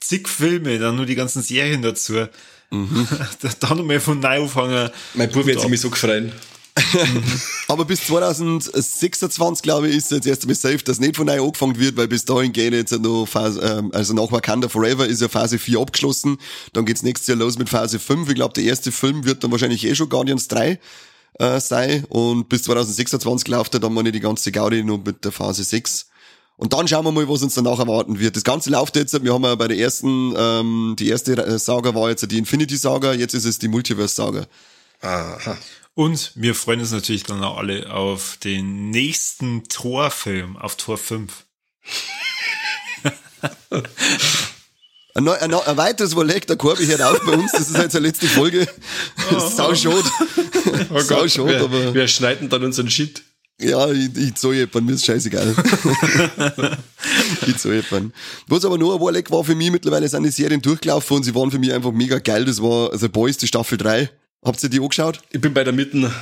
zig 0.00 0.28
Filme, 0.28 0.78
dann 0.78 0.96
nur 0.96 1.06
die 1.06 1.14
ganzen 1.14 1.42
Serien 1.42 1.82
dazu. 1.82 2.26
Mhm. 2.70 3.08
dann 3.60 3.78
nochmal 3.78 4.00
von 4.00 4.20
neu 4.20 4.42
anfangen. 4.42 4.90
Mein 5.14 5.30
Bub 5.30 5.46
wird 5.46 5.60
sich 5.60 5.70
mich 5.70 5.80
so 5.80 5.90
gefreien. 5.90 6.32
Aber 7.68 7.84
bis 7.84 8.06
2026, 8.06 9.62
glaube 9.62 9.88
ich, 9.88 9.96
ist 9.96 10.10
jetzt 10.10 10.26
erst 10.26 10.42
einmal 10.42 10.56
safe, 10.56 10.78
dass 10.78 10.98
nicht 10.98 11.16
von 11.16 11.26
neu 11.26 11.40
angefangen 11.40 11.78
wird, 11.78 11.96
weil 11.96 12.08
bis 12.08 12.24
dahin 12.24 12.52
gehen 12.52 12.74
jetzt 12.74 12.92
noch 12.92 13.26
Phase, 13.26 13.60
ähm, 13.60 13.90
also 13.94 14.12
nach 14.12 14.32
Wakanda 14.32 14.68
Forever 14.68 15.06
ist 15.06 15.20
ja 15.20 15.28
Phase 15.28 15.58
4 15.58 15.78
abgeschlossen. 15.78 16.38
Dann 16.72 16.84
geht's 16.84 17.02
nächstes 17.02 17.28
Jahr 17.28 17.36
los 17.36 17.58
mit 17.58 17.68
Phase 17.68 18.00
5. 18.00 18.28
Ich 18.28 18.34
glaube, 18.34 18.54
der 18.54 18.64
erste 18.64 18.90
Film 18.90 19.24
wird 19.24 19.44
dann 19.44 19.52
wahrscheinlich 19.52 19.84
eh 19.84 19.94
schon 19.94 20.08
Guardians 20.08 20.48
3 20.48 20.80
äh, 21.38 21.60
sein. 21.60 22.04
Und 22.08 22.48
bis 22.48 22.64
2026 22.64 23.46
läuft 23.48 23.74
er 23.74 23.80
dann 23.80 23.94
mal 23.94 24.02
nicht 24.02 24.16
die 24.16 24.20
ganze 24.20 24.50
Gaudi 24.50 24.82
noch 24.82 25.02
mit 25.04 25.24
der 25.24 25.32
Phase 25.32 25.62
6. 25.62 26.06
Und 26.56 26.72
dann 26.72 26.86
schauen 26.86 27.04
wir 27.04 27.12
mal, 27.12 27.28
was 27.28 27.42
uns 27.42 27.54
danach 27.54 27.78
erwarten 27.78 28.20
wird. 28.20 28.36
Das 28.36 28.44
Ganze 28.44 28.70
läuft 28.70 28.94
jetzt, 28.96 29.22
wir 29.24 29.34
haben 29.34 29.42
ja 29.42 29.54
bei 29.56 29.68
der 29.68 29.78
ersten, 29.78 30.34
ähm, 30.36 30.94
die 30.98 31.08
erste 31.08 31.58
Saga 31.58 31.94
war 31.94 32.10
jetzt 32.10 32.30
die 32.30 32.38
Infinity 32.38 32.76
Saga, 32.76 33.12
jetzt 33.12 33.34
ist 33.34 33.44
es 33.44 33.58
die 33.58 33.68
Multiverse 33.68 34.14
Saga. 34.14 34.46
Aha. 35.00 35.58
Und 35.94 36.32
wir 36.34 36.54
freuen 36.54 36.80
uns 36.80 36.92
natürlich 36.92 37.24
dann 37.24 37.42
auch 37.42 37.58
alle 37.58 37.92
auf 37.92 38.38
den 38.42 38.90
nächsten 38.90 39.64
Torfilm, 39.68 40.56
auf 40.56 40.76
Tor 40.76 40.98
5. 40.98 41.44
Ein, 45.16 45.28
ein, 45.28 45.54
ein 45.54 45.76
weiteres 45.76 46.16
Wolleck, 46.16 46.48
der 46.48 46.56
Korbi 46.56 46.86
hört 46.86 47.02
auf 47.02 47.20
bei 47.24 47.34
uns, 47.34 47.52
das 47.52 47.70
ist 47.70 47.76
jetzt 47.76 47.94
die 47.94 48.00
letzte 48.00 48.26
Folge. 48.26 48.66
Oh. 49.30 49.38
Sau 49.38 49.72
schade. 49.74 50.02
Oh 50.92 50.98
Sau 50.98 51.28
schade, 51.28 51.60
aber. 51.60 51.94
Wir 51.94 52.08
schneiden 52.08 52.48
dann 52.48 52.64
unseren 52.64 52.90
Shit. 52.90 53.22
Ja, 53.60 53.90
ich, 53.90 54.16
ich 54.16 54.34
zahle 54.34 54.56
jemanden, 54.56 54.86
mir 54.86 54.92
ist 54.94 55.04
scheißegal. 55.04 55.54
ich 57.46 57.56
zahle 57.56 57.76
jemanden. 57.76 58.12
Was 58.48 58.64
aber 58.64 58.78
noch 58.78 58.94
ein 58.94 59.00
Wolleck 59.00 59.30
war 59.30 59.44
für 59.44 59.54
mich, 59.54 59.70
mittlerweile 59.70 60.08
sind 60.08 60.24
die 60.24 60.30
Serien 60.30 60.60
durchgelaufen 60.60 61.18
und 61.18 61.22
sie 61.22 61.34
waren 61.34 61.50
für 61.50 61.58
mich 61.58 61.72
einfach 61.72 61.92
mega 61.92 62.18
geil. 62.18 62.44
Das 62.44 62.60
war 62.60 62.96
The 62.96 63.08
Boys, 63.08 63.36
die 63.38 63.46
Staffel 63.46 63.78
3. 63.78 64.10
Habt 64.44 64.62
ihr 64.62 64.68
die 64.68 64.80
angeschaut? 64.80 65.20
Ich 65.30 65.40
bin 65.40 65.54
bei 65.54 65.62
der 65.64 65.72
Mitten. 65.72 66.12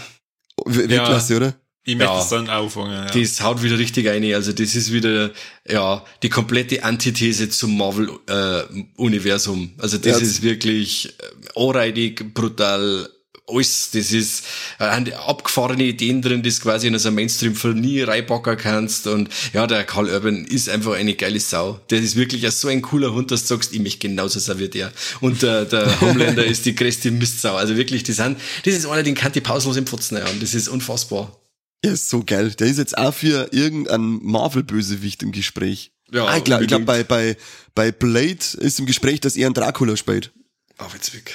Weltklasse, 0.65 1.33
ja. 1.33 1.37
oder? 1.39 1.55
Ich 1.85 1.97
möchte 1.97 2.12
ja, 2.12 2.21
es 2.21 2.29
dann 2.29 2.49
auffangen. 2.49 2.93
Ja. 2.93 3.07
Das 3.07 3.41
haut 3.41 3.61
wieder 3.62 3.77
richtig 3.77 4.09
ein. 4.09 4.23
Also 4.35 4.53
das 4.53 4.77
ist 4.77 4.93
wieder 4.93 5.33
ja 5.69 6.05
die 6.23 6.29
komplette 6.29 6.85
Antithese 6.85 7.49
zum 7.49 7.77
Marvel-Universum. 7.77 9.73
Äh, 9.79 9.83
also 9.83 9.99
das 9.99 10.21
ja, 10.21 10.27
ist 10.27 10.43
wirklich 10.43 11.09
äh, 11.09 11.61
anreidig, 11.61 12.35
brutal, 12.35 13.09
alles, 13.49 13.91
das 13.91 14.13
ist 14.13 14.45
äh, 14.79 14.85
abgefahrene 14.85 15.85
Ideen 15.85 16.23
drin, 16.23 16.43
das 16.43 16.61
quasi 16.61 16.87
in 16.87 16.99
so 16.99 17.09
einem 17.09 17.17
Mainstream-Film 17.17 17.81
nie 17.81 18.01
reinpacken 18.01 18.57
kannst. 18.57 19.07
Und 19.07 19.29
ja, 19.53 19.67
der 19.67 19.85
Karl 19.85 20.09
Urban 20.09 20.45
ist 20.45 20.69
einfach 20.69 20.93
eine 20.93 21.15
geile 21.15 21.41
Sau. 21.41 21.81
Der 21.91 22.01
ist 22.01 22.17
wirklich 22.17 22.49
so 22.51 22.69
ein 22.69 22.83
cooler 22.83 23.13
Hund, 23.13 23.31
dass 23.31 23.43
du 23.43 23.49
sagst, 23.49 23.73
ich 23.73 23.81
möchte 23.81 24.09
genauso 24.09 24.39
sein 24.39 24.59
wie 24.59 24.69
der. 24.69 24.93
Und 25.21 25.43
der, 25.43 25.65
der 25.65 26.01
Homelander 26.01 26.45
ist 26.45 26.65
die 26.67 26.75
größte 26.75 27.11
Mistsau. 27.11 27.57
Also 27.57 27.77
wirklich, 27.77 28.03
die 28.03 28.13
sind, 28.13 28.39
das 28.65 28.75
ist 28.75 28.87
einer, 28.87 29.03
den 29.03 29.15
kann 29.15 29.33
die 29.33 29.41
pausenlos 29.41 29.77
im 29.77 29.87
Pfotzen 29.87 30.23
haben. 30.23 30.41
Das 30.41 30.55
ist 30.55 30.69
unfassbar. 30.69 31.37
Ja, 31.85 31.93
ist 31.93 32.09
so 32.09 32.23
geil. 32.25 32.53
Der 32.53 32.69
ist 32.69 32.79
jetzt 32.79 32.97
auch 32.97 33.13
für 33.13 33.49
irgendein 33.53 34.21
Marvel-Bösewicht 34.23 35.23
im 35.23 35.33
Gespräch. 35.33 35.93
Ja, 36.13 36.27
ah, 36.27 36.37
ich 36.37 36.45
glaube, 36.45 36.67
glaub, 36.67 36.85
bei, 36.85 37.03
bei, 37.03 37.37
bei 37.75 37.91
Blade 37.91 38.45
ist 38.59 38.79
im 38.79 38.87
Gespräch, 38.87 39.21
dass 39.21 39.35
er 39.35 39.47
einen 39.47 39.55
Dracula 39.55 39.97
spielt. 39.97 40.31
Auf 40.79 40.95
jetzt 40.95 41.15
weg. 41.15 41.35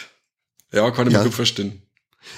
Ja, 0.72 0.90
kann 0.92 1.08
ich 1.08 1.14
ja. 1.14 1.20
mir 1.20 1.26
gut 1.26 1.34
verstehen. 1.34 1.82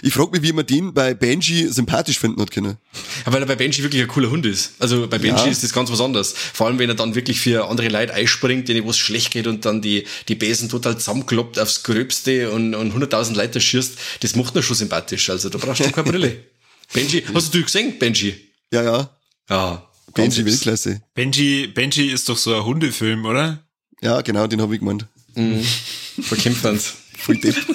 Ich 0.01 0.13
frage 0.13 0.31
mich, 0.31 0.41
wie 0.41 0.53
man 0.53 0.65
den 0.65 0.93
bei 0.93 1.13
Benji 1.13 1.67
sympathisch 1.67 2.19
finden 2.19 2.41
hat 2.41 2.51
können. 2.51 2.77
Ja, 3.25 3.33
weil 3.33 3.41
er 3.41 3.47
bei 3.47 3.55
Benji 3.55 3.83
wirklich 3.83 4.01
ein 4.01 4.07
cooler 4.07 4.29
Hund 4.29 4.45
ist. 4.45 4.73
Also 4.79 5.07
bei 5.07 5.17
Benji 5.17 5.45
ja. 5.45 5.51
ist 5.51 5.63
das 5.63 5.73
ganz 5.73 5.91
was 5.91 6.01
anderes. 6.01 6.33
Vor 6.53 6.67
allem, 6.67 6.79
wenn 6.79 6.89
er 6.89 6.95
dann 6.95 7.15
wirklich 7.15 7.39
für 7.39 7.67
andere 7.67 7.89
Leute 7.89 8.13
einspringt, 8.13 8.67
denen 8.67 8.87
was 8.87 8.97
schlecht 8.97 9.31
geht 9.31 9.47
und 9.47 9.65
dann 9.65 9.81
die, 9.81 10.05
die 10.27 10.35
Besen 10.35 10.69
total 10.69 10.97
zusammenkloppt 10.97 11.59
aufs 11.59 11.83
Gröbste 11.83 12.51
und, 12.51 12.75
und 12.75 12.93
100.000 12.93 13.35
Leute 13.35 13.61
schießt, 13.61 13.97
das 14.21 14.35
macht 14.35 14.55
ihn 14.55 14.63
schon 14.63 14.75
sympathisch. 14.75 15.29
Also 15.29 15.49
da 15.49 15.57
brauchst 15.57 15.81
du 15.81 15.91
keine 15.91 16.09
Brille. 16.09 16.37
Benji, 16.93 17.23
hast 17.33 17.53
du 17.53 17.61
gesehen, 17.61 17.99
Benji? 17.99 18.35
Ja, 18.71 18.83
ja. 18.83 19.09
Ja. 19.49 19.89
Benji 20.13 20.45
Weltklasse. 20.45 21.01
Benji, 21.13 21.67
Benji 21.67 22.07
ist 22.11 22.29
doch 22.29 22.37
so 22.37 22.55
ein 22.55 22.65
Hundefilm, 22.65 23.25
oder? 23.25 23.63
Ja, 24.01 24.21
genau, 24.21 24.47
den 24.47 24.61
habe 24.61 24.73
ich 24.73 24.79
gemeint. 24.79 25.05
Mhm. 25.35 25.63
Verkämpft 26.21 26.65
uns. 26.65 26.93
Voll 27.17 27.37
Depp. 27.37 27.55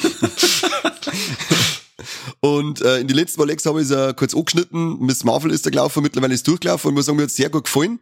Und 2.45 2.83
äh, 2.83 2.99
in 2.99 3.07
die 3.07 3.15
letzten 3.15 3.41
Mal 3.41 3.47
Lex 3.47 3.65
habe 3.65 3.81
ich 3.81 3.91
es 3.91 3.97
äh, 3.97 4.13
kurz 4.15 4.35
angeschnitten. 4.35 4.99
Miss 5.01 5.25
Marvel 5.25 5.51
ist 5.51 5.65
da 5.65 5.71
gelaufen, 5.71 6.03
mittlerweile 6.03 6.35
ist 6.35 6.47
durchgelaufen 6.47 6.89
und 6.89 6.95
muss 6.95 7.07
sagen, 7.07 7.17
mir 7.17 7.23
hat 7.23 7.31
sehr 7.31 7.49
gut 7.49 7.65
gefallen. 7.65 8.01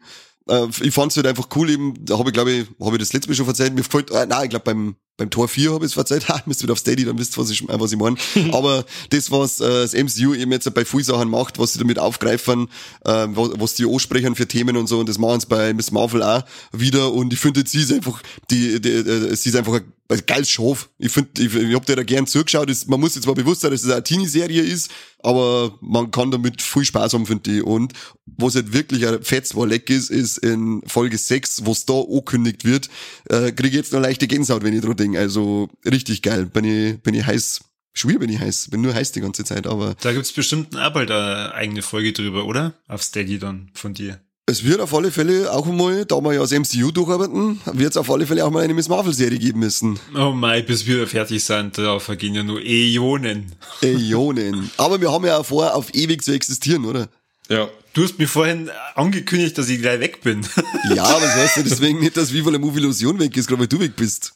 Äh, 0.48 0.66
ich 0.80 0.92
fand 0.92 1.12
es 1.12 1.16
halt 1.16 1.28
einfach 1.28 1.46
cool, 1.54 1.70
eben, 1.70 1.94
da 2.04 2.18
habe 2.18 2.30
ich 2.30 2.34
glaube 2.34 2.50
ich, 2.50 2.66
habe 2.84 2.96
ich 2.96 3.02
das 3.02 3.12
letzte 3.12 3.28
Mal 3.28 3.36
schon 3.36 3.46
erzählt, 3.46 3.72
mir 3.72 3.82
gefällt, 3.82 4.10
äh, 4.10 4.26
nein, 4.26 4.42
ich 4.42 4.50
glaube 4.50 4.64
beim 4.64 4.96
beim 5.16 5.30
Tor 5.30 5.46
4 5.46 5.72
habe 5.72 5.84
ich 5.84 5.90
es 5.90 5.94
verzeiht, 5.94 6.28
ha, 6.28 6.42
müsst 6.46 6.60
wieder 6.62 6.72
auf 6.72 6.78
Steady, 6.80 7.04
dann 7.04 7.18
wisst 7.18 7.36
ihr, 7.36 7.42
was 7.42 7.50
ich, 7.50 7.62
äh, 7.68 7.80
was 7.80 7.92
ich 7.92 7.98
meine. 7.98 8.16
Aber 8.52 8.84
das, 9.10 9.30
was 9.30 9.60
äh, 9.60 9.68
das 9.68 9.94
MCU 9.94 10.34
eben 10.34 10.50
jetzt 10.50 10.72
bei 10.74 10.84
vielen 10.84 11.04
Sachen 11.04 11.30
macht, 11.30 11.60
was 11.60 11.74
sie 11.74 11.78
damit 11.78 12.00
aufgreifen, 12.00 12.68
äh, 13.04 13.26
was, 13.28 13.50
was 13.54 13.74
die 13.74 13.86
ansprechen 13.86 14.34
für 14.34 14.48
Themen 14.48 14.76
und 14.76 14.88
so, 14.88 14.98
und 14.98 15.08
das 15.08 15.18
machen 15.18 15.38
sie 15.38 15.46
bei 15.46 15.72
Miss 15.72 15.92
Marvel 15.92 16.22
auch 16.22 16.42
wieder. 16.72 17.12
Und 17.12 17.32
ich 17.32 17.38
finde, 17.38 17.62
sie 17.64 17.82
ist 17.82 17.92
einfach, 17.92 18.20
die, 18.50 18.80
die, 18.80 18.88
äh, 18.90 19.36
sie 19.36 19.50
ist 19.50 19.56
einfach 19.56 19.74
ein, 19.74 19.92
ein 20.12 20.26
geiles 20.26 20.50
Schaf. 20.50 20.88
Ich 20.98 21.12
finde, 21.12 21.30
ich, 21.42 21.54
ich 21.54 21.74
habe 21.74 21.84
dir 21.84 21.96
da 21.96 22.02
gern 22.02 22.26
zugeschaut. 22.26 22.68
Das, 22.68 22.86
man 22.86 23.00
muss 23.00 23.14
jetzt 23.14 23.26
mal 23.26 23.34
bewusst 23.34 23.62
sein, 23.62 23.70
dass 23.70 23.82
es 23.82 23.90
eine 23.90 24.02
Teenie-Serie 24.02 24.62
ist, 24.62 24.90
aber 25.20 25.76
man 25.80 26.10
kann 26.10 26.30
damit 26.30 26.62
viel 26.62 26.84
Spaß 26.84 27.14
haben, 27.14 27.26
finde 27.26 27.50
ich. 27.50 27.62
Und 27.62 27.92
was 28.26 28.54
halt 28.54 28.72
wirklich 28.72 29.06
ein 29.06 29.22
fettes 29.22 29.54
Leck 29.54 29.90
ist, 29.90 30.10
ist 30.10 30.38
in 30.38 30.82
Folge 30.86 31.18
6, 31.18 31.66
was 31.66 31.86
da 31.86 31.94
angekündigt 32.00 32.64
wird, 32.64 32.88
äh, 33.28 33.52
kriege 33.52 33.68
ich 33.68 33.74
jetzt 33.74 33.92
noch 33.92 34.00
leichte 34.00 34.28
Gänsehaut, 34.28 34.62
wenn 34.62 34.74
ich 34.74 34.82
dran 34.82 34.96
denke. 34.96 35.18
Also 35.18 35.68
richtig 35.84 36.22
geil. 36.22 36.46
Bin 36.46 36.64
ich, 36.64 37.02
bin 37.02 37.14
ich 37.14 37.26
heiß. 37.26 37.60
Schwer 37.94 38.18
bin 38.18 38.30
ich 38.30 38.40
heiß. 38.40 38.70
Bin 38.70 38.80
nur 38.80 38.94
heiß 38.94 39.12
die 39.12 39.20
ganze 39.20 39.44
Zeit, 39.44 39.66
aber. 39.66 39.94
Da 40.00 40.12
gibt's 40.12 40.32
bestimmt 40.32 40.76
auch 40.76 40.92
bald 40.92 41.10
eine 41.10 41.54
eigene 41.54 41.82
Folge 41.82 42.12
drüber, 42.12 42.46
oder? 42.46 42.74
Auf 42.88 43.02
Steady 43.02 43.38
dann 43.38 43.70
von 43.74 43.92
dir. 43.92 44.20
Es 44.46 44.64
wird 44.64 44.80
auf 44.80 44.92
alle 44.92 45.12
Fälle 45.12 45.52
auch 45.52 45.66
mal, 45.66 46.04
da 46.04 46.20
wir 46.20 46.32
ja 46.32 46.40
das 46.40 46.50
MCU 46.50 46.90
durcharbeiten, 46.90 47.60
wird 47.74 47.92
es 47.92 47.96
auf 47.96 48.10
alle 48.10 48.26
Fälle 48.26 48.44
auch 48.44 48.50
mal 48.50 48.64
eine 48.64 48.74
Miss 48.74 48.88
Marvel-Serie 48.88 49.38
geben 49.38 49.60
müssen. 49.60 50.00
Oh 50.16 50.32
mein, 50.32 50.66
bis 50.66 50.84
wir 50.84 51.06
fertig 51.06 51.44
sind, 51.44 51.78
da 51.78 52.00
vergehen 52.00 52.34
ja 52.34 52.42
nur 52.42 52.60
Äonen. 52.60 53.54
Äonen. 53.82 54.68
Aber 54.78 55.00
wir 55.00 55.12
haben 55.12 55.24
ja 55.24 55.38
auch 55.38 55.46
vor, 55.46 55.72
auf 55.76 55.94
ewig 55.94 56.24
zu 56.24 56.32
existieren, 56.32 56.84
oder? 56.86 57.08
Ja. 57.48 57.68
Du 57.92 58.02
hast 58.02 58.18
mir 58.18 58.26
vorhin 58.26 58.68
angekündigt, 58.96 59.56
dass 59.58 59.68
ich 59.68 59.80
gleich 59.80 60.00
weg 60.00 60.22
bin. 60.22 60.44
Ja, 60.92 61.04
aber 61.04 61.20
das 61.20 61.34
heißt 61.36 61.56
ja 61.58 61.62
deswegen 61.62 62.00
nicht, 62.00 62.16
dass 62.16 62.32
Viva 62.32 62.50
la 62.50 62.58
Movie 62.58 62.80
Illusion 62.80 63.20
weg 63.20 63.36
ist, 63.36 63.46
gerade 63.46 63.60
weil 63.60 63.68
du 63.68 63.78
weg 63.78 63.94
bist. 63.94 64.34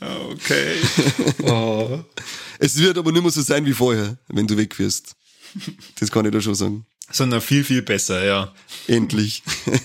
Okay. 0.00 0.76
Oh. 1.42 1.98
Es 2.60 2.78
wird 2.78 2.96
aber 2.96 3.10
nicht 3.10 3.22
mehr 3.22 3.32
so 3.32 3.42
sein 3.42 3.66
wie 3.66 3.72
vorher, 3.72 4.16
wenn 4.28 4.46
du 4.46 4.56
weg 4.56 4.78
wirst. 4.78 5.16
Das 5.98 6.10
kann 6.10 6.24
ich 6.24 6.30
da 6.30 6.40
schon 6.40 6.54
sagen. 6.54 6.86
Sondern 7.14 7.40
viel, 7.40 7.62
viel 7.62 7.82
besser, 7.82 8.24
ja. 8.24 8.52
Endlich. 8.88 9.42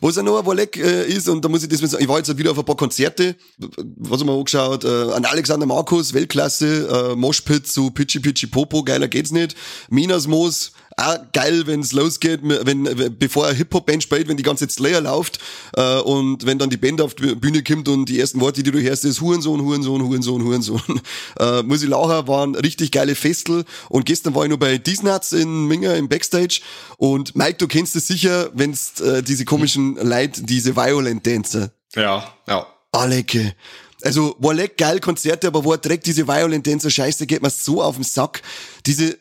Noch 0.00 0.38
ein 0.38 0.46
Wolleck 0.46 0.76
äh, 0.76 1.06
ist, 1.06 1.28
und 1.28 1.44
da 1.44 1.48
muss 1.48 1.62
ich 1.62 1.68
das 1.68 1.78
sagen, 1.78 2.02
ich 2.02 2.08
war 2.08 2.18
jetzt 2.18 2.36
wieder 2.36 2.50
auf 2.50 2.58
ein 2.58 2.64
paar 2.64 2.76
Konzerte, 2.76 3.36
was 3.56 4.20
haben 4.20 4.26
wir 4.26 4.34
angeschaut, 4.34 4.84
äh, 4.84 5.12
an 5.12 5.24
Alexander 5.24 5.66
Markus, 5.66 6.12
Weltklasse, 6.12 7.12
äh, 7.12 7.16
Moshpit 7.16 7.68
zu 7.68 7.90
Pitchy 7.90 8.18
Pitchy 8.18 8.48
Popo, 8.48 8.82
geiler 8.82 9.06
geht's 9.06 9.30
nicht, 9.30 9.54
Minas 9.88 10.26
Moos, 10.26 10.72
auch 11.00 11.18
geil, 11.32 11.66
wenn's 11.66 11.92
losgeht, 11.92 12.40
wenn, 12.42 12.84
bevor 13.18 13.46
eine 13.46 13.56
Hip-Hop-Band 13.56 14.02
spielt, 14.02 14.28
wenn 14.28 14.36
die 14.36 14.42
ganze 14.42 14.68
Slayer 14.68 15.00
läuft, 15.00 15.38
äh, 15.76 15.98
und 16.00 16.46
wenn 16.46 16.58
dann 16.58 16.70
die 16.70 16.76
Band 16.76 17.00
auf 17.00 17.14
die 17.14 17.34
Bühne 17.34 17.62
kommt 17.62 17.88
und 17.88 18.06
die 18.06 18.20
ersten 18.20 18.40
Worte, 18.40 18.62
die 18.62 18.70
du 18.70 18.80
hörst, 18.80 19.04
ist 19.04 19.20
Hurensohn, 19.20 19.62
Hurensohn, 19.62 20.02
Hurensohn, 20.02 20.44
Hurensohn. 20.44 20.80
Äh, 21.38 21.62
muss 21.62 21.82
ich 21.82 21.88
lachen, 21.88 22.28
waren 22.28 22.54
richtig 22.54 22.90
geile 22.90 23.14
Festel 23.14 23.64
und 23.88 24.04
gestern 24.04 24.34
war 24.34 24.44
ich 24.44 24.50
noch 24.50 24.58
bei 24.58 24.78
Disnuts 24.78 25.32
in 25.32 25.66
Minger 25.66 25.94
im 25.94 26.08
Backstage 26.08 26.60
und 26.98 27.36
Mike, 27.36 27.56
du 27.58 27.66
kennst 27.66 27.96
es 27.96 28.06
sicher, 28.06 28.50
wenn's 28.52 29.00
äh, 29.00 29.22
diese 29.22 29.44
komischen 29.44 29.96
Leute, 29.96 30.42
diese 30.42 30.76
Violent 30.76 31.26
Dancer. 31.26 31.70
Ja, 31.94 32.34
ja. 32.46 32.66
Aleke. 32.92 33.54
Also, 34.02 34.34
war 34.38 34.54
leck 34.54 34.78
geil 34.78 35.00
Konzerte, 35.00 35.46
aber 35.46 35.64
wo 35.64 35.72
er 35.72 35.80
trägt 35.80 36.06
diese 36.06 36.26
Violent 36.26 36.66
Dancer 36.66 36.90
Scheiße, 36.90 37.26
geht 37.26 37.42
mir 37.42 37.50
so 37.50 37.82
auf 37.82 37.96
den 37.96 38.04
Sack. 38.04 38.42
Diese 38.86 39.18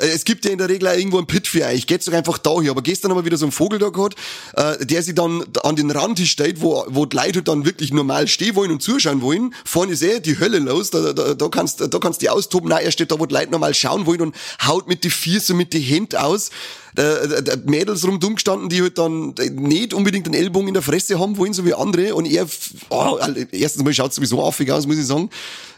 es 0.00 0.24
gibt 0.24 0.44
ja 0.44 0.50
in 0.50 0.58
der 0.58 0.68
Regel 0.68 0.88
auch 0.88 0.96
irgendwo 0.96 1.18
einen 1.18 1.26
Pit 1.26 1.46
für 1.46 1.64
euch. 1.64 1.86
Geht's 1.86 2.06
doch 2.06 2.12
einfach 2.12 2.38
da 2.38 2.60
hier. 2.60 2.70
Aber 2.70 2.82
gestern 2.82 3.10
haben 3.10 3.18
wir 3.18 3.24
wieder 3.24 3.36
so 3.36 3.46
einen 3.46 3.52
Vogel 3.52 3.78
da 3.78 3.88
gehabt, 3.88 4.16
äh, 4.54 4.84
der 4.84 5.02
sich 5.02 5.14
dann 5.14 5.44
an 5.62 5.76
den 5.76 5.90
Randtisch 5.90 6.30
steht, 6.30 6.60
wo, 6.60 6.84
wo 6.88 7.06
die 7.06 7.16
Leute 7.16 7.42
dann 7.42 7.64
wirklich 7.64 7.92
normal 7.92 8.28
stehen 8.28 8.54
wollen 8.56 8.70
und 8.70 8.82
zuschauen 8.82 9.22
wollen. 9.22 9.54
Vorne 9.64 9.92
ist 9.92 10.02
eh 10.02 10.20
die 10.20 10.38
Hölle 10.38 10.58
los. 10.58 10.90
Da, 10.90 11.12
da, 11.12 11.34
da 11.34 11.48
kannst, 11.48 11.80
da 11.80 11.98
kannst 11.98 12.20
du 12.20 12.24
die 12.24 12.30
austoben. 12.30 12.68
Nein, 12.68 12.84
er 12.84 12.90
steht 12.90 13.10
da, 13.10 13.18
wo 13.18 13.26
die 13.26 13.34
Leute 13.34 13.50
normal 13.50 13.74
schauen 13.74 14.06
wollen 14.06 14.20
und 14.20 14.36
haut 14.66 14.88
mit 14.88 15.04
die 15.04 15.10
Füße, 15.10 15.54
mit 15.54 15.72
die 15.72 15.80
Hände 15.80 16.22
aus. 16.22 16.50
Da, 16.94 17.26
da, 17.26 17.56
Mädels 17.66 18.06
rumdumm 18.06 18.34
gestanden, 18.34 18.68
die 18.68 18.82
halt 18.82 18.98
dann 18.98 19.34
nicht 19.52 19.94
unbedingt 19.94 20.26
einen 20.26 20.34
Ellbogen 20.34 20.68
in 20.68 20.74
der 20.74 20.82
Fresse 20.82 21.18
haben 21.18 21.36
wollen, 21.36 21.52
so 21.52 21.64
wie 21.64 21.74
andere. 21.74 22.14
Und 22.14 22.26
er, 22.26 22.46
oh, 22.88 23.18
erstens 23.52 23.84
mal 23.84 23.94
schaut 23.94 24.12
sowieso 24.12 24.44
affig 24.44 24.70
aus, 24.72 24.86
muss 24.86 24.98
ich 24.98 25.06
sagen 25.06 25.30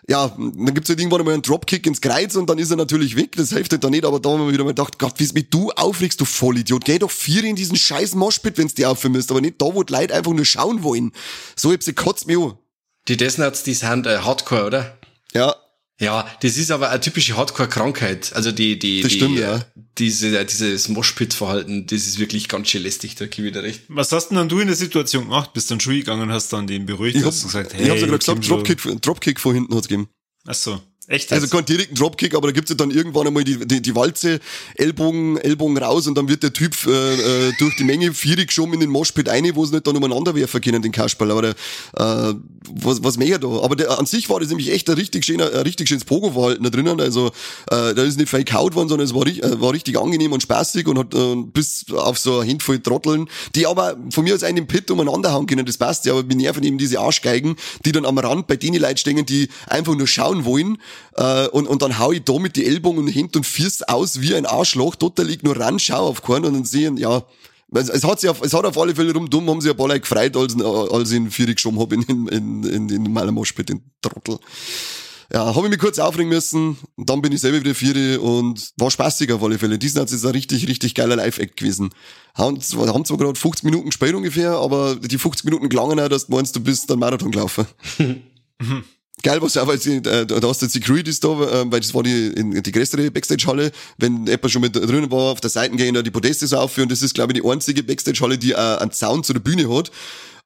ja, 0.08 0.28
dann 0.36 0.74
gibt's 0.74 0.88
halt 0.88 0.98
irgendwann 0.98 1.20
einmal 1.20 1.34
einen 1.34 1.42
Dropkick 1.42 1.86
ins 1.86 2.00
Kreuz 2.00 2.34
und 2.34 2.50
dann 2.50 2.58
ist 2.58 2.70
er 2.70 2.76
natürlich 2.76 3.14
weg. 3.16 3.36
Das 3.36 3.50
hilft 3.50 3.70
halt 3.72 3.84
dann 3.84 3.92
nicht, 3.92 4.04
aber 4.04 4.18
da 4.18 4.30
haben 4.30 4.46
wir 4.46 4.52
wieder 4.52 4.64
mal 4.64 4.70
gedacht, 4.70 4.98
Gott, 4.98 5.14
wie 5.18 5.28
mit 5.32 5.54
du 5.54 5.70
aufregst, 5.70 6.20
du 6.20 6.24
Vollidiot. 6.24 6.84
Geh 6.84 6.98
doch 6.98 7.10
vier 7.10 7.44
in 7.44 7.54
diesen 7.54 7.76
scheiß 7.76 8.14
Moshpit, 8.16 8.58
wenn's 8.58 8.74
dir 8.74 8.90
aufhören 8.90 9.12
müsst, 9.12 9.30
aber 9.30 9.40
nicht 9.40 9.62
da, 9.62 9.66
wo 9.66 9.82
die 9.82 9.92
Leute 9.92 10.14
einfach 10.14 10.32
nur 10.32 10.44
schauen 10.44 10.82
wollen. 10.82 11.12
So, 11.54 11.72
ich 11.72 11.82
sie 11.82 11.92
kotzt 11.92 12.26
mich 12.26 12.36
an. 12.36 12.58
Die 13.08 13.16
Death 13.16 13.38
die 13.66 13.74
sind 13.74 14.06
äh, 14.06 14.18
Hardcore, 14.18 14.66
oder? 14.66 14.98
Ja, 15.34 15.54
Ja, 16.02 16.28
das 16.40 16.58
ist 16.58 16.72
aber 16.72 16.90
eine 16.90 17.00
typische 17.00 17.36
Hardcore-Krankheit. 17.36 18.32
Also 18.34 18.50
die, 18.50 18.76
die, 18.76 19.02
Das 19.02 19.12
die, 19.12 19.18
stimmt, 19.18 19.38
ja. 19.38 19.64
diese, 19.98 20.44
dieses 20.44 20.88
Moshpit-Verhalten, 20.88 21.86
das 21.86 22.06
ist 22.08 22.18
wirklich 22.18 22.48
ganz 22.48 22.68
schön 22.68 22.82
lästig, 22.82 23.14
da 23.14 23.26
gebe 23.26 23.46
ich 23.46 23.54
wieder 23.54 23.62
recht. 23.62 23.82
Was 23.86 24.10
hast 24.10 24.28
denn 24.28 24.36
dann 24.36 24.48
du 24.48 24.58
in 24.58 24.66
der 24.66 24.74
Situation 24.74 25.24
gemacht? 25.24 25.52
Bist 25.52 25.70
dann 25.70 25.78
Schuhe 25.78 25.98
gegangen 25.98 26.22
und 26.22 26.32
hast 26.32 26.52
dann 26.52 26.66
den 26.66 26.86
beruhigt 26.86 27.16
ich 27.16 27.22
hab, 27.22 27.28
hast 27.28 27.44
und 27.44 27.52
gesagt, 27.52 27.74
ich 27.78 27.88
hab's 27.88 28.00
ja 28.00 28.06
gerade 28.08 28.18
gesagt, 28.18 28.48
Dropkick, 28.48 29.00
Dropkick 29.00 29.38
von 29.38 29.54
hinten 29.54 29.74
hat's 29.76 29.86
gegeben. 29.86 30.08
Ach 30.44 30.54
so. 30.54 30.80
Echt 31.08 31.32
Also 31.32 31.48
keinen 31.48 31.64
direkten 31.64 31.94
Dropkick, 31.94 32.34
aber 32.34 32.48
da 32.48 32.52
gibt's 32.52 32.70
ja 32.70 32.76
dann 32.76 32.90
irgendwann 32.90 33.26
einmal 33.26 33.44
die, 33.44 33.66
die, 33.66 33.82
die 33.82 33.94
Walze, 33.94 34.38
Ellbogen, 34.76 35.36
Ellbogen 35.38 35.76
raus 35.76 36.06
und 36.06 36.16
dann 36.16 36.28
wird 36.28 36.42
der 36.42 36.52
Typ 36.52 36.76
äh, 36.86 37.48
äh, 37.48 37.52
durch 37.58 37.76
die 37.76 37.84
Menge 37.84 38.14
vierig 38.14 38.48
geschoben 38.48 38.74
in 38.74 38.80
den 38.80 38.90
Moshpit 38.90 39.28
rein, 39.28 39.50
wo 39.54 39.64
sie 39.64 39.72
nicht 39.74 39.86
dann 39.86 39.96
umeinander 39.96 40.34
werfen 40.34 40.60
können, 40.60 40.80
den 40.80 40.92
Kasperl. 40.92 41.30
Aber 41.32 41.42
der, 41.42 41.50
äh, 41.50 42.34
was, 42.70 43.02
was 43.02 43.18
mehr 43.18 43.38
da? 43.38 43.48
Aber 43.48 43.74
der, 43.74 43.98
an 43.98 44.06
sich 44.06 44.30
war 44.30 44.38
das 44.38 44.48
nämlich 44.48 44.70
echt 44.70 44.88
ein 44.88 44.94
richtig 44.94 45.24
schöner, 45.24 45.52
ein 45.52 45.62
richtig 45.62 45.88
schönes 45.88 46.04
Pogo-Verhalten 46.04 46.62
da 46.62 46.70
drinnen. 46.70 47.00
Also 47.00 47.28
äh, 47.70 47.94
da 47.94 48.02
ist 48.04 48.18
nicht 48.18 48.28
fake 48.28 48.54
out 48.54 48.74
worden, 48.74 48.88
sondern 48.88 49.06
es 49.06 49.14
war, 49.14 49.26
äh, 49.26 49.60
war 49.60 49.72
richtig 49.72 49.98
angenehm 49.98 50.32
und 50.32 50.42
spaßig 50.42 50.86
und 50.86 50.98
hat 50.98 51.14
äh, 51.14 51.36
bis 51.52 51.86
auf 51.92 52.18
so 52.18 52.38
eine 52.38 52.50
Handvoll 52.50 52.78
Trotteln, 52.78 53.28
die 53.54 53.66
aber 53.66 53.96
von 54.10 54.24
mir 54.24 54.34
aus 54.34 54.42
einen 54.42 54.66
Pit 54.66 54.90
umeinander 54.90 55.32
hauen 55.32 55.46
können, 55.46 55.66
das 55.66 55.78
passt 55.78 56.06
ja, 56.06 56.12
aber 56.12 56.22
mir 56.22 56.36
nerven 56.36 56.62
eben 56.62 56.78
diese 56.78 57.00
Arschgeigen, 57.00 57.56
die 57.84 57.92
dann 57.92 58.06
am 58.06 58.18
Rand 58.18 58.46
bei 58.46 58.56
denen 58.56 58.80
Leuten 58.80 58.96
stehen, 58.96 59.26
die 59.26 59.48
einfach 59.66 59.94
nur 59.94 60.06
schauen 60.06 60.44
wollen 60.44 60.78
äh, 61.14 61.48
und, 61.48 61.66
und 61.66 61.82
dann 61.82 61.98
hau 61.98 62.12
ich 62.12 62.24
da 62.24 62.38
mit 62.38 62.56
die 62.56 62.66
Ellbogen 62.66 63.00
und 63.00 63.08
Hint 63.08 63.36
und 63.36 63.46
Fiers 63.46 63.82
aus 63.82 64.20
wie 64.20 64.34
ein 64.34 64.46
Arschloch, 64.46 64.96
total 64.96 65.30
ignorant, 65.30 65.80
schau 65.80 66.06
auf 66.06 66.22
keinen 66.22 66.44
und 66.46 66.54
dann 66.54 66.64
sehen, 66.64 66.96
ja, 66.96 67.24
es, 67.74 67.88
es 67.88 68.04
hat 68.04 68.20
sich 68.20 68.28
auf, 68.28 68.42
es 68.42 68.52
hat 68.52 68.64
auf 68.64 68.78
alle 68.78 68.94
Fälle 68.94 69.12
rumdumm, 69.12 69.48
haben 69.48 69.60
sich 69.60 69.70
ein 69.70 69.76
paar 69.76 69.88
Leute 69.88 70.00
gefreut, 70.00 70.36
als, 70.36 70.60
als 70.60 71.10
ich 71.10 71.16
ihn 71.16 71.30
Vierig 71.30 71.56
geschoben 71.56 71.78
hab 71.80 71.92
in, 71.92 72.02
in, 72.02 72.28
in, 72.28 72.64
in, 72.64 72.88
in 72.90 73.12
meiner 73.12 73.32
Moschpit, 73.32 73.68
den 73.68 73.82
Trottel. 74.00 74.38
Ja, 75.32 75.54
habe 75.54 75.66
ich 75.66 75.70
mich 75.70 75.78
kurz 75.78 75.98
aufregen 75.98 76.28
müssen, 76.28 76.76
dann 76.98 77.22
bin 77.22 77.32
ich 77.32 77.40
selber 77.40 77.60
wieder 77.60 77.74
Vieri 77.74 78.16
und 78.16 78.72
war 78.76 78.90
spaßig 78.90 79.32
auf 79.32 79.42
alle 79.42 79.58
Fälle. 79.58 79.78
Diesen 79.78 80.04
ist 80.04 80.24
ein 80.24 80.30
richtig, 80.32 80.68
richtig 80.68 80.94
geiler 80.94 81.16
Live-Act 81.16 81.56
gewesen. 81.56 81.88
Haben 82.34 82.60
zwar, 82.60 82.92
haben 82.92 83.06
zwar 83.06 83.16
gerade 83.16 83.38
50 83.38 83.64
Minuten 83.64 83.86
gespielt 83.86 84.14
ungefähr, 84.14 84.52
aber 84.52 84.96
die 84.96 85.16
50 85.16 85.46
Minuten 85.46 85.70
gelangen 85.70 85.98
auch, 86.00 86.08
dass 86.08 86.26
du 86.26 86.32
meinst, 86.32 86.54
du 86.54 86.60
bist 86.60 86.90
dann 86.90 86.98
Marathon 86.98 87.30
gelaufen. 87.30 87.66
Geil 89.22 89.40
was 89.40 89.56
auch, 89.56 89.66
weil 89.66 89.80
sie, 89.80 89.96
äh, 89.96 90.26
da 90.26 90.48
hast 90.48 90.62
du 90.62 90.66
die 90.66 90.72
Securities 90.72 91.20
da, 91.20 91.28
äh, 91.28 91.70
weil 91.70 91.80
das 91.80 91.94
war 91.94 92.02
die, 92.02 92.28
in, 92.28 92.62
die 92.62 92.72
größere 92.72 93.10
Backstage-Halle, 93.10 93.70
wenn 93.98 94.26
jemand 94.26 94.50
schon 94.50 94.62
mit 94.62 94.74
drinnen 94.74 95.10
war, 95.10 95.32
auf 95.32 95.40
der 95.40 95.50
Seite 95.50 95.76
gehen 95.76 95.94
da 95.94 96.02
die 96.02 96.10
Podeste 96.10 96.46
so 96.46 96.56
aufführen, 96.56 96.88
das 96.88 97.02
ist, 97.02 97.14
glaube 97.14 97.32
ich, 97.32 97.40
die 97.40 97.48
einzige 97.48 97.82
Backstage-Halle, 97.82 98.38
die 98.38 98.52
äh, 98.52 98.56
einen 98.56 98.92
Sound 98.92 99.24
zu 99.24 99.32
der 99.32 99.40
Bühne 99.40 99.68
hat. 99.72 99.92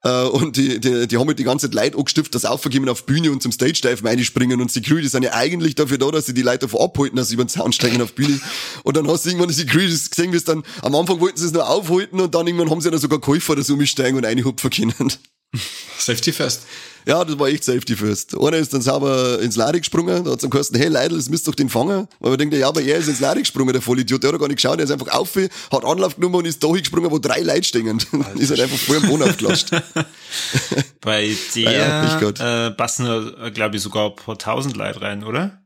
Äh, 0.04 0.24
und 0.24 0.56
die, 0.56 0.78
die, 0.78 1.08
die 1.08 1.16
haben 1.16 1.26
halt 1.26 1.38
die 1.38 1.44
ganze 1.44 1.66
Zeit 1.66 1.74
Leute 1.74 1.98
angestiftet, 1.98 2.34
dass 2.34 2.44
aufgegeben 2.44 2.88
auf 2.88 3.06
Bühne 3.06 3.32
und 3.32 3.42
zum 3.42 3.50
Stage-Dive 3.50 4.04
reinspringen 4.04 4.60
und 4.60 4.70
Security 4.70 5.08
sind 5.08 5.22
ja 5.22 5.32
eigentlich 5.32 5.74
dafür 5.74 5.98
da, 5.98 6.10
dass 6.10 6.26
sie 6.26 6.34
die 6.34 6.42
Leute 6.42 6.60
davon 6.60 6.80
abhalten, 6.80 7.16
dass 7.16 7.28
sie 7.28 7.34
über 7.34 7.44
den 7.44 7.48
Sound 7.48 7.74
steigen 7.74 8.02
auf 8.02 8.12
Bühne. 8.12 8.38
Und 8.84 8.96
dann 8.96 9.08
hast 9.08 9.24
du 9.24 9.30
irgendwann 9.30 9.48
die 9.48 9.54
Securities 9.54 10.10
gesehen, 10.10 10.32
wie 10.32 10.36
es 10.36 10.44
dann, 10.44 10.62
am 10.82 10.94
Anfang 10.94 11.20
wollten 11.20 11.38
sie 11.38 11.46
es 11.46 11.52
nur 11.52 11.68
aufhalten 11.68 12.20
und 12.20 12.34
dann 12.34 12.46
irgendwann 12.46 12.70
haben 12.70 12.80
sie 12.80 12.90
dann 12.90 13.00
sogar 13.00 13.20
Käufer, 13.20 13.60
sie 13.62 13.72
umsteigen 13.72 14.18
und 14.18 14.24
reinhupfen 14.24 14.70
können. 14.70 15.12
Safety 15.98 16.32
first. 16.32 16.62
Ja, 17.08 17.24
das 17.24 17.38
war 17.38 17.46
echt 17.46 17.62
Safety 17.62 17.94
First. 17.94 18.36
Einer 18.36 18.56
ist 18.56 18.74
dann 18.74 18.82
sauber 18.82 19.38
ins 19.40 19.54
Lade 19.54 19.78
gesprungen, 19.78 20.24
da 20.24 20.32
hat 20.32 20.40
zum 20.40 20.50
Kosten, 20.50 20.76
hey 20.76 20.88
Leidl, 20.88 21.14
das 21.16 21.28
müsst 21.28 21.46
doch 21.46 21.54
den 21.54 21.68
fangen. 21.68 22.08
Aber 22.18 22.32
ich 22.32 22.36
denke, 22.38 22.58
ja, 22.58 22.66
aber 22.66 22.82
er 22.82 22.98
ist 22.98 23.06
ins 23.06 23.20
Lade 23.20 23.38
gesprungen, 23.38 23.72
der 23.72 23.80
Vollidiot. 23.80 24.24
Der 24.24 24.32
hat 24.32 24.40
gar 24.40 24.48
nicht 24.48 24.56
geschaut, 24.56 24.78
er 24.80 24.84
ist 24.84 24.90
einfach 24.90 25.12
auf, 25.12 25.36
hat 25.36 25.84
Anlauf 25.84 26.16
genommen 26.16 26.34
und 26.34 26.46
ist 26.46 26.64
da 26.64 26.66
hingesprungen, 26.66 27.08
wo 27.12 27.20
drei 27.20 27.42
Leute 27.42 27.62
stehen. 27.62 27.96
ist 28.34 28.50
halt 28.50 28.60
einfach 28.60 28.76
voll 28.76 28.96
am 28.96 29.06
Boden 29.06 29.22
aufgelatscht. 29.22 29.70
Bei 31.00 31.32
Ja, 31.54 31.70
ja, 31.70 32.18
der 32.18 32.20
Gott. 32.20 32.40
äh, 32.40 32.72
passen, 32.72 33.06
äh, 33.40 33.52
glaube 33.52 33.76
ich, 33.76 33.82
sogar 33.82 34.10
ein 34.10 34.16
paar 34.16 34.36
tausend 34.36 34.76
Leute 34.76 35.00
rein, 35.00 35.22
oder? 35.22 35.62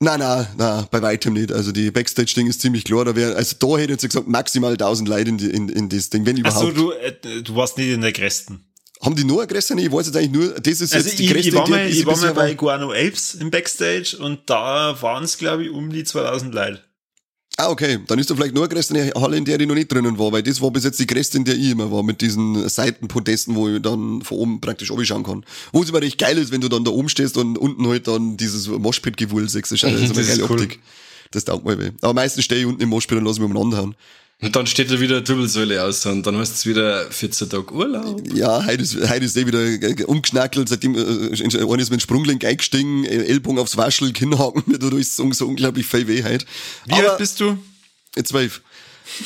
Nein, 0.00 0.18
nein, 0.20 0.46
nein, 0.56 0.86
bei 0.90 1.00
weitem 1.02 1.34
nicht. 1.34 1.52
Also 1.52 1.70
die 1.70 1.90
Backstage-Ding 1.90 2.46
ist 2.48 2.60
ziemlich 2.62 2.84
klar. 2.84 3.04
Da 3.04 3.14
wär, 3.14 3.36
also 3.36 3.56
da 3.58 3.66
hätte 3.76 3.92
ich 3.92 4.02
jetzt 4.02 4.06
gesagt, 4.08 4.26
maximal 4.26 4.72
1000 4.72 5.08
Leute 5.08 5.28
in, 5.28 5.38
die, 5.38 5.50
in, 5.50 5.68
in 5.68 5.88
das 5.90 6.08
Ding, 6.10 6.24
wenn 6.26 6.38
überhaupt. 6.38 6.76
du, 6.76 6.90
äh, 6.92 7.42
du 7.42 7.54
warst 7.54 7.76
nicht 7.76 7.90
in 7.90 8.00
der 8.00 8.12
Gresten. 8.12 8.71
Haben 9.02 9.16
die 9.16 9.24
nur 9.24 9.42
Aggressor? 9.42 9.76
Ich 9.78 9.90
weiß 9.90 10.06
jetzt 10.06 10.16
eigentlich 10.16 10.30
nur, 10.30 10.60
das 10.60 10.80
ist 10.80 10.94
Also 10.94 11.08
jetzt 11.08 11.18
die 11.18 11.24
ich, 11.24 11.32
Gräste, 11.32 11.48
ich 11.48 11.54
war 11.54 11.68
mal, 11.68 11.88
ich 11.88 12.06
war 12.06 12.16
mal 12.16 12.34
bei 12.34 12.54
Guano 12.54 12.92
Apes 12.92 13.34
im 13.34 13.50
Backstage 13.50 14.16
und 14.18 14.40
da 14.46 14.96
waren 15.02 15.24
es, 15.24 15.38
glaube 15.38 15.64
ich, 15.64 15.70
um 15.70 15.90
die 15.90 16.04
2000 16.04 16.54
Leute. 16.54 16.80
Ah, 17.58 17.68
okay. 17.68 17.98
Dann 18.06 18.18
ist 18.18 18.30
da 18.30 18.34
vielleicht 18.34 18.54
nur 18.54 18.64
eine 18.64 18.80
der 18.80 19.12
Halle, 19.20 19.36
in 19.36 19.44
der 19.44 19.60
ich 19.60 19.66
noch 19.66 19.74
nicht 19.74 19.92
drinnen 19.92 20.18
war, 20.18 20.32
weil 20.32 20.42
das 20.42 20.60
war 20.62 20.70
bis 20.70 20.84
jetzt 20.84 20.98
die 21.00 21.06
Gräste, 21.06 21.36
in 21.36 21.44
der 21.44 21.54
ich 21.54 21.70
immer 21.70 21.90
war, 21.90 22.02
mit 22.02 22.20
diesen 22.20 22.68
Seitenpodesten, 22.68 23.54
wo 23.54 23.68
ich 23.68 23.82
dann 23.82 24.22
von 24.22 24.38
oben 24.38 24.60
praktisch 24.60 24.88
schauen 24.88 25.22
kann. 25.22 25.44
Wo 25.72 25.82
es 25.82 25.90
aber 25.90 26.00
recht 26.00 26.18
geil 26.18 26.38
ist, 26.38 26.50
wenn 26.50 26.62
du 26.62 26.68
dann 26.68 26.84
da 26.84 26.90
oben 26.90 27.08
stehst 27.08 27.36
und 27.36 27.58
unten 27.58 27.86
halt 27.88 28.08
dann 28.08 28.36
dieses 28.36 28.68
Moshpit-Gewuhl 28.68 29.48
siehst. 29.48 29.70
Das 29.72 29.82
ist 29.82 30.16
eine 30.16 30.26
geile 30.26 30.44
cool. 30.44 30.60
Optik. 30.60 30.80
Das 31.30 31.44
taugt 31.44 31.64
mal 31.64 31.78
weh. 31.78 31.90
Aber 32.00 32.14
meistens 32.14 32.44
stehe 32.44 32.60
ich 32.60 32.66
unten 32.66 32.82
im 32.82 32.88
Moshpit 32.88 33.18
und 33.18 33.24
lasse 33.24 33.40
mich 33.40 33.50
umeinander 33.50 33.78
hauen. 33.78 33.94
Und 34.42 34.56
dann 34.56 34.66
steht 34.66 34.90
da 34.90 34.98
wieder 34.98 35.18
eine 35.18 35.28
Wirbelsäule 35.28 35.84
aus 35.84 36.04
und 36.04 36.26
dann 36.26 36.36
hast 36.36 36.64
du 36.64 36.70
wieder 36.70 37.08
14 37.08 37.48
Tage 37.48 37.72
Urlaub. 37.72 38.20
Ja, 38.34 38.66
heute 38.66 38.82
ist, 38.82 38.96
heute 38.96 39.24
ist 39.24 39.36
eh 39.36 39.46
wieder 39.46 39.60
äh, 39.60 40.02
umgeschnackelt, 40.02 40.68
seitdem 40.68 40.96
äh, 40.96 40.98
einer 40.98 41.78
ist 41.78 41.90
mit 41.90 41.92
dem 41.92 42.00
Sprunglenk 42.00 42.44
eingestiegen, 42.44 43.04
äh, 43.04 43.26
Ellbogen 43.26 43.60
aufs 43.60 43.76
Waschel, 43.76 44.12
Kinnhaken, 44.12 44.64
mir 44.66 44.78
tut 44.80 44.94
alles 44.94 45.14
so, 45.14 45.32
so 45.32 45.46
unglaublich 45.46 45.86
viel 45.86 46.08
weh 46.08 46.24
heute. 46.24 46.44
Wie 46.86 46.94
alt 46.94 47.18
bist 47.18 47.38
du? 47.38 47.56
Äh, 48.16 48.24
Zwölf. 48.24 48.62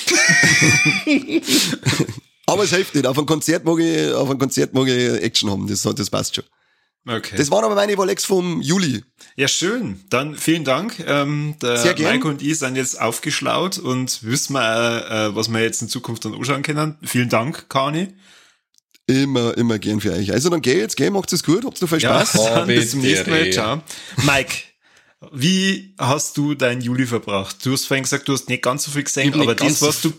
Aber 2.46 2.64
es 2.64 2.70
hilft 2.70 2.94
nicht. 2.94 3.06
Auf 3.06 3.16
einem 3.16 3.26
Konzert 3.26 3.64
mag 3.64 3.78
ich, 3.78 4.12
auf 4.12 4.28
einem 4.28 4.38
Konzert 4.38 4.74
mag 4.74 4.86
ich 4.86 5.22
Action 5.22 5.50
haben. 5.50 5.66
Das, 5.66 5.82
das 5.82 6.10
passt 6.10 6.36
schon. 6.36 6.44
Okay. 7.08 7.36
Das 7.36 7.50
waren 7.52 7.64
aber 7.64 7.76
meine 7.76 7.94
Rolex 7.94 8.24
vom 8.24 8.60
Juli. 8.60 9.04
ja, 9.36 9.46
schön. 9.46 10.00
Dann 10.10 10.34
vielen 10.34 10.64
Dank. 10.64 10.98
Ähm, 11.06 11.54
der 11.62 11.76
Sehr 11.76 11.94
gern. 11.94 12.14
Mike 12.14 12.26
und 12.28 12.42
ich 12.42 12.58
sind 12.58 12.74
jetzt 12.74 13.00
aufgeschlaut 13.00 13.78
und 13.78 14.24
wissen 14.24 14.54
wir, 14.54 15.06
äh, 15.08 15.36
was 15.36 15.48
wir 15.48 15.60
jetzt 15.60 15.82
in 15.82 15.88
Zukunft 15.88 16.24
dann 16.24 16.34
anschauen 16.34 16.62
können. 16.62 16.96
Vielen 17.04 17.28
Dank, 17.28 17.68
Kani. 17.68 18.08
Immer, 19.06 19.56
immer 19.56 19.78
gern 19.78 20.00
für 20.00 20.12
euch. 20.12 20.32
Also 20.32 20.50
dann 20.50 20.62
geh 20.62 20.78
jetzt, 20.78 20.96
geh, 20.96 21.10
macht 21.10 21.32
es 21.32 21.44
gut, 21.44 21.64
habt 21.64 21.80
ihr 21.80 21.86
viel 21.86 22.00
Spaß. 22.00 22.38
Oh, 22.38 22.44
dann 22.44 22.66
bis 22.66 22.90
zum 22.90 23.02
nächsten 23.02 23.30
Mal. 23.30 23.52
Ciao. 23.52 23.82
Mike, 24.24 24.54
wie 25.30 25.94
hast 25.98 26.36
du 26.36 26.54
deinen 26.54 26.80
Juli 26.80 27.06
verbracht? 27.06 27.64
Du 27.64 27.72
hast 27.72 27.86
vorhin 27.86 28.02
gesagt, 28.02 28.26
du 28.26 28.32
hast 28.32 28.48
nicht 28.48 28.64
ganz 28.64 28.82
so 28.82 28.90
viel 28.90 29.04
gesehen, 29.04 29.32
aber 29.40 29.54
das, 29.54 29.78
so 29.78 29.86
was 29.86 30.00
du, 30.00 30.12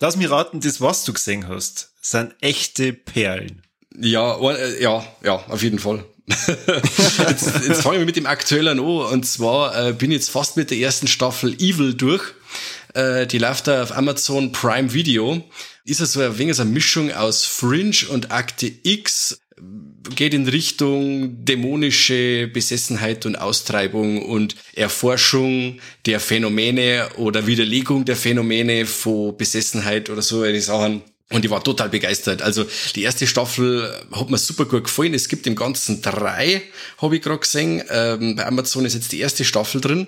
lass 0.00 0.16
mich 0.16 0.28
raten, 0.28 0.60
das, 0.60 0.80
was 0.80 1.04
du 1.04 1.12
gesehen 1.12 1.46
hast, 1.46 1.92
sind 2.00 2.34
echte 2.40 2.92
Perlen. 2.92 3.62
Ja, 3.96 4.36
äh, 4.40 4.82
ja, 4.82 5.06
ja, 5.22 5.34
auf 5.34 5.62
jeden 5.62 5.78
Fall. 5.78 6.04
jetzt 6.26 7.66
jetzt 7.66 7.82
fangen 7.82 7.98
wir 7.98 8.06
mit 8.06 8.16
dem 8.16 8.26
aktuellen 8.26 8.78
an. 8.78 8.80
Und 8.80 9.26
zwar 9.26 9.88
äh, 9.88 9.92
bin 9.92 10.10
ich 10.10 10.18
jetzt 10.18 10.30
fast 10.30 10.56
mit 10.56 10.70
der 10.70 10.78
ersten 10.78 11.08
Staffel 11.08 11.54
Evil 11.54 11.94
durch. 11.94 12.22
Äh, 12.94 13.26
die 13.26 13.38
läuft 13.38 13.66
da 13.66 13.82
auf 13.82 13.96
Amazon 13.96 14.52
Prime 14.52 14.92
Video. 14.92 15.42
Ist 15.84 16.00
ja 16.00 16.06
so 16.06 16.20
ein 16.20 16.38
wenig 16.38 16.56
so 16.56 16.62
eine 16.62 16.70
Mischung 16.70 17.12
aus 17.12 17.44
Fringe 17.44 18.08
und 18.10 18.30
Akte 18.30 18.70
X. 18.82 19.40
Geht 20.16 20.34
in 20.34 20.48
Richtung 20.48 21.44
dämonische 21.44 22.48
Besessenheit 22.48 23.24
und 23.26 23.36
Austreibung 23.36 24.24
und 24.24 24.56
Erforschung 24.74 25.78
der 26.06 26.18
Phänomene 26.18 27.08
oder 27.16 27.46
Widerlegung 27.46 28.04
der 28.04 28.16
Phänomene 28.16 28.86
von 28.86 29.36
Besessenheit 29.36 30.10
oder 30.10 30.22
so 30.22 30.42
eine 30.42 30.60
Sachen. 30.60 31.02
Und 31.32 31.44
ich 31.44 31.50
war 31.50 31.62
total 31.62 31.88
begeistert. 31.88 32.42
Also 32.42 32.64
die 32.94 33.02
erste 33.02 33.26
Staffel 33.26 33.92
hat 34.12 34.30
mir 34.30 34.38
super 34.38 34.64
gut 34.66 34.84
gefallen. 34.84 35.14
Es 35.14 35.28
gibt 35.28 35.46
im 35.46 35.56
Ganzen 35.56 36.02
drei, 36.02 36.62
habe 36.98 37.16
ich 37.16 37.22
gerade 37.22 37.40
gesehen. 37.40 37.82
Ähm, 37.90 38.36
bei 38.36 38.46
Amazon 38.46 38.84
ist 38.84 38.94
jetzt 38.94 39.12
die 39.12 39.20
erste 39.20 39.44
Staffel 39.44 39.80
drin. 39.80 40.06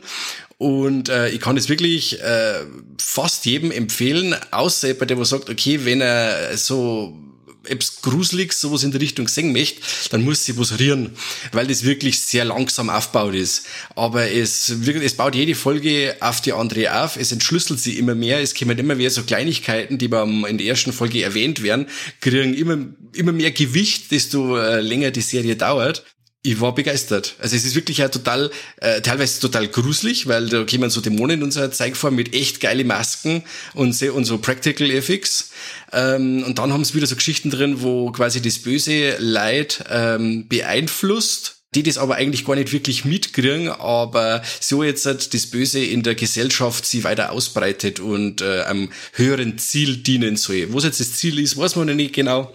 Und 0.59 1.09
äh, 1.09 1.31
ich 1.31 1.41
kann 1.41 1.57
es 1.57 1.69
wirklich 1.69 2.21
äh, 2.21 2.61
fast 3.01 3.45
jedem 3.45 3.71
empfehlen, 3.71 4.37
außer 4.51 4.89
jemand, 4.89 5.11
der 5.11 5.19
wo 5.19 5.25
sagt, 5.25 5.51
okay, 5.51 5.85
wenn 5.85 6.01
er 6.01 6.57
so 6.57 7.19
etwas 7.67 8.03
Gruseliges, 8.03 8.61
sowas 8.61 8.83
in 8.83 8.93
der 8.93 9.01
Richtung 9.01 9.29
sehen 9.29 9.53
möchte, 9.53 9.81
dann 10.11 10.23
muss 10.23 10.45
sie 10.45 10.59
was 10.59 10.79
rieren, 10.79 11.11
weil 11.53 11.67
das 11.67 11.85
wirklich 11.85 12.21
sehr 12.21 12.45
langsam 12.45 12.91
aufgebaut 12.91 13.35
ist. 13.35 13.67
Aber 13.97 14.31
es, 14.31 14.69
es 14.69 15.15
baut 15.15 15.35
jede 15.35 15.55
Folge 15.55 16.17
auf 16.21 16.41
die 16.41 16.53
andere 16.53 17.03
auf, 17.03 17.17
es 17.17 17.33
entschlüsselt 17.33 17.81
sie 17.81 17.99
immer 17.99 18.15
mehr, 18.15 18.41
es 18.41 18.55
kommen 18.55 18.79
immer 18.79 18.95
mehr 18.95 19.11
so 19.11 19.23
Kleinigkeiten, 19.23 19.99
die 19.99 20.09
beim, 20.09 20.45
in 20.45 20.59
der 20.59 20.67
ersten 20.67 20.93
Folge 20.93 21.23
erwähnt 21.23 21.63
werden, 21.63 21.87
kriegen 22.21 22.55
immer, 22.55 22.79
immer 23.15 23.33
mehr 23.33 23.51
Gewicht, 23.51 24.11
desto 24.11 24.57
äh, 24.59 24.81
länger 24.81 25.11
die 25.11 25.21
Serie 25.21 25.57
dauert. 25.57 26.05
Ich 26.47 26.61
war 26.61 26.75
begeistert. 26.75 27.37
Also 27.39 27.57
es 27.57 27.65
ist 27.65 27.75
wirklich 27.75 27.99
ja 27.99 28.11
total, 28.11 28.51
äh, 28.77 29.01
teilweise 29.01 29.41
total 29.41 29.67
gruselig, 29.67 30.27
weil 30.27 30.47
da 30.47 30.65
kommen 30.65 30.91
so 30.91 31.01
Dämonen 31.01 31.39
in 31.39 31.43
unserer 31.43 31.71
Zeig 31.71 31.97
vor 31.97 32.11
mit 32.11 32.35
echt 32.35 32.61
geile 32.61 32.85
Masken 32.85 33.43
und 33.73 33.95
so, 33.95 34.13
und 34.13 34.27
so 34.27 34.37
Practical 34.37 34.91
Effects. 34.91 35.53
Ähm, 35.91 36.45
und 36.45 36.59
dann 36.59 36.71
haben 36.71 36.85
sie 36.85 36.93
wieder 36.93 37.07
so 37.07 37.17
Geschichten 37.17 37.49
drin, 37.49 37.81
wo 37.81 38.13
quasi 38.13 38.43
das 38.43 38.59
böse 38.59 39.17
Leid 39.21 39.85
ähm, 39.89 40.47
beeinflusst 40.47 41.63
die 41.75 41.83
das 41.83 41.99
aber 41.99 42.15
eigentlich 42.15 42.45
gar 42.45 42.55
nicht 42.55 42.73
wirklich 42.73 43.05
mitkriegen, 43.05 43.69
aber 43.69 44.43
so 44.61 44.85
jetzt 44.85 45.07
hat 45.07 45.35
das 45.35 45.47
Böse 45.47 45.85
in 45.85 46.05
der 46.05 46.15
Gesellschaft 46.15 46.87
sie 46.87 47.03
weiter 47.03 47.33
ausbreitet 47.33 47.99
und 47.99 48.43
äh, 48.43 48.61
einem 48.61 48.93
höheren 49.15 49.59
Ziel 49.59 49.97
dienen 49.97 50.37
soll. 50.37 50.73
Was 50.73 50.85
jetzt 50.85 51.01
das 51.01 51.15
Ziel 51.15 51.41
ist, 51.41 51.57
weiß 51.57 51.75
man 51.75 51.89
noch 51.89 51.95
nicht 51.95 52.15
genau. 52.15 52.55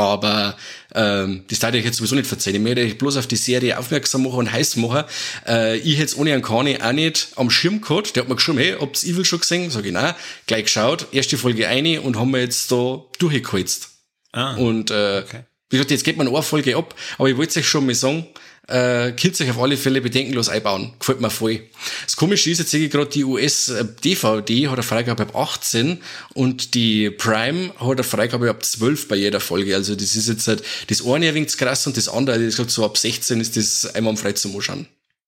Aber 0.00 0.56
ähm, 0.94 1.44
das 1.48 1.58
darf 1.58 1.74
ich 1.74 1.84
jetzt 1.84 1.98
sowieso 1.98 2.14
nicht 2.14 2.26
verzeihen. 2.26 2.56
Ich 2.56 2.62
möchte 2.62 2.82
euch 2.82 2.98
bloß 2.98 3.16
auf 3.16 3.26
die 3.26 3.36
Serie 3.36 3.78
aufmerksam 3.78 4.24
machen 4.24 4.38
und 4.38 4.52
heiß 4.52 4.76
machen. 4.76 5.04
Äh, 5.46 5.78
ich 5.78 5.96
hätte 5.96 6.06
es 6.06 6.16
ohne 6.16 6.32
einen 6.32 6.42
Kani 6.42 6.78
auch 6.80 6.92
nicht 6.92 7.28
am 7.36 7.50
Schirm 7.50 7.80
gehabt. 7.80 8.16
Der 8.16 8.22
hat 8.22 8.28
mir 8.28 8.36
geschrieben, 8.36 8.58
hey, 8.58 8.76
habt's 8.80 9.04
Evil 9.04 9.24
schon 9.24 9.40
gesehen? 9.40 9.70
Sag 9.70 9.84
ich, 9.84 9.92
nein. 9.92 10.14
Gleich 10.46 10.64
geschaut, 10.64 11.06
erste 11.12 11.38
Folge 11.38 11.68
eine 11.68 12.00
und 12.00 12.18
haben 12.18 12.30
wir 12.32 12.40
jetzt 12.40 12.70
da 12.72 13.02
durchgeholzt. 13.18 13.90
Ah, 14.32 14.54
Und 14.54 14.90
äh, 14.90 15.22
okay. 15.26 15.40
wie 15.70 15.76
gesagt, 15.76 15.90
jetzt 15.90 16.04
geht 16.04 16.16
man 16.16 16.28
eine 16.28 16.42
Folge 16.42 16.76
ab, 16.76 16.94
aber 17.18 17.28
ich 17.28 17.36
wollte 17.36 17.58
euch 17.58 17.68
schon 17.68 17.86
mal 17.86 17.94
sagen, 17.94 18.26
äh, 18.70 19.12
könnt 19.12 19.40
euch 19.40 19.50
auf 19.50 19.58
alle 19.58 19.76
Fälle 19.76 20.00
bedenkenlos 20.00 20.48
einbauen. 20.48 20.92
Gefällt 20.98 21.20
mir 21.20 21.30
voll. 21.30 21.62
Das 22.04 22.16
Komische 22.16 22.50
ist, 22.50 22.58
jetzt 22.58 22.70
sehe 22.70 22.86
ich 22.86 22.90
gerade, 22.90 23.10
die 23.10 23.24
US-DVD 23.24 24.68
hat 24.68 24.74
eine 24.74 24.82
Freigabe 24.82 25.22
ab 25.24 25.34
18 25.36 26.00
und 26.34 26.74
die 26.74 27.10
Prime 27.10 27.72
hat 27.78 27.90
eine 27.90 28.04
Freigabe 28.04 28.48
ab 28.50 28.64
12 28.64 29.08
bei 29.08 29.16
jeder 29.16 29.40
Folge. 29.40 29.74
Also 29.74 29.94
das 29.94 30.14
ist 30.16 30.28
jetzt 30.28 30.46
halt, 30.48 30.62
das 30.88 31.02
eine 31.04 31.28
ein 31.28 31.34
wenig 31.34 31.56
krass 31.56 31.86
und 31.86 31.96
das 31.96 32.08
andere, 32.08 32.38
ich 32.42 32.50
gesagt, 32.56 32.70
so 32.70 32.84
ab 32.84 32.96
16 32.96 33.40
ist 33.40 33.56
das 33.56 33.86
einmal 33.94 34.16
frei 34.16 34.32
zum 34.32 34.54
Anschauen. 34.56 34.86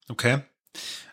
okay. 0.08 0.40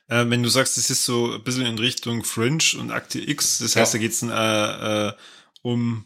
Äh, 0.07 0.27
wenn 0.29 0.41
du 0.41 0.49
sagst, 0.49 0.77
es 0.79 0.89
ist 0.89 1.05
so 1.05 1.33
ein 1.33 1.43
bisschen 1.43 1.67
in 1.67 1.77
Richtung 1.77 2.23
Fringe 2.23 2.63
und 2.79 2.89
Akte 2.89 3.19
X, 3.19 3.59
das 3.59 3.75
heißt, 3.75 3.93
Ja. 3.93 3.99
da 3.99 4.01
geht's 4.03 4.21
dann 4.21 4.31
äh, 4.31 5.07
äh, 5.09 5.13
um 5.61 6.05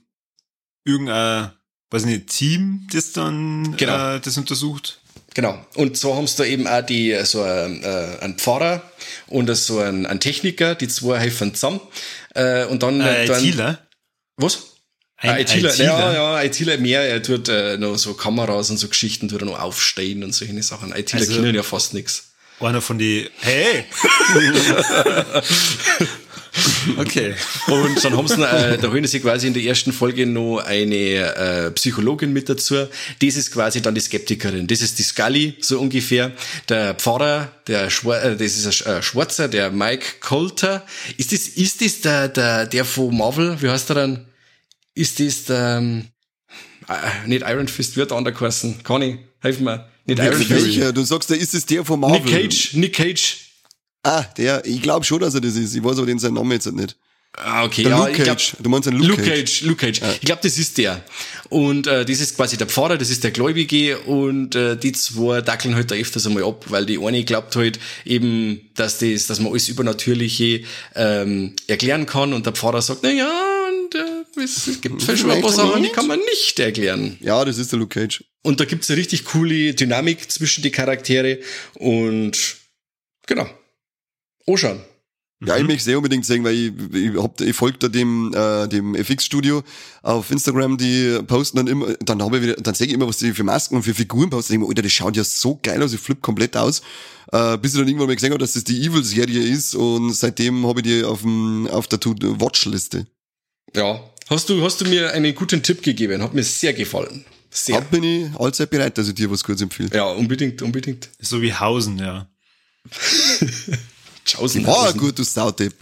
irgendein, 0.83 1.51
weiß 1.89 2.03
nicht, 2.05 2.27
Team, 2.27 2.85
das 2.91 3.13
dann 3.13 3.77
Genau. 3.77 4.15
äh, 4.15 4.19
das 4.19 4.37
untersucht. 4.37 4.99
Genau. 5.33 5.65
Und 5.75 5.97
so 5.97 6.15
haben 6.15 6.27
sie 6.27 6.37
da 6.37 6.43
eben 6.45 6.67
auch 6.67 6.81
die, 6.85 7.17
so 7.23 7.41
ein, 7.41 7.81
äh, 7.83 8.17
ein 8.21 8.37
Pfarrer 8.37 8.81
und 9.27 9.53
so 9.55 9.79
ein, 9.79 10.05
ein 10.05 10.19
Techniker, 10.19 10.75
die 10.75 10.87
zwei 10.87 11.19
helfen 11.19 11.53
zusammen. 11.55 11.81
Äh, 12.35 12.65
und 12.65 12.83
dann, 12.83 13.01
Äh, 13.01 13.25
dann 13.25 13.43
ITler. 13.43 13.79
Was? 14.37 14.59
Ein 15.17 15.39
ITler, 15.41 15.71
ITler. 15.73 15.85
ja, 15.85 16.13
ja, 16.13 16.43
ITler 16.43 16.77
mehr, 16.77 17.01
er 17.01 17.23
tut 17.23 17.47
äh, 17.49 17.77
noch 17.77 17.97
so 17.97 18.13
Kameras 18.13 18.69
und 18.69 18.77
so 18.77 18.87
Geschichten, 18.89 19.27
tut 19.29 19.41
er 19.41 19.45
noch 19.45 19.59
aufstehen 19.59 20.23
und 20.23 20.33
solche 20.35 20.61
Sachen. 20.63 20.93
ITler 20.93 21.21
Also- 21.21 21.33
können 21.35 21.55
ja 21.55 21.63
fast 21.63 21.93
nix. 21.93 22.29
Einer 22.59 22.81
von 22.81 22.97
die, 22.97 23.29
hey! 23.41 23.83
okay. 26.97 27.33
Und 27.67 28.03
dann 28.03 28.15
haben 28.15 28.27
sie, 28.27 28.37
noch, 28.37 28.51
äh, 28.51 28.77
da 28.77 28.91
holen 28.91 29.05
sie 29.05 29.19
quasi 29.19 29.47
in 29.47 29.53
der 29.53 29.63
ersten 29.63 29.91
Folge 29.91 30.25
noch 30.25 30.59
eine 30.59 30.95
äh, 30.95 31.71
Psychologin 31.71 32.31
mit 32.31 32.47
dazu. 32.49 32.75
Das 33.21 33.35
ist 33.35 33.51
quasi 33.51 33.81
dann 33.81 33.95
die 33.95 34.01
Skeptikerin. 34.01 34.67
Das 34.67 34.81
ist 34.81 34.99
die 34.99 35.03
Scully, 35.03 35.55
so 35.61 35.79
ungefähr. 35.79 36.31
Der 36.69 36.93
Pfarrer, 36.95 37.51
der 37.67 37.89
Schwar 37.89 38.23
äh, 38.23 38.37
das 38.37 38.57
ist 38.57 38.87
ein 38.87 38.97
äh, 38.97 39.01
Schwarzer, 39.01 39.47
der 39.47 39.71
Mike 39.71 40.05
Coulter. 40.19 40.85
Ist 41.17 41.31
das, 41.31 41.47
ist 41.47 41.81
das 41.81 42.01
der, 42.01 42.27
der, 42.27 42.65
der 42.67 42.85
von 42.85 43.15
Marvel? 43.17 43.61
Wie 43.61 43.69
heißt 43.69 43.89
der 43.89 43.95
dann? 43.95 44.25
Ist 44.93 45.19
das 45.19 45.45
der, 45.45 45.77
ähm, 45.79 46.05
äh, 46.87 47.27
nicht 47.27 47.43
Iron 47.47 47.67
Fist, 47.67 47.97
wird 47.97 48.11
der 48.11 48.31
geheißen? 48.31 48.83
Conny, 48.83 49.19
helf 49.39 49.59
mir. 49.59 49.89
Nicht 50.05 50.19
Iron 50.19 50.41
Fist. 50.41 50.95
Du 50.95 51.03
sagst, 51.03 51.31
da 51.31 51.35
ist 51.35 51.53
es 51.53 51.65
der 51.65 51.83
von 51.83 51.99
Marvel. 51.99 52.21
Nick 52.21 52.31
Cage, 52.31 52.73
Nick 52.73 52.93
Cage. 52.93 53.42
Ah, 54.03 54.23
der, 54.37 54.65
ich 54.65 54.81
glaube 54.81 55.05
schon, 55.05 55.19
dass 55.19 55.33
er 55.33 55.41
das 55.41 55.55
ist. 55.55 55.75
Ich 55.75 55.83
weiß 55.83 55.97
aber 55.97 56.07
den 56.07 56.19
seinen 56.19 56.35
Namen 56.35 56.51
jetzt 56.51 56.71
nicht. 56.71 56.97
Ah, 57.35 57.63
okay. 57.63 57.83
Der 57.83 57.91
ja, 57.93 57.97
Luke 57.99 58.11
ich 58.11 58.17
glaub- 58.17 58.37
Cage. 58.37 58.55
Du 58.59 58.69
meinst 58.69 58.87
den 58.87 58.93
Luke, 58.95 59.07
Luke 59.07 59.23
Cage, 59.23 59.61
Luke 59.61 59.85
Cage. 59.85 60.01
Ich 60.21 60.21
glaube, 60.21 60.41
das 60.43 60.57
ist 60.57 60.77
der. 60.77 61.03
Und 61.49 61.87
äh, 61.87 62.05
das 62.05 62.19
ist 62.19 62.35
quasi 62.35 62.57
der 62.57 62.67
Pfarrer, 62.67 62.97
das 62.97 63.09
ist 63.09 63.23
der 63.23 63.31
Gläubige 63.31 63.99
und 63.99 64.55
äh, 64.55 64.77
die 64.77 64.91
zwei 64.91 65.41
dackeln 65.41 65.73
halt 65.73 65.89
da 65.89 65.95
öfters 65.95 66.27
einmal 66.27 66.43
ab, 66.43 66.65
weil 66.69 66.85
die 66.85 66.99
eine 66.99 67.23
glaubt 67.23 67.55
halt 67.55 67.79
eben, 68.05 68.69
dass 68.75 68.99
das, 68.99 69.25
dass 69.25 69.39
man 69.39 69.51
alles 69.51 69.67
Übernatürliche 69.67 70.63
ähm, 70.95 71.55
erklären 71.67 72.05
kann 72.05 72.33
und 72.33 72.45
der 72.45 72.53
Pfarrer 72.53 72.83
sagt, 72.83 72.99
na 73.01 73.09
ja, 73.11 73.31
und 73.67 73.95
äh, 73.95 74.43
es, 74.43 74.81
gibt 74.81 75.01
schon 75.01 75.31
ein 75.31 75.41
paar 75.41 75.51
Sachen, 75.51 75.81
die 75.81 75.89
kann 75.89 76.07
man 76.07 76.19
nicht 76.19 76.59
erklären. 76.59 77.17
Ja, 77.19 77.43
das 77.45 77.57
ist 77.57 77.71
der 77.71 77.79
Luke 77.79 77.99
Cage. 77.99 78.23
Und 78.43 78.59
da 78.59 78.65
gibt's 78.65 78.91
eine 78.91 78.99
richtig 78.99 79.25
coole 79.25 79.73
Dynamik 79.73 80.29
zwischen 80.31 80.61
die 80.61 80.71
Charaktere 80.71 81.39
und 81.75 82.57
genau. 83.25 83.49
Anschauen. 84.47 84.81
Ja, 85.45 85.57
ich 85.57 85.63
möchte 85.65 85.83
sehr 85.83 85.97
unbedingt 85.97 86.25
sehen, 86.25 86.43
weil 86.43 86.53
ich, 86.53 86.71
ich, 86.93 87.21
hab, 87.21 87.41
ich 87.41 87.55
folge 87.55 87.77
da 87.77 87.87
dem, 87.89 88.33
äh, 88.33 88.67
dem 88.67 88.95
FX-Studio 88.95 89.61
auf 90.01 90.31
Instagram, 90.31 90.77
die 90.77 91.19
posten 91.27 91.57
dann 91.57 91.67
immer, 91.67 91.93
dann 91.99 92.21
habe 92.21 92.37
ich 92.37 92.43
wieder, 92.43 92.53
dann 92.55 92.73
sehe 92.73 92.87
ich 92.87 92.93
immer, 92.93 93.07
was 93.07 93.17
die 93.17 93.33
für 93.33 93.43
Masken 93.43 93.75
und 93.75 93.83
für 93.83 93.93
Figuren 93.93 94.29
posten. 94.29 94.53
Ich 94.53 94.59
denke 94.59 94.65
mir, 94.65 94.69
Alter, 94.69 94.83
das 94.83 94.91
schaut 94.93 95.17
ja 95.17 95.23
so 95.23 95.59
geil 95.61 95.83
aus, 95.83 95.93
ich 95.93 95.99
flipp 95.99 96.21
komplett 96.21 96.55
aus. 96.55 96.81
Äh, 97.31 97.57
bis 97.57 97.73
ich 97.73 97.79
dann 97.79 97.87
irgendwann 97.87 98.07
mal 98.07 98.15
gesehen 98.15 98.31
habe, 98.31 98.39
dass 98.39 98.53
das 98.53 98.63
die 98.63 98.85
Evil-Serie 98.85 99.41
ist 99.41 99.75
und 99.75 100.13
seitdem 100.13 100.65
habe 100.65 100.79
ich 100.79 100.85
die 100.85 101.03
auf, 101.03 101.21
dem, 101.21 101.67
auf 101.67 101.87
der 101.87 101.99
Watchliste. 101.99 103.07
Ja. 103.75 103.99
Hast 104.29 104.49
du, 104.49 104.63
hast 104.63 104.79
du 104.79 104.85
mir 104.85 105.11
einen 105.11 105.35
guten 105.35 105.61
Tipp 105.61 105.83
gegeben? 105.83 106.21
Hat 106.21 106.33
mir 106.33 106.43
sehr 106.43 106.73
gefallen. 106.73 107.25
Sehr. 107.49 107.81
Da 107.81 107.81
bin 107.81 108.03
ich 108.03 108.39
allzeit 108.39 108.69
bereit, 108.69 108.97
dass 108.97 109.09
ich 109.09 109.15
dir 109.15 109.29
was 109.29 109.43
kurz 109.43 109.61
empfehle. 109.61 109.89
Ja, 109.93 110.05
unbedingt, 110.05 110.61
unbedingt. 110.61 111.09
So 111.19 111.41
wie 111.41 111.53
Hausen, 111.53 111.99
ja. 111.99 112.27
Tschaußen. 114.25 114.65
War 114.65 114.89
ein 114.89 114.97
guter 114.97 115.23
Sautipp. 115.23 115.75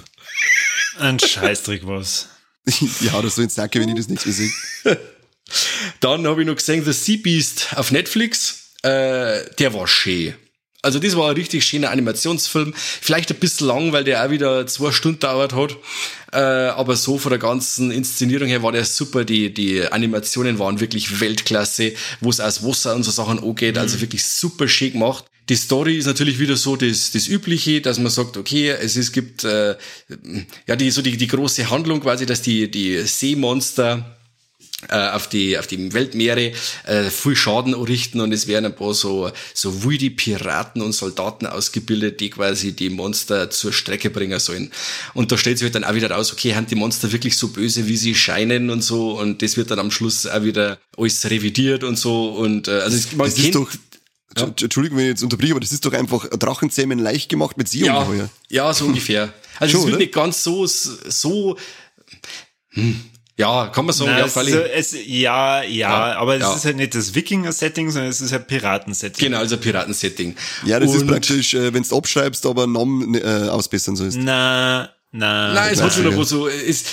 Ein 0.97 1.19
Scheißdreck 1.19 1.85
was. 1.85 2.27
ja, 3.01 3.21
das 3.21 3.35
so 3.35 3.41
ins 3.41 3.55
Sacke, 3.55 3.79
wenn 3.79 3.89
ich 3.89 3.95
das 3.95 4.07
nicht 4.07 4.25
mehr 4.25 4.35
sehe. 4.35 4.51
Dann 5.99 6.25
habe 6.27 6.41
ich 6.41 6.47
noch 6.47 6.55
gesehen, 6.55 6.83
The 6.85 6.93
Sea 6.93 7.17
Beast 7.21 7.69
auf 7.75 7.91
Netflix. 7.91 8.73
Äh, 8.83 9.45
der 9.57 9.73
war 9.73 9.87
schön. 9.87 10.35
Also 10.83 10.97
das 10.97 11.15
war 11.15 11.29
ein 11.29 11.35
richtig 11.35 11.63
schöner 11.63 11.91
Animationsfilm. 11.91 12.73
Vielleicht 12.75 13.29
ein 13.31 13.37
bisschen 13.37 13.67
lang, 13.67 13.93
weil 13.93 14.03
der 14.03 14.25
auch 14.25 14.31
wieder 14.31 14.65
zwei 14.65 14.91
Stunden 14.91 15.19
dauert 15.19 15.53
hat. 15.53 15.77
Äh, 16.33 16.37
aber 16.39 16.95
so 16.95 17.19
von 17.19 17.29
der 17.29 17.37
ganzen 17.39 17.91
Inszenierung 17.91 18.47
her 18.47 18.63
war 18.63 18.71
der 18.71 18.85
super. 18.85 19.23
Die, 19.23 19.53
die 19.53 19.83
Animationen 19.83 20.57
waren 20.57 20.79
wirklich 20.79 21.19
Weltklasse, 21.19 21.93
wo 22.19 22.31
es 22.31 22.39
aus 22.39 22.65
Wasser 22.65 22.95
und 22.95 23.03
so 23.03 23.11
Sachen 23.11 23.43
angeht. 23.43 23.77
Also 23.77 24.01
wirklich 24.01 24.25
super 24.25 24.67
schön 24.67 24.93
gemacht. 24.93 25.25
Die 25.51 25.57
Story 25.57 25.97
ist 25.97 26.05
natürlich 26.05 26.39
wieder 26.39 26.55
so 26.55 26.77
das, 26.77 27.11
das 27.11 27.27
Übliche, 27.27 27.81
dass 27.81 27.99
man 27.99 28.09
sagt, 28.09 28.37
okay, 28.37 28.69
es, 28.69 28.95
es 28.95 29.11
gibt 29.11 29.43
äh, 29.43 29.75
ja 30.65 30.77
die 30.77 30.89
so 30.91 31.01
die, 31.01 31.17
die 31.17 31.27
große 31.27 31.69
Handlung 31.69 31.99
quasi, 31.99 32.25
dass 32.25 32.41
die, 32.41 32.71
die 32.71 33.01
Seemonster 33.05 34.15
äh, 34.87 35.09
auf 35.09 35.27
die 35.27 35.57
auf 35.57 35.67
die 35.67 35.91
Weltmeere 35.93 36.53
äh, 36.85 37.09
viel 37.09 37.35
Schaden 37.35 37.73
richten 37.73 38.21
und 38.21 38.31
es 38.31 38.47
werden 38.47 38.65
ein 38.67 38.75
paar 38.77 38.93
so 38.93 39.29
so 39.53 39.83
wilde 39.83 40.09
Piraten 40.09 40.81
und 40.81 40.93
Soldaten 40.93 41.45
ausgebildet, 41.47 42.21
die 42.21 42.29
quasi 42.29 42.71
die 42.71 42.89
Monster 42.89 43.49
zur 43.49 43.73
Strecke 43.73 44.09
bringen 44.09 44.39
sollen. 44.39 44.71
Und 45.13 45.33
da 45.33 45.37
stellt 45.37 45.57
sich 45.57 45.65
halt 45.65 45.75
dann 45.75 45.83
auch 45.83 45.95
wieder 45.95 46.11
raus, 46.11 46.31
okay, 46.31 46.55
haben 46.55 46.65
die 46.67 46.75
Monster 46.75 47.11
wirklich 47.11 47.35
so 47.35 47.49
böse, 47.49 47.87
wie 47.89 47.97
sie 47.97 48.15
scheinen 48.15 48.69
und 48.69 48.83
so 48.83 49.19
und 49.19 49.41
das 49.41 49.57
wird 49.57 49.69
dann 49.69 49.79
am 49.79 49.91
Schluss 49.91 50.25
auch 50.25 50.43
wieder 50.43 50.79
alles 50.97 51.29
revidiert 51.29 51.83
und 51.83 51.97
so 51.97 52.29
und 52.29 52.69
äh, 52.69 52.71
also 52.71 52.95
es, 52.95 53.11
man 53.11 53.27
Das 53.27 53.35
ist 53.37 53.43
kennt- 53.43 53.55
doch, 53.55 53.69
Entsch- 54.35 54.63
Entschuldigung, 54.63 54.97
wenn 54.97 55.05
ich 55.05 55.09
jetzt 55.11 55.23
unterbreche, 55.23 55.51
aber 55.53 55.59
das 55.59 55.71
ist 55.71 55.85
doch 55.85 55.93
einfach 55.93 56.27
Drachenzähmen 56.29 56.99
leicht 56.99 57.29
gemacht 57.29 57.57
mit 57.57 57.71
ja, 57.73 57.93
Seeungeheuer. 58.03 58.29
ja, 58.49 58.73
so 58.73 58.85
ungefähr. 58.85 59.33
Also 59.59 59.77
es 59.79 59.85
wird 59.87 59.99
nicht 59.99 60.13
ganz 60.13 60.43
so 60.43 60.65
so 60.65 61.55
hm, 62.71 62.99
ja, 63.37 63.67
kann 63.67 63.85
man 63.85 63.93
sagen, 63.93 64.11
Na, 64.11 64.19
ja, 64.19 64.25
es, 64.25 64.33
völlig. 64.33 64.53
ist, 64.53 64.93
es, 64.93 65.07
ja, 65.07 65.61
ja, 65.63 65.67
Ja, 66.11 66.17
aber 66.17 66.35
es 66.35 66.41
ja. 66.41 66.53
ist 66.55 66.65
halt 66.65 66.77
nicht 66.77 66.93
das 66.95 67.13
Wikinger-Setting, 67.15 67.89
sondern 67.91 68.09
es 68.11 68.21
ist 68.21 68.31
halt 68.31 68.47
Piraten-Setting. 68.47 69.23
Genau, 69.25 69.39
also 69.39 69.57
Piratensetting. 69.57 70.35
Ja, 70.65 70.79
das 70.79 70.93
ist 70.93 71.01
Und- 71.01 71.07
praktisch, 71.07 71.53
äh, 71.53 71.73
wenn 71.73 71.83
du 71.83 71.95
abschreibst, 71.97 72.45
aber 72.45 72.67
Namen 72.67 73.15
äh, 73.15 73.49
ausbessern 73.49 73.95
sollst. 73.95 74.17
Na, 74.19 74.89
na. 75.11 75.53
Nein, 75.53 75.73
es 75.73 75.81
hat 75.81 75.93
schon 75.93 76.03
noch 76.03 76.23
so, 76.23 76.47
ist, 76.47 76.87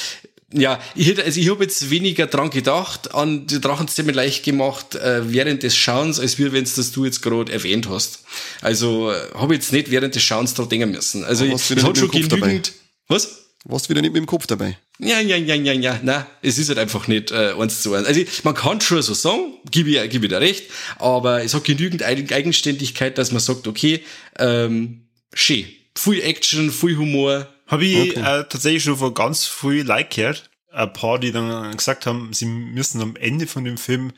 ja, 0.53 0.81
ich 0.95 1.09
hätte, 1.09 1.25
also 1.25 1.39
ich 1.39 1.51
habe 1.51 1.65
jetzt 1.65 1.91
weniger 1.91 2.27
dran 2.27 2.51
gedacht, 2.51 3.15
an 3.15 3.47
die 3.47 3.61
Drachenzähmen 3.61 4.15
leicht 4.15 4.45
gemacht, 4.45 4.95
äh, 4.95 5.31
während 5.31 5.63
des 5.63 5.77
Schauens, 5.77 6.19
als 6.19 6.39
wir, 6.39 6.53
wenn 6.53 6.65
das 6.65 6.93
du 6.93 7.05
jetzt 7.05 7.21
gerade 7.21 7.53
erwähnt 7.53 7.89
hast. 7.89 8.21
Also, 8.63 9.13
äh, 9.13 9.17
habe 9.35 9.55
jetzt 9.55 9.73
nicht 9.73 9.91
während 9.91 10.15
des 10.15 10.23
Schauens 10.23 10.55
dran 10.55 10.69
denken 10.69 10.91
müssen. 10.91 11.25
Also, 11.25 11.45
ich, 11.45 11.53
es 11.53 11.83
hat 11.83 11.99
schon 11.99 12.09
Kopf 12.09 12.29
dabei? 12.29 12.41
genügend, 12.47 12.73
was? 13.09 13.45
Warst 13.65 13.91
wieder 13.91 14.01
nicht 14.01 14.13
mit 14.13 14.23
dem 14.23 14.27
Kopf 14.27 14.47
dabei. 14.47 14.79
Ja, 14.99 15.21
ja, 15.21 15.37
ja, 15.37 15.55
ja, 15.55 15.73
ja, 15.73 16.01
na, 16.03 16.27
es 16.43 16.59
ist 16.59 16.69
halt 16.69 16.79
einfach 16.79 17.09
nicht 17.09 17.31
äh, 17.33 17.53
eins 17.59 17.83
zu 17.83 17.93
eins. 17.93 18.07
Also 18.07 18.23
man 18.45 18.55
kann 18.55 18.81
schon 18.81 19.03
so 19.03 19.15
sagen, 19.15 19.55
gebe 19.71 19.91
ich, 19.91 20.11
gebe 20.11 20.27
ich 20.27 20.31
dir 20.31 20.41
recht, 20.41 20.65
aber 20.99 21.43
es 21.43 21.55
hat 21.55 21.65
genügend 21.65 22.03
Eigen- 22.03 22.33
Eigenständigkeit, 22.33 23.19
dass 23.19 23.33
man 23.33 23.41
sagt, 23.41 23.67
okay, 23.67 24.03
ähm, 24.39 25.09
schön, 25.35 25.67
viel 25.97 26.21
Action, 26.23 26.71
viel 26.71 26.97
Humor. 26.97 27.49
Habe 27.69 27.85
ich 27.85 28.11
Okay. 28.11 28.21
äh, 28.21 28.45
tatsächlich 28.49 28.83
schon 28.83 28.97
von 28.97 29.15
ganz 29.15 29.45
früh 29.47 29.83
Like 29.83 30.11
gehört. 30.11 30.51
Ein 30.73 30.93
paar, 30.93 31.19
die 31.19 31.33
dann 31.33 31.77
gesagt 31.77 32.07
haben, 32.07 32.33
sie 32.33 32.47
müssen 32.47 33.01
am 33.01 33.17
Ende 33.17 33.47
von 33.47 33.65
dem 33.65 33.79
Film 33.79 34.13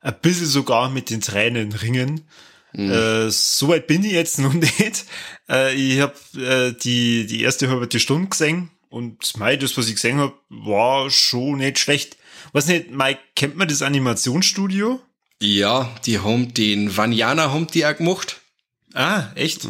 ein 0.00 0.14
bisschen 0.20 0.46
sogar 0.46 0.88
mit 0.90 1.10
den 1.10 1.20
Tränen 1.20 1.72
ringen. 1.72 2.22
Äh, 2.74 3.28
Soweit 3.28 3.86
bin 3.86 4.02
ich 4.04 4.12
jetzt 4.12 4.38
noch 4.40 4.52
nicht. 4.54 5.04
Äh, 5.48 5.74
ich 5.74 6.00
habe 6.00 6.14
äh, 6.40 6.72
die, 6.72 7.26
die 7.26 7.42
erste 7.42 7.68
halbe 7.68 8.00
Stunde 8.00 8.28
gesehen 8.30 8.70
und 8.88 9.36
mei, 9.36 9.56
das, 9.56 9.76
was 9.76 9.88
ich 9.88 9.94
gesehen 9.96 10.18
habe, 10.18 10.32
war 10.48 11.10
schon 11.10 11.58
nicht 11.58 11.78
schlecht. 11.78 12.16
Was 12.52 12.66
nicht, 12.66 12.90
Mike, 12.90 13.20
kennt 13.36 13.56
man 13.56 13.68
das 13.68 13.82
Animationsstudio? 13.82 15.00
Ja, 15.40 15.90
die 16.06 16.18
haben 16.20 16.54
den 16.54 16.96
Vanyana 16.96 17.50
haben 17.52 17.66
die 17.66 17.84
auch 17.86 17.96
gemacht. 17.96 18.40
Ah, 18.94 19.24
echt? 19.34 19.68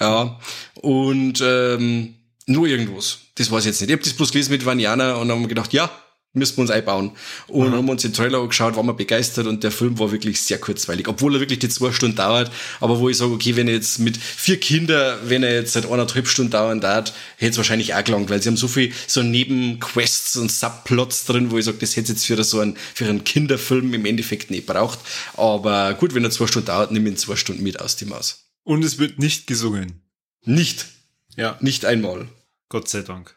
Ja, 0.00 0.40
und 0.80 1.40
ähm, 1.42 2.14
nur 2.46 2.66
irgendwas. 2.66 3.18
Das 3.36 3.50
weiß 3.50 3.60
ich 3.60 3.66
jetzt 3.66 3.80
nicht. 3.80 3.90
Ich 3.90 3.94
habe 3.94 4.04
das 4.04 4.14
bloß 4.14 4.32
gelesen 4.32 4.52
mit 4.52 4.64
Vanyana 4.64 5.14
und 5.14 5.30
haben 5.30 5.48
gedacht, 5.48 5.72
ja, 5.72 5.90
müssen 6.34 6.56
wir 6.56 6.62
uns 6.62 6.70
einbauen. 6.70 7.12
Und 7.48 7.70
mhm. 7.70 7.74
haben 7.74 7.88
uns 7.88 8.02
den 8.02 8.12
Trailer 8.12 8.38
angeschaut, 8.38 8.76
waren 8.76 8.86
wir 8.86 8.94
begeistert 8.94 9.46
und 9.46 9.62
der 9.62 9.70
Film 9.70 9.98
war 9.98 10.12
wirklich 10.12 10.40
sehr 10.40 10.58
kurzweilig, 10.58 11.08
obwohl 11.08 11.34
er 11.34 11.40
wirklich 11.40 11.58
die 11.58 11.68
zwei 11.68 11.92
Stunden 11.92 12.16
dauert. 12.16 12.50
Aber 12.80 12.98
wo 12.98 13.08
ich 13.08 13.18
sage, 13.18 13.32
okay, 13.32 13.56
wenn 13.56 13.68
er 13.68 13.74
jetzt 13.74 13.98
mit 13.98 14.16
vier 14.16 14.58
Kindern, 14.58 15.18
wenn 15.24 15.42
er 15.42 15.54
jetzt 15.54 15.74
seit 15.74 15.84
eineinhalb 15.90 16.26
Stunden 16.26 16.50
dauern 16.50 16.80
darf, 16.80 17.12
hätte 17.36 17.52
es 17.52 17.56
wahrscheinlich 17.58 17.94
auch 17.94 18.04
gelangt, 18.04 18.30
weil 18.30 18.42
sie 18.42 18.48
haben 18.48 18.56
so 18.56 18.68
viel 18.68 18.92
so 19.06 19.22
Nebenquests 19.22 20.36
und 20.36 20.50
Subplots 20.50 21.26
drin, 21.26 21.50
wo 21.50 21.58
ich 21.58 21.64
sage, 21.64 21.78
das 21.78 21.96
hätte 21.96 22.12
jetzt 22.12 22.24
für 22.24 22.42
so 22.44 22.60
einen, 22.60 22.76
für 22.94 23.04
einen 23.04 23.24
Kinderfilm 23.24 23.92
im 23.92 24.06
Endeffekt 24.06 24.50
nicht 24.50 24.66
braucht. 24.66 25.00
Aber 25.34 25.94
gut, 25.94 26.14
wenn 26.14 26.24
er 26.24 26.30
zwei 26.30 26.46
Stunden 26.46 26.66
dauert, 26.66 26.92
nimm 26.92 27.06
ihn 27.06 27.16
zwei 27.16 27.36
Stunden 27.36 27.62
mit 27.62 27.80
aus 27.80 27.96
die 27.96 28.06
Maus. 28.06 28.46
Und 28.64 28.84
es 28.84 28.98
wird 28.98 29.18
nicht 29.18 29.46
gesungen. 29.46 30.02
Nicht. 30.44 30.86
Ja. 31.36 31.56
Nicht 31.60 31.84
einmal. 31.84 32.28
Gott 32.68 32.88
sei 32.88 33.02
Dank. 33.02 33.34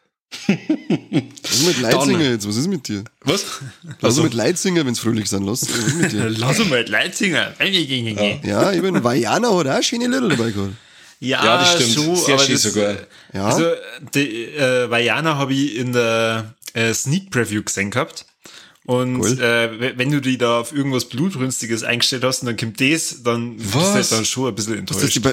Was 0.48 1.52
ist 1.52 1.66
mit 1.66 1.80
Leitzinger 1.80 2.30
jetzt? 2.30 2.48
Was 2.48 2.56
ist 2.56 2.66
mit 2.66 2.88
dir? 2.88 3.04
Was? 3.20 3.44
Lass 3.82 4.02
also, 4.02 4.22
mit 4.24 4.34
Leitzinger, 4.34 4.84
wenn 4.84 4.92
es 4.92 4.98
fröhlich 4.98 5.28
sind. 5.28 5.44
Lass, 5.44 5.62
was 5.62 5.78
ist 5.78 5.94
mit 5.94 6.12
dir? 6.12 6.28
Lass 6.30 6.58
mit 6.58 6.88
Leitzinger. 6.88 7.54
ja, 8.42 8.72
ich 8.72 8.82
bin 8.82 9.02
Vajana 9.02 9.56
hat 9.56 9.66
auch 9.68 9.82
schöne 9.82 10.06
Lieder 10.06 10.28
dabei 10.28 10.50
gehabt. 10.50 10.74
Ja, 11.20 11.44
ja, 11.44 11.58
das 11.58 11.74
stimmt. 11.74 11.94
Schon, 11.94 12.16
Sehr 12.16 12.38
schön 12.38 12.56
sogar. 12.58 12.96
Ja. 13.32 13.46
Also, 13.46 13.70
die, 14.14 14.44
äh, 14.44 14.90
Vajana 14.90 15.36
habe 15.36 15.54
ich 15.54 15.76
in 15.76 15.92
der 15.92 16.54
äh, 16.74 16.92
Sneak 16.92 17.30
Preview 17.30 17.62
gesehen 17.62 17.90
gehabt. 17.90 18.26
Und 18.84 19.20
cool. 19.20 19.40
äh, 19.40 19.98
wenn 19.98 20.12
du 20.12 20.20
die 20.20 20.38
da 20.38 20.60
auf 20.60 20.72
irgendwas 20.72 21.06
Blutrünstiges 21.06 21.82
eingestellt 21.82 22.22
hast 22.22 22.42
und 22.42 22.46
dann 22.46 22.56
kommt 22.56 22.80
das, 22.80 23.22
dann 23.24 23.56
Was? 23.58 23.64
bist 23.64 23.74
du 23.74 23.80
halt 23.80 24.12
dann 24.12 24.24
schon 24.24 24.48
ein 24.48 24.54
bisschen 24.54 24.78
enttäuscht. 24.78 25.20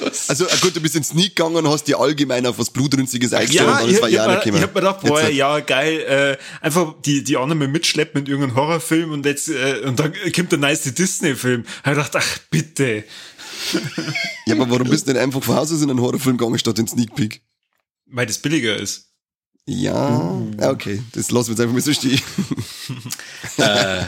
Was? 0.00 0.28
Also 0.34 0.46
gut, 0.62 0.74
du 0.74 0.80
bist 0.80 0.96
ins 0.96 1.08
Sneak 1.08 1.36
gegangen 1.36 1.56
und 1.56 1.68
hast 1.68 1.84
dir 1.84 1.98
allgemein 1.98 2.46
auf 2.46 2.58
was 2.58 2.70
Blutrünstiges 2.70 3.32
eingestellt 3.32 3.66
ja, 3.66 3.72
und 3.72 3.80
dann 3.80 3.90
ist 3.90 3.98
ich, 3.98 4.06
ich, 4.06 4.12
ich 4.12 4.18
hab 4.18 4.52
mir 4.52 4.68
gedacht, 4.68 5.00
boah, 5.02 5.28
ja, 5.28 5.60
geil, 5.60 6.00
äh, 6.00 6.64
einfach 6.64 6.94
die, 7.04 7.22
die 7.22 7.36
anderen 7.36 7.70
mitschleppen 7.70 8.22
mit 8.22 8.28
irgendeinem 8.28 8.56
Horrorfilm 8.56 9.12
und 9.12 9.26
jetzt, 9.26 9.48
äh, 9.48 9.82
und 9.84 9.98
dann 10.00 10.12
kommt 10.34 10.52
der 10.52 10.58
nice 10.58 10.94
Disney-Film. 10.94 11.64
Ich 11.78 11.82
gedacht, 11.82 12.16
ach, 12.16 12.38
bitte. 12.50 13.04
ja, 14.46 14.54
aber 14.54 14.68
warum 14.70 14.88
bist 14.88 15.06
du 15.06 15.12
denn 15.12 15.22
einfach 15.22 15.42
von 15.42 15.56
Haus 15.56 15.72
aus 15.72 15.82
in 15.82 15.90
einen 15.90 16.00
Horrorfilm 16.00 16.36
gegangen 16.36 16.58
statt 16.58 16.78
in 16.78 16.88
Sneak 16.88 17.14
Peek? 17.14 17.40
Weil 18.06 18.26
das 18.26 18.38
billiger 18.38 18.76
ist. 18.76 19.10
Ja, 19.66 20.30
uh. 20.30 20.52
okay, 20.60 21.02
das 21.12 21.30
lassen 21.30 21.48
wir 21.48 21.52
jetzt 21.52 21.60
einfach 21.60 21.74
mal 21.74 21.80
so 21.80 21.92
stehen. 21.92 22.20
äh, 23.56 24.04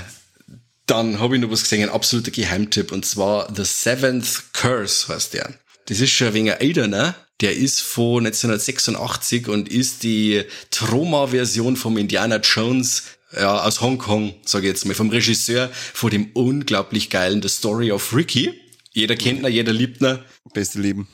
dann 0.86 1.18
habe 1.18 1.36
ich 1.36 1.42
noch 1.42 1.50
was 1.50 1.62
gesehen, 1.62 1.82
ein 1.82 1.94
absoluter 1.94 2.30
Geheimtipp, 2.30 2.92
und 2.92 3.04
zwar 3.04 3.52
The 3.54 3.64
Seventh 3.64 4.52
Curse 4.52 5.08
heißt 5.08 5.34
der. 5.34 5.52
Das 5.86 6.00
ist 6.00 6.10
schon 6.12 6.28
ein 6.28 6.34
wenig 6.34 6.52
älter, 6.60 6.86
ne? 6.86 7.14
Der 7.40 7.54
ist 7.54 7.80
von 7.80 8.26
1986 8.26 9.48
und 9.48 9.68
ist 9.68 10.02
die 10.02 10.44
Trauma-Version 10.70 11.76
vom 11.76 11.98
Indiana 11.98 12.36
Jones 12.36 13.02
ja, 13.34 13.62
aus 13.62 13.80
Hongkong, 13.80 14.34
sage 14.44 14.66
ich 14.66 14.72
jetzt 14.72 14.86
mal, 14.86 14.94
vom 14.94 15.10
Regisseur 15.10 15.70
von 15.92 16.10
dem 16.10 16.30
unglaublich 16.32 17.10
geilen 17.10 17.42
The 17.42 17.48
Story 17.48 17.92
of 17.92 18.14
Ricky. 18.14 18.54
Jeder 18.92 19.16
kennt 19.16 19.40
ihn, 19.40 19.52
jeder 19.52 19.72
liebt 19.72 20.00
ihn. 20.00 20.20
Beste 20.54 20.80
Leben. 20.80 21.08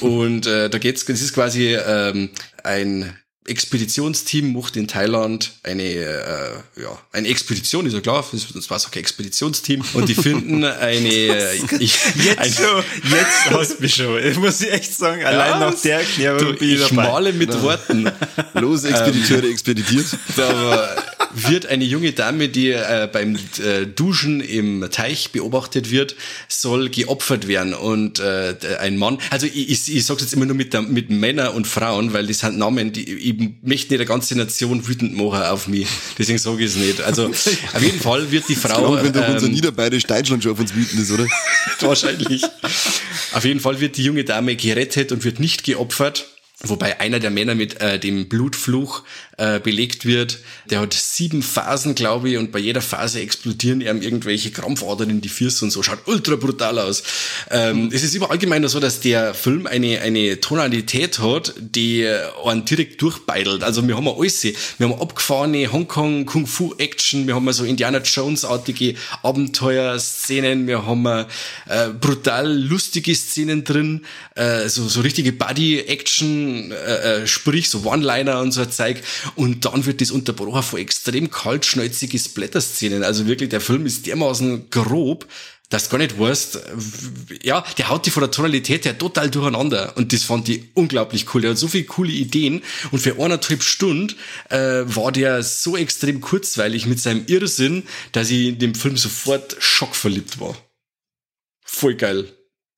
Und 0.00 0.46
äh, 0.46 0.68
da 0.68 0.78
geht's, 0.78 1.04
das 1.06 1.22
ist 1.22 1.32
quasi 1.32 1.74
ähm, 1.74 2.30
ein 2.62 3.16
Expeditionsteam 3.44 4.52
macht 4.52 4.76
in 4.76 4.86
Thailand 4.86 5.52
eine, 5.62 5.82
äh, 5.82 6.80
ja, 6.80 6.98
eine 7.12 7.28
Expedition, 7.28 7.86
ist 7.86 7.94
ja 7.94 8.00
klar, 8.00 8.24
das 8.32 8.70
war 8.70 8.76
auch 8.76 8.92
ein 8.92 8.98
Expeditionsteam 8.98 9.84
und 9.94 10.08
die 10.08 10.14
finden 10.14 10.64
eine, 10.64 11.54
ich, 11.80 11.98
jetzt 12.16 12.38
ein, 12.38 12.52
schon, 12.52 12.84
jetzt 13.04 13.50
hast 13.50 13.78
du 13.78 13.82
mich 13.82 13.94
schon, 13.94 14.24
ich 14.24 14.36
muss 14.38 14.60
echt 14.62 14.94
sagen, 14.94 15.24
allein 15.24 15.58
nach 15.60 15.80
der 15.80 15.98
Erklärung 15.98 16.38
du, 16.38 16.54
bin 16.54 16.68
ich, 16.68 16.80
ich 16.80 16.88
dabei. 16.88 17.08
male 17.08 17.32
mit. 17.32 17.52
Worten. 17.62 18.10
Los, 18.54 18.84
Expediteure, 18.84 19.44
ähm, 19.44 19.52
expeditiert. 19.52 20.06
Aber 20.36 20.96
wird 21.34 21.66
eine 21.66 21.84
junge 21.84 22.12
Dame, 22.12 22.48
die 22.48 22.70
äh, 22.70 23.08
beim 23.12 23.36
äh, 23.36 23.86
Duschen 23.86 24.40
im 24.40 24.88
Teich 24.90 25.30
beobachtet 25.30 25.90
wird, 25.90 26.16
soll 26.48 26.88
geopfert 26.88 27.48
werden 27.48 27.74
und 27.74 28.20
äh, 28.20 28.54
ein 28.80 28.96
Mann, 28.96 29.18
also 29.30 29.46
ich, 29.46 29.70
ich, 29.70 29.96
ich 29.96 30.04
sag's 30.04 30.22
jetzt 30.22 30.34
immer 30.34 30.46
nur 30.46 30.56
mit, 30.56 30.72
der, 30.72 30.82
mit 30.82 31.10
Männer 31.10 31.54
und 31.54 31.66
Frauen, 31.66 32.12
weil 32.12 32.26
das 32.26 32.40
sind 32.40 32.58
Namen, 32.58 32.92
die 32.92 33.02
ich 33.12 33.38
möchte 33.62 33.92
nicht 33.92 33.92
eine 33.92 34.04
ganze 34.04 34.36
Nation 34.36 34.86
wütend 34.86 35.16
machen 35.16 35.42
auf 35.42 35.68
mich, 35.68 35.88
deswegen 36.18 36.38
sage 36.38 36.64
ich 36.64 36.70
es 36.70 36.76
nicht. 36.76 37.00
Also 37.00 37.26
auf 37.26 37.82
jeden 37.82 38.00
Fall 38.00 38.30
wird 38.30 38.48
die 38.48 38.54
Frau... 38.54 38.92
Klar, 38.92 39.04
wenn 39.04 39.12
doch 39.12 39.26
ähm, 39.26 39.34
unser 39.34 39.48
Niederbayerisch 39.48 40.04
Deutschland 40.04 40.42
schon 40.42 40.52
auf 40.52 40.60
uns 40.60 40.74
wütend 40.74 41.00
ist, 41.00 41.10
oder? 41.10 41.26
Wahrscheinlich. 41.80 42.42
Auf 43.32 43.44
jeden 43.44 43.60
Fall 43.60 43.80
wird 43.80 43.96
die 43.96 44.04
junge 44.04 44.24
Dame 44.24 44.56
gerettet 44.56 45.12
und 45.12 45.24
wird 45.24 45.40
nicht 45.40 45.64
geopfert 45.64 46.26
Wobei 46.64 47.00
einer 47.00 47.18
der 47.18 47.30
Männer 47.30 47.54
mit 47.54 47.80
äh, 47.80 47.98
dem 47.98 48.28
Blutfluch 48.28 49.02
äh, 49.36 49.58
belegt 49.58 50.04
wird. 50.04 50.38
Der 50.70 50.80
hat 50.80 50.94
sieben 50.94 51.42
Phasen, 51.42 51.94
glaube 51.94 52.30
ich, 52.30 52.36
und 52.36 52.52
bei 52.52 52.58
jeder 52.58 52.80
Phase 52.80 53.20
explodieren 53.20 53.80
ihm 53.80 54.02
irgendwelche 54.02 54.50
Krampfadern 54.50 55.10
in 55.10 55.20
die 55.20 55.28
Füße 55.28 55.64
und 55.64 55.70
so. 55.70 55.82
Schaut 55.82 56.06
ultra 56.06 56.36
brutal 56.36 56.78
aus. 56.78 57.02
Ähm, 57.50 57.90
es 57.92 58.02
ist 58.02 58.14
überall 58.14 58.32
allgemein 58.32 58.66
so, 58.68 58.80
dass 58.80 59.00
der 59.00 59.34
Film 59.34 59.66
eine, 59.66 60.00
eine 60.00 60.40
Tonalität 60.40 61.18
hat, 61.18 61.54
die 61.58 62.08
einen 62.44 62.64
direkt 62.64 63.02
durchbeidelt. 63.02 63.62
Also 63.62 63.86
wir 63.86 63.96
haben 63.96 64.08
alles. 64.08 64.42
Wir 64.42 64.88
haben 64.88 65.00
abgefahrene 65.00 65.70
Hongkong 65.70 66.26
Kung 66.26 66.46
Fu 66.46 66.74
Action, 66.78 67.26
wir 67.26 67.34
haben 67.34 67.52
so 67.52 67.64
Indiana 67.64 67.98
Jones-artige 67.98 68.94
Abenteuerszenen, 69.22 70.66
wir 70.66 70.86
haben 70.86 71.06
äh, 71.06 71.24
brutal 72.00 72.52
lustige 72.52 73.14
Szenen 73.14 73.64
drin, 73.64 74.04
äh, 74.34 74.68
so, 74.68 74.88
so 74.88 75.00
richtige 75.00 75.32
Body-Action, 75.32 76.51
äh, 76.70 77.22
äh, 77.22 77.26
sprich 77.26 77.70
so 77.70 77.84
One-Liner 77.84 78.40
und 78.40 78.52
so 78.52 78.62
ein 78.62 78.70
Zeug. 78.70 79.02
Und 79.34 79.64
dann 79.64 79.86
wird 79.86 80.00
das 80.00 80.10
unterbrochen 80.10 80.62
von 80.62 80.80
extrem 80.80 81.30
kaltschnäuzige 81.30 82.18
Splatter-Szenen. 82.18 83.02
Also 83.02 83.26
wirklich, 83.26 83.50
der 83.50 83.60
Film 83.60 83.86
ist 83.86 84.06
dermaßen 84.06 84.70
grob, 84.70 85.26
dass 85.72 85.84
du 85.84 85.92
gar 85.92 85.98
nicht 85.98 86.18
weißt, 86.18 86.60
ja, 87.42 87.64
der 87.78 87.88
haut 87.88 88.04
die 88.04 88.10
von 88.10 88.20
der 88.20 88.30
Tonalität 88.30 88.84
her 88.84 88.98
total 88.98 89.30
durcheinander. 89.30 89.96
Und 89.96 90.12
das 90.12 90.22
fand 90.22 90.48
ich 90.50 90.64
unglaublich 90.74 91.34
cool. 91.34 91.40
Der 91.40 91.52
hat 91.52 91.58
so 91.58 91.66
viele 91.66 91.84
coole 91.84 92.12
Ideen. 92.12 92.62
Und 92.90 92.98
für 92.98 93.14
eineinhalb 93.14 93.62
Stunden 93.62 94.14
äh, 94.50 94.82
war 94.84 95.12
der 95.12 95.42
so 95.42 95.76
extrem 95.76 96.20
kurzweilig 96.20 96.86
mit 96.86 97.00
seinem 97.00 97.24
Irrsinn, 97.26 97.84
dass 98.12 98.30
ich 98.30 98.48
in 98.48 98.58
dem 98.58 98.74
Film 98.74 98.98
sofort 98.98 99.56
schockverliebt 99.60 100.40
war. 100.40 100.54
Voll 101.64 101.94
geil. 101.94 102.30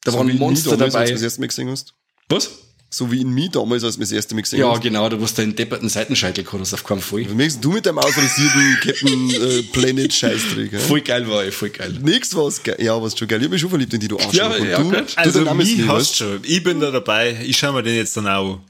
Da 0.04 0.12
so 0.12 0.18
waren 0.18 0.36
Monster 0.38 0.76
dabei. 0.76 1.00
Als 1.00 1.34
du 1.34 1.40
Mal 1.40 1.48
gesehen 1.48 1.70
hast? 1.70 1.94
Was? 2.28 2.50
So 2.90 3.10
wie 3.10 3.20
in 3.22 3.30
Me 3.30 3.48
damals, 3.50 3.82
als 3.82 3.96
wir 3.98 4.02
das 4.04 4.12
erste 4.12 4.34
Mal 4.36 4.42
gesehen 4.42 4.60
Ja, 4.60 4.70
hast. 4.70 4.80
genau, 4.80 5.08
da 5.08 5.20
warst 5.20 5.36
du 5.36 5.42
einen 5.42 5.56
depperten 5.56 5.88
Seitenscheitel 5.88 6.44
gehabt 6.44 6.60
hast, 6.60 6.74
auf 6.74 6.84
keinen 6.84 7.00
Fall. 7.00 7.28
Wie 7.28 7.34
merkst 7.34 7.58
du 7.64 7.72
mit 7.72 7.84
deinem 7.86 7.98
ausrasierten 7.98 8.78
Captain 8.82 9.30
äh, 9.30 9.62
Planet 9.72 10.12
Scheißdreck? 10.12 10.72
Ja? 10.72 10.78
Voll 10.78 11.00
geil 11.00 11.28
war 11.28 11.44
ich, 11.44 11.52
voll 11.54 11.70
geil. 11.70 11.92
Nix 12.02 12.34
war's 12.36 12.62
geil. 12.62 12.76
Ja, 12.78 13.00
war's 13.02 13.18
schon 13.18 13.26
geil. 13.26 13.40
Ich 13.40 13.44
hab 13.46 13.50
mich 13.50 13.60
schon 13.60 13.70
verliebt 13.70 13.92
in 13.94 13.98
die, 14.00 14.06
du 14.06 14.16
Arschloch. 14.16 14.34
Ja, 14.34 14.56
ja, 14.58 14.78
du, 14.78 14.90
du, 14.92 15.04
also 15.16 15.44
du 15.44 15.54
Me 15.54 15.88
hast 15.88 16.16
schon. 16.16 16.38
Ich 16.44 16.62
bin 16.62 16.78
da 16.78 16.92
dabei. 16.92 17.36
Ich 17.44 17.56
schau 17.56 17.72
mir 17.72 17.82
den 17.82 17.96
jetzt 17.96 18.16
dann 18.16 18.28
auch. 18.28 18.60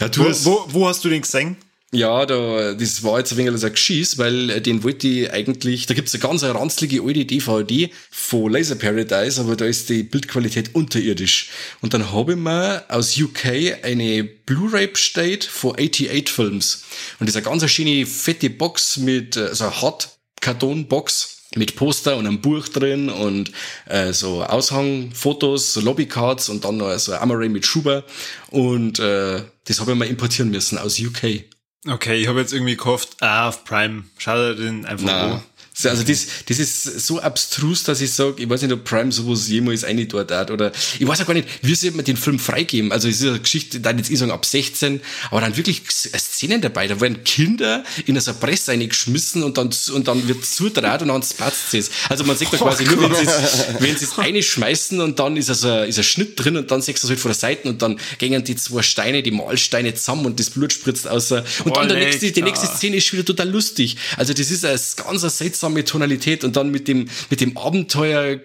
ja, 0.00 0.08
du 0.08 0.24
wo, 0.24 0.44
wo, 0.44 0.66
wo 0.68 0.88
hast 0.88 1.02
du 1.02 1.08
den 1.08 1.22
gesehen? 1.22 1.56
Ja, 1.96 2.26
da, 2.26 2.74
das 2.74 3.02
war 3.04 3.18
jetzt 3.18 3.32
ein 3.32 3.38
wenig 3.38 3.64
ein 3.64 3.72
Geschiss, 3.72 4.18
weil 4.18 4.50
äh, 4.50 4.60
den 4.60 4.84
wollte 4.84 5.08
ich 5.08 5.32
eigentlich, 5.32 5.86
da 5.86 5.94
gibt's 5.94 6.12
eine 6.12 6.20
ganz 6.20 6.42
ranzlige 6.42 7.02
alte 7.02 7.24
DVD 7.24 7.88
von 8.10 8.52
Laser 8.52 8.74
Paradise, 8.74 9.40
aber 9.40 9.56
da 9.56 9.64
ist 9.64 9.88
die 9.88 10.02
Bildqualität 10.02 10.74
unterirdisch. 10.74 11.48
Und 11.80 11.94
dann 11.94 12.12
habe 12.12 12.32
ich 12.32 12.38
mir 12.38 12.84
aus 12.90 13.18
UK 13.18 13.82
eine 13.82 14.24
Blu-ray 14.24 14.88
bestellt 14.88 15.44
von 15.44 15.72
88 15.72 16.28
Films. 16.28 16.84
Und 17.18 17.30
das 17.30 17.34
ist 17.34 17.46
eine 17.46 17.58
ganz 17.58 17.70
schöne 17.70 18.04
fette 18.04 18.50
Box 18.50 18.98
mit, 18.98 19.38
äh, 19.38 19.54
so 19.54 19.64
eine 19.64 19.80
Hard-Karton-Box 19.80 21.44
mit 21.56 21.76
Poster 21.76 22.18
und 22.18 22.26
einem 22.26 22.42
Buch 22.42 22.68
drin 22.68 23.08
und 23.08 23.52
äh, 23.86 24.12
so 24.12 24.44
Aushangfotos, 24.44 25.72
so 25.72 25.80
Lobbycards 25.80 26.50
und 26.50 26.66
dann 26.66 26.76
noch 26.76 26.98
so 26.98 27.12
ein 27.12 27.22
Amaray 27.22 27.48
mit 27.48 27.64
Schuber. 27.64 28.04
Und 28.50 28.98
äh, 28.98 29.40
das 29.64 29.80
habe 29.80 29.92
ich 29.92 29.98
mal 29.98 30.08
importieren 30.08 30.50
müssen 30.50 30.76
aus 30.76 31.00
UK. 31.00 31.55
Okay, 31.88 32.16
ich 32.16 32.26
habe 32.28 32.40
jetzt 32.40 32.52
irgendwie 32.52 32.76
gehofft, 32.76 33.16
ah, 33.20 33.48
auf 33.48 33.64
Prime, 33.64 34.04
schau 34.18 34.34
dir 34.36 34.54
den 34.56 34.84
einfach 34.86 35.06
an. 35.34 35.42
Also 35.84 36.02
das, 36.04 36.26
das 36.46 36.58
ist 36.58 37.06
so 37.06 37.20
abstrus, 37.20 37.82
dass 37.82 38.00
ich 38.00 38.10
sage, 38.10 38.42
ich 38.42 38.48
weiß 38.48 38.62
nicht, 38.62 38.72
ob 38.72 38.84
Prime 38.84 39.12
sowas 39.12 39.48
jemals 39.48 39.84
eine 39.84 40.06
dort 40.06 40.30
hat 40.30 40.50
oder 40.50 40.72
ich 40.98 41.06
weiß 41.06 41.20
auch 41.20 41.26
gar 41.26 41.34
nicht, 41.34 41.48
wie 41.60 41.74
soll 41.74 41.90
man 41.90 42.04
den 42.04 42.16
Film 42.16 42.38
freigeben? 42.38 42.92
Also 42.92 43.08
es 43.08 43.20
ist 43.20 43.28
eine 43.28 43.40
Geschichte, 43.40 43.80
dann 43.80 43.98
jetzt 43.98 44.10
ich 44.10 44.18
sagen 44.18 44.30
ab 44.30 44.46
16, 44.46 45.00
aber 45.30 45.42
dann 45.42 45.56
wirklich 45.56 45.82
Szenen 45.86 46.62
dabei, 46.62 46.88
da 46.88 47.00
werden 47.00 47.24
Kinder 47.24 47.84
in 48.06 48.16
eine 48.16 48.34
Presse 48.34 48.70
reingeschmissen 48.70 49.42
und 49.42 49.58
dann 49.58 49.70
und 49.92 50.08
dann 50.08 50.26
wird 50.28 50.46
zudraht 50.46 51.02
und 51.02 51.08
dann 51.08 51.22
spatzt 51.22 51.74
es. 51.74 51.90
Also 52.08 52.24
man 52.24 52.36
sieht 52.36 52.52
da 52.52 52.56
quasi 52.56 52.84
oh, 52.88 52.92
nur, 52.92 53.10
wenn 53.10 53.14
sie 53.14 53.26
es, 53.26 53.80
wenn 53.80 53.96
sie 53.96 54.04
es 54.04 54.18
reinschmeißen 54.18 55.00
und 55.00 55.18
dann 55.18 55.36
ist 55.36 55.50
also 55.50 55.82
ist 55.82 55.98
ein 55.98 56.04
Schnitt 56.04 56.42
drin 56.42 56.56
und 56.56 56.70
dann 56.70 56.80
siehst 56.80 57.02
du 57.02 57.06
es 57.06 57.10
halt 57.10 57.20
von 57.20 57.30
der 57.30 57.36
Seite 57.36 57.68
und 57.68 57.82
dann 57.82 58.00
gehen 58.18 58.42
die 58.44 58.56
zwei 58.56 58.82
Steine, 58.82 59.22
die 59.22 59.30
Mahlsteine 59.30 59.94
zusammen 59.94 60.26
und 60.26 60.40
das 60.40 60.50
Blut 60.50 60.72
spritzt 60.72 61.06
aus. 61.06 61.32
Und 61.32 61.44
oh, 61.64 61.70
dann 61.70 61.88
der 61.88 61.98
nächste, 61.98 62.30
die 62.30 62.42
nächste 62.42 62.66
Szene 62.66 62.96
ist 62.96 63.12
wieder 63.12 63.24
total 63.24 63.50
lustig. 63.50 63.96
Also 64.16 64.32
das 64.32 64.50
ist 64.50 64.64
ein 64.64 64.78
ganz 65.04 65.38
seltsam 65.38 65.65
seltsame 65.66 65.84
Tonalität 65.84 66.44
und 66.44 66.56
dann 66.56 66.70
mit 66.70 66.88
dem, 66.88 67.08
mit 67.30 67.40
dem 67.40 67.56
Abenteuer 67.56 68.40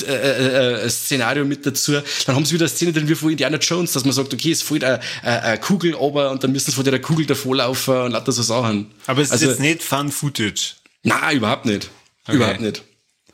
äh, 0.00 0.12
äh, 0.12 0.84
äh, 0.84 0.90
Szenario 0.90 1.44
mit 1.44 1.66
dazu. 1.66 1.92
Dann 2.26 2.36
haben 2.36 2.44
sie 2.44 2.54
wieder 2.54 2.66
eine 2.66 2.68
Szene 2.74 2.92
drin 2.92 3.08
wie 3.08 3.14
vor 3.14 3.30
Indiana 3.30 3.58
Jones, 3.58 3.92
dass 3.92 4.04
man 4.04 4.12
sagt, 4.12 4.32
okay, 4.32 4.52
es 4.52 4.62
fällt 4.62 4.84
eine, 4.84 5.00
eine 5.22 5.58
Kugel 5.58 5.96
aber 5.96 6.30
und 6.30 6.44
dann 6.44 6.52
müssen 6.52 6.70
sie 6.70 6.74
vor 6.74 6.84
der 6.84 7.00
Kugel 7.00 7.26
davor 7.26 7.56
laufen 7.56 7.96
und 7.96 8.12
lauter 8.12 8.32
so 8.32 8.42
Sachen. 8.42 8.92
Aber 9.06 9.22
es 9.22 9.30
Also- 9.30 9.46
ist 9.46 9.50
jetzt 9.52 9.60
nicht 9.60 9.82
Fun-Footage. 9.82 10.74
Nein, 11.02 11.36
überhaupt 11.38 11.64
nicht. 11.64 11.90
Überhaupt 12.28 12.60
nicht. 12.60 12.82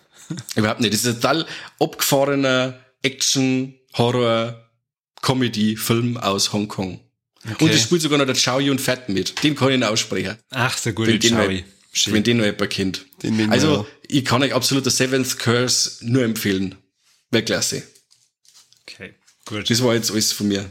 überhaupt 0.56 0.80
nicht. 0.80 0.94
Das 0.94 1.00
ist 1.00 1.06
ein 1.06 1.14
total 1.20 1.46
abgefahrener 1.80 2.78
Action, 3.02 3.74
Horror, 3.94 4.60
Comedy-Film 5.22 6.16
aus 6.16 6.52
Hongkong. 6.52 7.00
Okay. 7.50 7.64
Und 7.64 7.70
es 7.70 7.82
spielt 7.82 8.00
sogar 8.00 8.18
noch 8.18 8.24
der 8.26 8.36
Chow 8.36 8.58
Yun 8.60 8.78
Fat 8.78 9.08
mit. 9.10 9.42
Den 9.42 9.54
kann 9.54 9.70
ich 9.70 9.78
noch 9.78 9.88
aussprechen. 9.88 10.38
Ach, 10.50 10.78
der 10.80 10.92
Wenn 10.92 10.94
gute 10.94 11.18
den, 11.18 11.34
noch, 11.34 11.73
Chowi. 11.94 12.14
wenn 12.14 12.22
den 12.24 12.36
noch 12.38 12.44
jemand 12.44 12.70
kennt. 12.70 13.06
Den 13.22 13.50
also, 13.50 13.86
ich 14.08 14.24
kann 14.24 14.42
euch 14.42 14.52
absolut 14.52 14.84
der 14.84 14.92
Seventh 14.92 15.38
Curse 15.38 16.04
nur 16.04 16.24
empfehlen. 16.24 16.74
Weltklasse. 17.30 17.82
Okay, 18.82 19.14
gut. 19.46 19.70
Das 19.70 19.82
war 19.82 19.94
jetzt 19.94 20.10
alles 20.10 20.32
von 20.32 20.48
mir. 20.48 20.70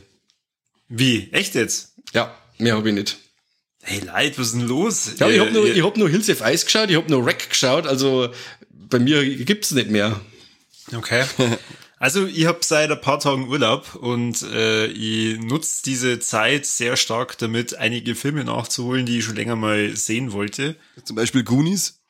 Wie? 0.90 1.30
Echt 1.32 1.56
jetzt? 1.56 1.94
Ja, 2.14 2.38
mehr 2.58 2.76
habe 2.76 2.90
ich 2.90 2.96
nicht. 2.96 3.18
Hey 3.82 4.00
Leute, 4.00 4.38
was 4.38 4.48
ist 4.48 4.54
denn 4.54 4.62
los? 4.62 5.12
Ja, 5.18 5.30
ich 5.30 5.40
habe 5.40 5.52
nur, 5.52 5.66
ich 5.66 5.84
hab 5.84 5.98
nur 5.98 6.10
Hills 6.10 6.30
of 6.30 6.42
Ice 6.42 6.66
geschaut, 6.66 6.90
ich 6.90 6.96
habe 6.96 7.10
nur 7.10 7.26
Wreck 7.26 7.50
geschaut, 7.50 7.86
also 7.86 8.34
bei 8.70 9.00
mir 9.00 9.26
gibt's 9.44 9.72
nicht 9.72 9.90
mehr. 9.90 10.22
Okay. 10.94 11.26
Also 12.04 12.26
ich 12.26 12.48
habe 12.48 12.60
seit 12.64 12.92
ein 12.92 13.00
paar 13.00 13.22
Tagen 13.22 13.48
Urlaub 13.48 13.96
und 13.96 14.42
äh, 14.42 14.88
ich 14.88 15.40
nutze 15.40 15.84
diese 15.86 16.20
Zeit 16.20 16.66
sehr 16.66 16.98
stark 16.98 17.38
damit, 17.38 17.78
einige 17.78 18.14
Filme 18.14 18.44
nachzuholen, 18.44 19.06
die 19.06 19.20
ich 19.20 19.24
schon 19.24 19.38
länger 19.38 19.56
mal 19.56 19.96
sehen 19.96 20.34
wollte. 20.34 20.76
Zum 21.06 21.16
Beispiel 21.16 21.46
Goonies. 21.46 22.02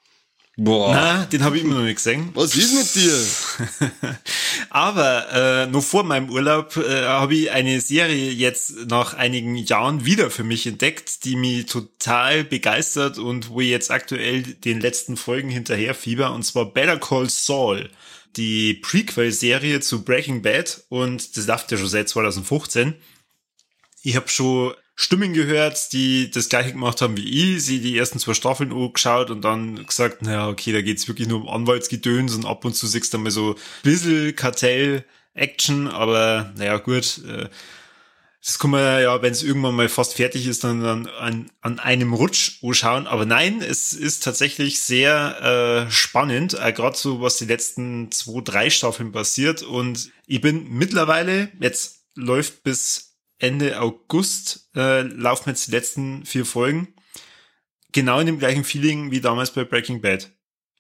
Boah. 0.58 0.94
Na, 0.96 1.26
den 1.26 1.44
habe 1.44 1.58
ich 1.58 1.64
immer 1.64 1.76
noch 1.76 1.84
nicht 1.84 1.98
gesehen. 1.98 2.32
Was 2.34 2.56
ist 2.56 2.74
mit 2.74 2.96
dir? 2.96 4.18
Aber 4.72 5.28
äh, 5.32 5.68
noch 5.68 5.84
vor 5.84 6.04
meinem 6.04 6.32
Urlaub 6.32 6.76
äh, 6.76 7.04
habe 7.04 7.36
ich 7.36 7.52
eine 7.52 7.80
Serie 7.80 8.32
jetzt 8.32 8.88
nach 8.88 9.14
einigen 9.14 9.56
Jahren 9.58 10.06
wieder 10.06 10.32
für 10.32 10.44
mich 10.44 10.66
entdeckt, 10.66 11.24
die 11.24 11.36
mich 11.36 11.68
total 11.68 12.44
begeistert 12.44 13.20
und 13.20 13.50
wo 13.50 13.62
ich 13.62 13.70
jetzt 13.70 13.92
aktuell 13.92 14.42
den 14.42 14.82
letzten 14.82 15.18
Folgen 15.18 15.50
hinterher 15.50 15.94
fieber, 15.94 16.34
und 16.34 16.42
zwar 16.42 16.66
Better 16.66 16.98
Call 16.98 17.30
Saul, 17.30 17.92
die 18.36 18.76
Prequel-Serie 18.76 19.80
zu 19.80 20.04
Breaking 20.04 20.42
Bad 20.42 20.84
und 20.90 21.38
das 21.38 21.48
läuft 21.48 21.72
ja 21.72 21.78
schon 21.78 21.88
seit 21.88 22.10
2015. 22.10 22.96
Ich 24.02 24.16
habe 24.16 24.28
schon 24.30 24.74
Stimmen 24.96 25.34
gehört, 25.34 25.92
die 25.94 26.30
das 26.30 26.50
gleiche 26.50 26.74
gemacht 26.74 27.02
haben 27.02 27.18
wie 27.18 27.56
ich, 27.56 27.64
sie 27.64 27.80
die 27.80 27.98
ersten 27.98 28.20
zwei 28.20 28.34
Staffeln 28.34 28.72
angeschaut 28.72 29.32
und 29.32 29.42
dann 29.42 29.86
gesagt, 29.86 30.22
naja, 30.22 30.48
okay, 30.48 30.72
da 30.72 30.82
geht's 30.82 31.08
wirklich 31.08 31.28
nur 31.28 31.42
um 31.42 31.50
Anwaltsgedöns 31.50 32.36
und 32.36 32.46
ab 32.46 32.64
und 32.64 32.76
zu 32.76 32.86
siehst 32.86 33.14
du 33.14 33.18
mal 33.18 33.32
so 33.32 33.56
ein 33.56 33.60
bisschen 33.84 34.36
Kartell-Action, 34.36 35.88
aber 35.88 36.54
naja, 36.56 36.78
gut, 36.78 37.22
äh, 37.28 37.50
das 38.46 38.60
kann 38.60 38.72
man 38.72 39.02
ja, 39.02 39.22
wenn 39.22 39.32
es 39.32 39.42
irgendwann 39.42 39.76
mal 39.76 39.88
fast 39.88 40.16
fertig 40.16 40.48
ist, 40.48 40.66
dann, 40.66 40.82
dann 40.82 41.08
an, 41.08 41.50
an 41.62 41.80
einem 41.80 42.14
Rutsch 42.14 42.60
anschauen. 42.62 43.08
Aber 43.08 43.26
nein, 43.26 43.62
es 43.62 43.94
ist 43.94 44.22
tatsächlich 44.22 44.82
sehr 44.82 45.86
äh, 45.88 45.92
spannend, 45.92 46.58
äh, 46.60 46.74
gerade 46.74 46.98
so, 46.98 47.22
was 47.22 47.38
die 47.38 47.46
letzten 47.46 48.12
zwei, 48.12 48.42
drei 48.42 48.70
Staffeln 48.70 49.14
passiert. 49.14 49.62
Und 49.62 50.12
ich 50.28 50.42
bin 50.42 50.68
mittlerweile, 50.70 51.52
jetzt 51.62 52.02
läuft 52.16 52.64
bis 52.64 53.16
Ende 53.40 53.80
August, 53.80 54.70
äh, 54.76 55.04
laufen 55.04 55.50
jetzt 55.50 55.68
die 55.68 55.72
letzten 55.72 56.26
vier 56.26 56.46
Folgen, 56.46 56.94
genau 57.94 58.20
in 58.20 58.26
dem 58.26 58.40
gleichen 58.40 58.66
Feeling 58.66 59.12
wie 59.12 59.22
damals 59.22 59.52
bei 59.52 59.64
Breaking 59.64 60.02
Bad. 60.02 60.32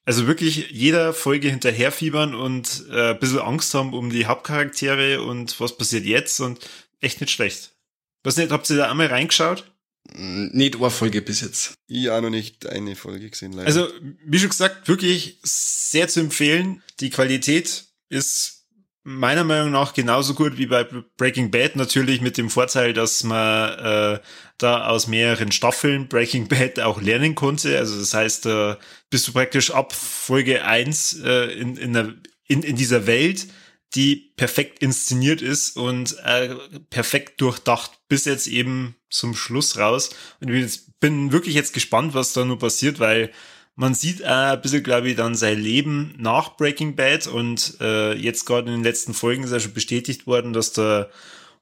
Also 0.03 0.27
wirklich 0.27 0.69
jeder 0.71 1.13
Folge 1.13 1.49
hinterherfiebern 1.49 2.35
und 2.35 2.83
äh, 2.91 3.11
ein 3.11 3.19
bisschen 3.19 3.39
Angst 3.39 3.73
haben 3.73 3.93
um 3.93 4.09
die 4.09 4.25
Hauptcharaktere 4.25 5.21
und 5.21 5.57
was 5.61 5.77
passiert 5.77 6.03
jetzt 6.03 6.41
und 6.41 6.59
echt 7.03 7.21
nicht 7.21 7.31
schlecht. 7.31 7.75
Was 8.23 8.37
nicht, 8.37 8.51
habt 8.51 8.69
ihr 8.69 8.77
da 8.77 8.89
einmal 8.89 9.07
reingeschaut? 9.07 9.71
Nicht 10.15 10.75
eine 10.75 10.89
Folge 10.89 11.21
bis 11.21 11.41
jetzt. 11.41 11.75
Ich 11.87 12.09
auch 12.09 12.21
noch 12.21 12.29
nicht 12.29 12.67
eine 12.67 12.95
Folge 12.95 13.29
gesehen, 13.29 13.53
leider. 13.53 13.67
Also, 13.67 13.87
wie 14.25 14.39
schon 14.39 14.49
gesagt, 14.49 14.87
wirklich 14.87 15.39
sehr 15.43 16.07
zu 16.07 16.19
empfehlen. 16.19 16.83
Die 16.99 17.09
Qualität 17.09 17.85
ist 18.09 18.63
meiner 19.03 19.43
Meinung 19.43 19.71
nach 19.71 19.93
genauso 19.93 20.33
gut 20.33 20.57
wie 20.57 20.65
bei 20.65 20.85
Breaking 21.17 21.51
Bad. 21.51 21.75
Natürlich 21.75 22.21
mit 22.21 22.37
dem 22.37 22.49
Vorteil, 22.49 22.93
dass 22.93 23.23
man 23.23 23.79
äh, 23.79 24.19
da 24.57 24.87
aus 24.87 25.07
mehreren 25.07 25.51
Staffeln 25.51 26.07
Breaking 26.07 26.47
Bad 26.47 26.79
auch 26.79 27.01
lernen 27.01 27.35
konnte. 27.35 27.77
Also 27.77 27.97
das 27.99 28.13
heißt, 28.13 28.45
äh, 28.45 28.75
bist 29.09 29.27
du 29.27 29.33
praktisch 29.33 29.71
ab 29.71 29.93
Folge 29.93 30.63
1 30.65 31.21
äh, 31.23 31.45
in, 31.53 31.77
in, 31.77 31.93
der, 31.93 32.13
in, 32.47 32.63
in 32.63 32.75
dieser 32.75 33.07
Welt, 33.07 33.47
die 33.95 34.33
perfekt 34.35 34.79
inszeniert 34.79 35.41
ist 35.41 35.77
und 35.77 36.17
äh, 36.23 36.55
perfekt 36.89 37.39
durchdacht 37.41 37.91
bis 38.07 38.25
jetzt 38.25 38.47
eben 38.47 38.95
zum 39.09 39.35
Schluss 39.35 39.77
raus. 39.77 40.09
Und 40.39 40.49
ich 40.49 40.81
bin, 40.99 41.31
wirklich 41.31 41.55
jetzt 41.55 41.73
gespannt, 41.73 42.13
was 42.13 42.33
da 42.33 42.43
nur 42.45 42.59
passiert, 42.59 42.99
weil 42.99 43.31
man 43.75 43.93
sieht 43.93 44.23
auch 44.23 44.53
ein 44.53 44.61
bisschen, 44.61 44.83
glaube 44.83 45.09
ich, 45.09 45.15
dann 45.15 45.35
sein 45.35 45.59
Leben 45.59 46.13
nach 46.17 46.57
Breaking 46.57 46.95
Bad 46.95 47.27
und 47.27 47.77
äh, 47.81 48.13
jetzt 48.13 48.45
gerade 48.45 48.67
in 48.67 48.77
den 48.77 48.83
letzten 48.83 49.13
Folgen 49.13 49.43
ist 49.43 49.51
ja 49.51 49.59
schon 49.59 49.73
bestätigt 49.73 50.27
worden, 50.27 50.53
dass 50.53 50.73
der 50.73 51.09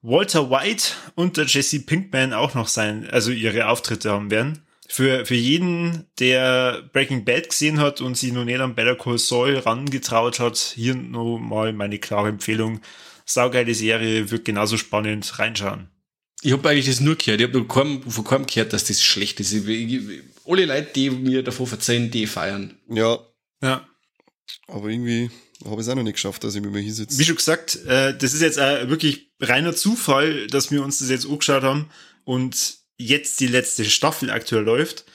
Walter 0.02 0.50
White 0.50 0.94
und 1.16 1.38
der 1.38 1.46
Jesse 1.46 1.80
Pinkman 1.80 2.34
auch 2.34 2.54
noch 2.54 2.68
sein, 2.68 3.10
also 3.10 3.32
ihre 3.32 3.68
Auftritte 3.68 4.12
haben 4.12 4.32
werden. 4.32 4.66
Für, 4.94 5.26
für 5.26 5.36
jeden, 5.36 6.06
der 6.20 6.84
Breaking 6.92 7.24
Bad 7.24 7.48
gesehen 7.48 7.80
hat 7.80 8.02
und 8.02 8.18
sich 8.18 8.34
noch 8.34 8.44
nicht 8.44 8.60
an 8.60 8.76
Better 8.76 8.96
Call 8.96 9.18
Saul 9.18 9.56
rangetraut 9.58 10.40
hat, 10.42 10.58
hier 10.58 10.96
noch 10.96 11.38
mal 11.38 11.72
meine 11.72 11.98
klare 11.98 12.28
Empfehlung. 12.28 12.82
Saugeile 13.26 13.74
Serie, 13.74 14.30
wird 14.32 14.44
genauso 14.44 14.76
spannend 14.76 15.40
reinschauen. 15.40 15.88
Ich 16.42 16.52
habe 16.52 16.68
eigentlich 16.68 16.88
das 16.88 17.00
nur 17.00 17.16
gehört. 17.16 17.40
Ich 17.40 17.48
habe 17.48 17.66
keinem, 17.68 18.02
von 18.04 18.24
keinem 18.26 18.46
gehört, 18.48 18.74
dass 18.74 18.84
das 18.84 19.02
schlecht 19.02 19.40
ist. 19.40 19.54
Ich, 19.54 19.66
ich, 19.66 20.02
alle 20.46 20.66
Leute, 20.66 20.90
die 20.94 21.10
mir 21.10 21.42
davon 21.42 21.72
erzählen, 21.72 22.12
die 22.12 22.28
feiern. 22.28 22.76
ja, 22.90 23.18
Ja. 23.64 23.88
aber 24.68 24.90
irgendwie 24.90 25.30
habe 25.64 25.76
ich 25.76 25.82
es 25.82 25.90
auch 25.90 25.96
noch 25.96 26.04
nicht 26.04 26.16
geschafft, 26.16 26.44
dass 26.44 26.56
ich 26.56 26.62
mich 26.62 26.72
mal 26.72 26.82
hinsetze. 26.82 27.18
Wie 27.18 27.24
schon 27.24 27.36
gesagt, 27.38 27.78
äh, 27.86 28.18
das 28.18 28.34
ist 28.34 28.42
jetzt 28.42 28.60
auch 28.60 28.90
wirklich 28.90 29.32
reiner 29.40 29.74
Zufall, 29.74 30.48
dass 30.48 30.70
wir 30.70 30.84
uns 30.84 31.00
das 31.00 31.10
jetzt 31.10 31.28
angeschaut 31.28 31.64
haben 31.64 31.90
und 32.26 32.81
jetzt 33.06 33.40
die 33.40 33.48
letzte 33.48 33.86
Staffel 33.86 34.30
aktuell 34.30 34.64
läuft. 34.64 35.06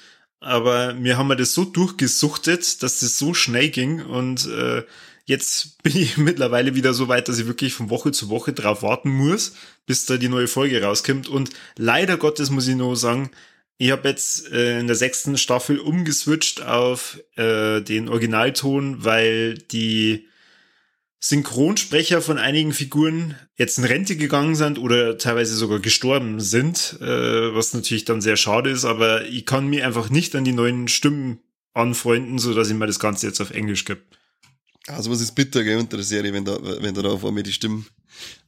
Aber 0.40 0.96
wir 1.02 1.16
haben 1.16 1.36
das 1.36 1.54
so 1.54 1.64
durchgesuchtet, 1.64 2.82
dass 2.82 3.00
das 3.00 3.18
so 3.18 3.34
schnell 3.34 3.70
ging 3.70 4.04
und 4.04 4.46
äh, 4.46 4.84
jetzt 5.24 5.82
bin 5.82 5.96
ich 5.96 6.16
mittlerweile 6.16 6.74
wieder 6.74 6.94
so 6.94 7.08
weit, 7.08 7.28
dass 7.28 7.38
ich 7.38 7.46
wirklich 7.46 7.74
von 7.74 7.90
Woche 7.90 8.12
zu 8.12 8.28
Woche 8.28 8.52
drauf 8.52 8.82
warten 8.82 9.10
muss, 9.10 9.54
bis 9.86 10.06
da 10.06 10.16
die 10.16 10.28
neue 10.28 10.48
Folge 10.48 10.82
rauskommt. 10.82 11.28
Und 11.28 11.50
leider 11.76 12.16
Gottes 12.16 12.50
muss 12.50 12.68
ich 12.68 12.76
nur 12.76 12.96
sagen, 12.96 13.30
ich 13.78 13.90
habe 13.90 14.08
jetzt 14.08 14.50
äh, 14.52 14.80
in 14.80 14.86
der 14.86 14.96
sechsten 14.96 15.36
Staffel 15.36 15.78
umgeswitcht 15.78 16.62
auf 16.62 17.20
äh, 17.36 17.80
den 17.82 18.08
Originalton, 18.08 19.04
weil 19.04 19.54
die 19.54 20.28
Synchronsprecher 21.18 22.20
von 22.22 22.38
einigen 22.38 22.72
Figuren 22.72 23.34
jetzt 23.56 23.78
in 23.78 23.84
Rente 23.84 24.16
gegangen 24.16 24.54
sind 24.54 24.78
oder 24.78 25.18
teilweise 25.18 25.54
sogar 25.56 25.80
gestorben 25.80 26.40
sind, 26.40 26.98
äh, 27.00 27.54
was 27.54 27.72
natürlich 27.74 28.04
dann 28.04 28.20
sehr 28.20 28.36
schade 28.36 28.70
ist, 28.70 28.84
aber 28.84 29.24
ich 29.26 29.46
kann 29.46 29.66
mir 29.66 29.86
einfach 29.86 30.10
nicht 30.10 30.34
an 30.36 30.44
die 30.44 30.52
neuen 30.52 30.88
Stimmen 30.88 31.40
anfreunden, 31.74 32.38
so 32.38 32.54
dass 32.54 32.68
ich 32.68 32.74
mir 32.74 32.86
das 32.86 32.98
Ganze 33.00 33.26
jetzt 33.26 33.40
auf 33.40 33.50
Englisch 33.50 33.84
gebe. 33.84 34.02
Also 34.88 35.10
was 35.10 35.20
ist 35.20 35.34
bitter, 35.34 35.64
gell, 35.64 35.78
unter 35.78 35.96
der 35.96 36.04
Serie, 36.06 36.32
wenn 36.32 36.44
da, 36.44 36.58
wenn 36.62 36.94
da 36.94 37.02
auf 37.08 37.24
einmal 37.24 37.42
die 37.42 37.52
Stimmen 37.52 37.86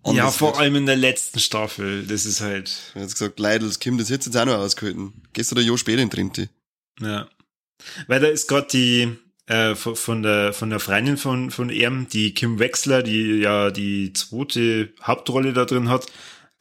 Ja, 0.07 0.31
vor 0.31 0.51
wird. 0.53 0.61
allem 0.61 0.77
in 0.77 0.87
der 0.87 0.97
letzten 0.97 1.41
Staffel, 1.41 2.07
das 2.07 2.25
ist 2.27 2.41
halt, 2.41 2.69
Ich 2.91 2.95
hab 2.95 3.03
jetzt 3.03 3.15
gesagt, 3.15 3.41
Leidels, 3.41 3.81
Kim, 3.81 3.99
das 3.99 4.09
hättest 4.09 4.29
du 4.29 4.31
jetzt 4.39 4.41
auch 4.41 4.47
noch 4.47 4.59
ausgehalten. 4.59 5.15
Gehst 5.33 5.51
du 5.51 5.57
da 5.57 5.63
ein 5.63 5.67
Jahr 5.67 5.79
später 5.79 6.01
in 6.03 6.11
Trinte? 6.11 6.49
ja. 7.01 7.29
Weil 8.09 8.19
da 8.21 8.27
ist 8.27 8.49
gerade 8.49 8.67
die, 8.73 9.17
äh, 9.49 9.75
von- 9.75 9.97
von 9.97 10.23
der, 10.23 10.53
von 10.53 10.71
der 10.71 10.79
Freundin 10.81 11.17
von, 11.17 11.51
von 11.51 11.71
ihm, 11.71 12.07
die 12.09 12.35
Kim 12.35 12.59
Wexler, 12.59 13.03
die 13.03 13.39
ja 13.39 13.71
die 13.71 14.13
zweite 14.13 14.93
Hauptrolle 15.03 15.53
da 15.53 15.65
drin 15.65 15.89
hat, 15.89 16.07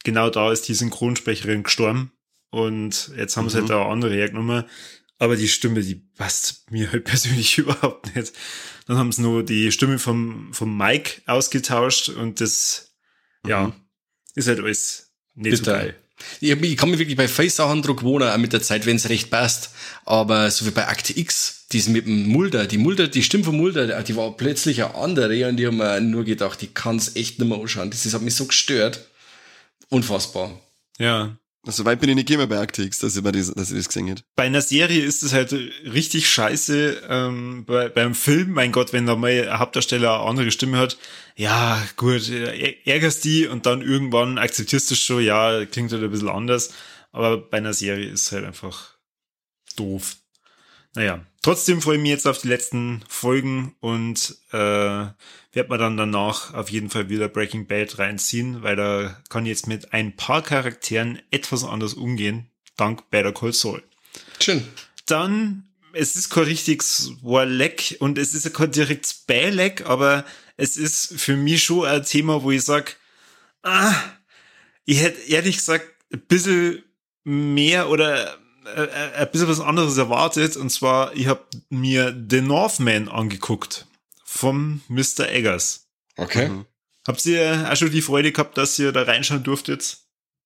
genau 0.04 0.30
da 0.30 0.50
ist 0.52 0.68
die 0.68 0.74
Synchronsprecherin 0.74 1.62
gestorben. 1.62 2.12
Und 2.50 3.10
jetzt 3.16 3.36
haben 3.36 3.48
sie 3.50 3.58
halt 3.58 3.68
da 3.70 3.82
eine 3.82 3.90
andere 3.90 4.14
hergenommen. 4.14 4.64
Aber 5.18 5.36
die 5.36 5.48
Stimme, 5.48 5.82
die 5.82 5.96
passt 5.96 6.70
mir 6.70 6.90
halt 6.92 7.04
persönlich 7.04 7.58
überhaupt 7.58 8.14
nicht. 8.16 8.32
Dann 8.86 8.96
haben 8.96 9.12
sie 9.12 9.20
nur 9.22 9.42
die 9.42 9.70
Stimme 9.72 9.98
vom, 9.98 10.52
vom 10.54 10.76
Mike 10.76 11.20
ausgetauscht 11.26 12.08
und 12.08 12.40
das, 12.40 12.94
ja, 13.46 13.72
ist 14.34 14.48
halt 14.48 14.60
alles 14.60 15.12
nicht 15.34 15.52
so 15.58 15.64
geil. 15.72 15.96
Ich, 16.40 16.50
ich 16.50 16.76
kann 16.76 16.90
mich 16.90 16.98
wirklich 16.98 17.16
bei 17.16 17.28
Face-Sachen 17.28 17.82
drauf 17.82 17.96
gewohnen, 17.96 18.28
auch 18.28 18.36
mit 18.38 18.52
der 18.52 18.62
Zeit, 18.62 18.86
wenn 18.86 18.96
es 18.96 19.08
recht 19.08 19.30
passt. 19.30 19.70
Aber 20.04 20.50
so 20.50 20.66
wie 20.66 20.70
bei 20.70 20.88
Akte 20.88 21.18
X, 21.18 21.66
die 21.72 21.78
ist 21.78 21.88
mit 21.88 22.06
dem 22.06 22.28
Mulder, 22.28 22.66
die 22.66 22.78
Mulder, 22.78 23.08
die 23.08 23.22
Stimme 23.22 23.44
von 23.44 23.56
Mulder, 23.56 24.02
die 24.02 24.16
war 24.16 24.36
plötzlich 24.36 24.82
eine 24.82 24.94
andere 24.94 25.48
und 25.48 25.56
die 25.56 25.66
haben 25.66 25.76
mir 25.76 26.00
nur 26.00 26.24
gedacht, 26.24 26.62
ich 26.62 26.74
kann's 26.74 27.16
echt 27.16 27.38
nicht 27.38 27.48
mehr 27.48 27.58
anschauen. 27.58 27.90
Das, 27.90 28.02
das 28.02 28.14
hat 28.14 28.22
mich 28.22 28.34
so 28.34 28.46
gestört. 28.46 29.06
Unfassbar. 29.88 30.60
Ja. 30.98 31.36
So 31.70 31.84
weit 31.84 32.00
bin 32.00 32.08
ich 32.08 32.16
nicht 32.16 32.28
gekommen 32.28 32.48
bei 32.48 32.56
Arctics, 32.56 32.98
dass 33.00 33.14
ich, 33.14 33.22
das, 33.22 33.52
dass 33.52 33.70
ich 33.70 33.76
das 33.76 33.88
gesehen 33.88 34.06
hätte. 34.06 34.22
Bei 34.36 34.44
einer 34.44 34.62
Serie 34.62 35.02
ist 35.02 35.22
es 35.22 35.34
halt 35.34 35.52
richtig 35.52 36.26
scheiße. 36.26 37.02
Ähm, 37.10 37.66
bei, 37.66 37.90
beim 37.90 38.14
Film, 38.14 38.52
mein 38.52 38.72
Gott, 38.72 38.94
wenn 38.94 39.04
da 39.04 39.16
mal 39.16 39.30
ein 39.30 39.58
Hauptdarsteller 39.58 40.14
eine 40.14 40.28
andere 40.28 40.50
Stimme 40.50 40.78
hat, 40.78 40.96
ja, 41.36 41.78
gut, 41.96 42.30
ärgerst 42.30 43.22
die 43.24 43.46
und 43.46 43.66
dann 43.66 43.82
irgendwann 43.82 44.38
akzeptierst 44.38 44.90
du 44.90 44.94
es 44.94 45.00
schon, 45.00 45.22
ja, 45.22 45.66
klingt 45.66 45.92
halt 45.92 46.02
ein 46.02 46.10
bisschen 46.10 46.30
anders. 46.30 46.72
Aber 47.12 47.36
bei 47.36 47.58
einer 47.58 47.74
Serie 47.74 48.08
ist 48.08 48.26
es 48.26 48.32
halt 48.32 48.46
einfach 48.46 48.94
doof. 49.76 50.16
Naja, 50.94 51.24
trotzdem 51.42 51.82
freue 51.82 51.96
ich 51.96 52.02
mich 52.02 52.10
jetzt 52.10 52.26
auf 52.26 52.38
die 52.38 52.48
letzten 52.48 53.02
Folgen 53.08 53.74
und 53.80 54.36
äh, 54.52 54.56
werde 54.56 55.68
mir 55.68 55.78
dann 55.78 55.96
danach 55.96 56.54
auf 56.54 56.70
jeden 56.70 56.90
Fall 56.90 57.08
wieder 57.08 57.28
Breaking 57.28 57.66
Bad 57.66 57.98
reinziehen, 57.98 58.62
weil 58.62 58.76
da 58.76 59.20
kann 59.28 59.44
ich 59.44 59.50
jetzt 59.50 59.66
mit 59.66 59.92
ein 59.92 60.16
paar 60.16 60.42
Charakteren 60.42 61.20
etwas 61.30 61.64
anders 61.64 61.94
umgehen, 61.94 62.50
dank 62.76 63.10
Better 63.10 63.32
Call 63.32 63.52
Saul. 63.52 63.82
Schön. 64.40 64.66
Dann, 65.06 65.68
es 65.92 66.16
ist 66.16 66.30
kein 66.30 66.44
richtiges 66.44 67.12
Warleck 67.22 67.96
und 68.00 68.18
es 68.18 68.34
ist 68.34 68.44
ja 68.44 68.50
kein 68.50 68.72
direktes 68.72 69.14
Beileck, 69.14 69.86
aber 69.86 70.24
es 70.56 70.76
ist 70.76 71.20
für 71.20 71.36
mich 71.36 71.64
schon 71.64 71.86
ein 71.86 72.04
Thema, 72.04 72.42
wo 72.42 72.50
ich 72.50 72.64
sag, 72.64 72.96
ah, 73.62 73.94
ich 74.84 75.00
hätte 75.00 75.20
ehrlich 75.28 75.56
gesagt 75.56 75.86
ein 76.12 76.20
bisschen 76.20 76.82
mehr 77.24 77.90
oder 77.90 78.38
äh, 78.76 78.84
äh, 78.84 79.12
ein 79.16 79.30
bisschen 79.30 79.48
was 79.48 79.60
anderes 79.60 79.96
erwartet. 79.96 80.56
Und 80.56 80.70
zwar, 80.70 81.14
ich 81.14 81.26
habe 81.26 81.44
mir 81.70 82.16
The 82.30 82.40
Northman 82.40 83.08
angeguckt 83.08 83.86
vom 84.24 84.82
Mr. 84.88 85.28
Eggers. 85.30 85.86
Okay. 86.16 86.48
Mhm. 86.48 86.64
Habt 87.06 87.24
ihr 87.26 87.68
auch 87.70 87.76
schon 87.76 87.90
die 87.90 88.02
Freude 88.02 88.32
gehabt, 88.32 88.58
dass 88.58 88.78
ihr 88.78 88.92
da 88.92 89.02
reinschauen 89.02 89.42
durftet? 89.42 89.98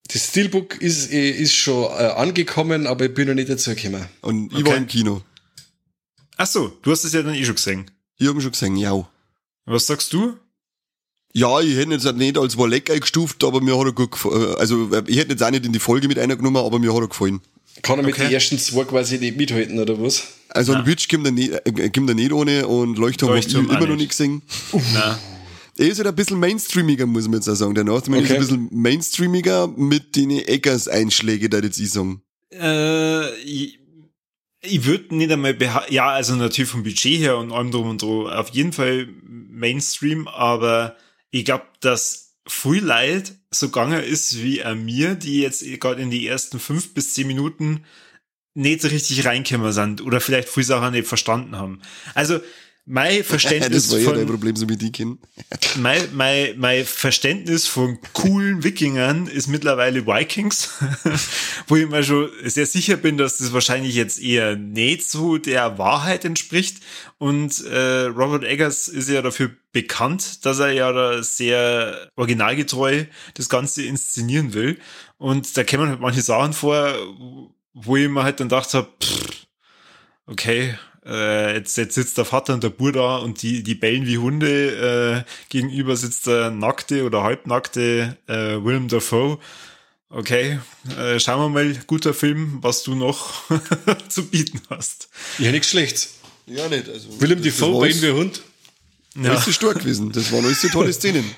Das 0.09 0.29
Steelbook 0.29 0.81
ist, 0.81 1.11
äh, 1.12 1.31
ist 1.31 1.55
schon 1.55 1.85
äh, 1.85 2.12
angekommen, 2.16 2.87
aber 2.87 3.07
ich 3.07 3.14
bin 3.14 3.29
noch 3.29 3.35
nicht 3.35 3.49
dazu 3.49 3.75
gekommen. 3.75 4.07
Und 4.20 4.53
ich 4.53 4.61
okay. 4.61 4.70
war 4.70 4.77
im 4.77 4.87
Kino. 4.87 5.23
Ach 6.37 6.47
so, 6.47 6.77
du 6.83 6.91
hast 6.91 7.05
es 7.05 7.12
ja 7.12 7.23
dann 7.23 7.35
eh 7.35 7.45
schon 7.45 7.55
gesehen. 7.55 7.91
Ich 8.18 8.29
habe 8.29 8.41
schon 8.41 8.53
gesehen, 8.53 8.77
ja. 8.77 9.09
Was 9.64 9.87
sagst 9.87 10.12
du? 10.12 10.37
Ja, 11.35 11.61
ich 11.61 11.77
hätte 11.77 11.93
jetzt 11.93 12.12
nicht 12.16 12.37
als 12.37 12.59
Walleck 12.59 12.91
eingestuft, 12.91 13.43
aber 13.45 13.61
mir 13.61 13.79
hat 13.79 13.87
er 13.87 13.93
gut 13.93 14.12
gefallen. 14.12 14.55
Also, 14.57 14.91
ich 15.07 15.16
hätte 15.16 15.33
jetzt 15.33 15.43
auch 15.43 15.51
nicht 15.51 15.64
in 15.64 15.73
die 15.73 15.79
Folge 15.79 16.09
mit 16.09 16.18
eingenommen, 16.18 16.59
aber 16.59 16.79
mir 16.79 16.93
hat 16.95 17.01
er 17.01 17.09
gefallen. 17.09 17.41
Kann 17.81 17.99
er 17.99 18.05
mit 18.05 18.14
okay. 18.14 18.25
den 18.25 18.33
ersten 18.33 18.59
zwei 18.59 18.85
quasi 18.85 19.18
nicht 19.18 19.37
mithalten, 19.37 19.79
oder 19.79 20.01
was? 20.01 20.25
Also, 20.51 20.75
ein 20.75 20.87
Witch 20.87 21.09
kommt 21.09 21.27
er 21.27 21.33
nicht, 21.33 21.53
äh, 21.53 21.91
er 22.11 22.14
nicht 22.14 22.33
ohne 22.33 22.66
und 22.66 22.99
Leuchtturm, 22.99 23.31
Leuchtturm 23.31 23.70
immer 23.70 23.87
noch 23.87 23.97
nicht 23.97 24.11
gesehen. 24.11 24.43
Nein. 24.73 25.16
Er 25.79 25.89
ist 25.89 25.99
halt 25.99 26.09
ein 26.09 26.14
bisschen 26.14 26.39
mainstreamiger, 26.39 27.07
muss 27.07 27.25
man 27.25 27.35
jetzt 27.35 27.49
auch 27.49 27.55
sagen. 27.55 27.75
Der 27.75 27.85
Northman 27.85 28.20
okay. 28.20 28.29
ist 28.29 28.35
ein 28.35 28.41
bisschen 28.41 28.68
mainstreamiger 28.73 29.68
mit 29.68 30.16
den 30.16 30.31
Eggers-Einschlägen, 30.31 31.51
da 31.51 31.59
jetzt 31.59 31.81
ich 31.81 31.91
sagen. 31.91 32.23
Äh, 32.53 33.35
ich, 33.41 33.79
ich 34.61 34.85
würde 34.85 35.16
nicht 35.16 35.33
einmal 35.33 35.57
ja, 35.89 36.11
also 36.11 36.37
natürlich 36.37 36.70
vom 36.70 36.83
Budget 36.83 37.18
her 37.18 37.39
und 37.39 37.53
allem 37.53 37.70
drum 37.70 37.89
und 37.89 38.03
drum, 38.03 38.27
auf 38.27 38.51
jeden 38.51 38.73
Fall 38.73 39.09
Mainstream, 39.25 40.29
aber 40.29 40.97
ich 41.31 41.47
glaube, 41.47 41.64
dass 41.81 42.35
viel 42.47 42.85
Leid 42.85 43.35
so 43.55 43.67
gegangen 43.69 44.03
ist 44.03 44.43
wie 44.43 44.63
an 44.63 44.85
mir, 44.85 45.15
die 45.15 45.41
jetzt 45.41 45.63
gerade 45.81 46.03
in 46.03 46.11
die 46.11 46.27
ersten 46.27 46.59
fünf 46.59 46.95
bis 46.95 47.15
zehn 47.15 47.27
Minuten 47.27 47.85
nicht 48.55 48.85
richtig 48.85 49.25
reinkommen 49.25 49.73
sind 49.73 50.03
oder 50.03 50.21
vielleicht 50.21 50.49
viel 50.49 50.65
Sachen 50.65 50.93
nicht 50.93 51.07
verstanden 51.07 51.57
haben. 51.57 51.81
Also 52.15 52.41
mein 52.85 53.22
Verständnis 53.24 53.89
das 53.89 53.93
war 53.93 54.01
ja 54.01 54.12
dein 54.12 54.26
Problem 54.26 54.57
so 54.57 54.66
mit 54.66 54.83
mein, 55.76 56.09
mein, 56.14 56.59
mein 56.59 56.85
Verständnis 56.85 57.66
von 57.66 57.99
coolen 58.12 58.64
Wikingern 58.64 59.26
ist 59.28 59.47
mittlerweile 59.47 60.07
Vikings, 60.07 60.70
wo 61.68 61.76
ich 61.76 61.89
mir 61.89 62.03
schon 62.03 62.30
sehr 62.45 62.66
sicher 62.66 62.97
bin, 62.97 63.16
dass 63.16 63.39
das 63.39 63.53
wahrscheinlich 63.53 63.95
jetzt 63.95 64.20
eher 64.20 64.57
nicht 64.57 65.09
so 65.09 65.39
der 65.39 65.78
Wahrheit 65.78 66.24
entspricht. 66.24 66.78
Und 67.18 67.64
äh, 67.64 68.07
Robert 68.07 68.45
Eggers 68.45 68.89
ist 68.89 69.09
ja 69.09 69.22
dafür 69.22 69.51
bekannt, 69.70 70.45
dass 70.45 70.59
er 70.59 70.72
ja 70.72 70.93
da 70.93 71.22
sehr 71.22 72.11
originalgetreu 72.16 73.05
das 73.35 73.49
Ganze 73.49 73.85
inszenieren 73.85 74.55
will. 74.55 74.78
Und 75.18 75.57
da 75.57 75.62
kämen 75.62 75.89
halt 75.89 76.01
manche 76.01 76.22
Sachen 76.22 76.53
vor, 76.53 76.93
wo 77.74 77.97
ich 77.97 78.09
mir 78.09 78.24
halt 78.24 78.41
dann 78.41 78.49
gedacht 78.49 78.74
habe, 78.74 78.89
okay, 80.26 80.74
äh, 81.05 81.55
jetzt, 81.57 81.77
jetzt 81.77 81.95
sitzt 81.95 82.19
der 82.19 82.25
Vater 82.25 82.55
und 82.55 82.63
der 82.63 82.71
da 82.71 83.17
und 83.17 83.43
die, 83.43 83.63
die 83.63 83.75
bellen 83.75 84.07
wie 84.07 84.19
Hunde. 84.19 85.25
Äh, 85.27 85.49
gegenüber 85.49 85.97
sitzt 85.97 86.27
der 86.27 86.51
nackte 86.51 87.05
oder 87.05 87.23
halbnackte 87.23 88.17
äh, 88.27 88.65
Willem 88.65 88.89
Dafoe. 88.89 89.39
Okay, 90.09 90.61
äh, 90.99 91.19
schauen 91.19 91.41
wir 91.41 91.49
mal, 91.49 91.75
guter 91.87 92.13
Film, 92.13 92.59
was 92.61 92.83
du 92.83 92.95
noch 92.95 93.45
zu 94.09 94.27
bieten 94.27 94.61
hast. 94.69 95.09
Ja, 95.39 95.51
nichts 95.51 95.71
Schlechtes. 95.71 96.15
Ja, 96.47 96.69
nicht. 96.69 96.89
Also, 96.89 97.21
Willem 97.21 97.43
Dafoe 97.43 97.81
bellen 97.81 98.03
wie 98.03 98.11
Hund. 98.11 98.43
Ja. 99.17 99.35
Das 99.35 99.49
ist 99.49 99.57
stark 99.57 99.79
gewesen. 99.79 100.13
Das 100.13 100.31
waren 100.33 100.45
alles 100.45 100.61
so 100.61 100.69
tolle 100.69 100.93
Szenen. 100.93 101.25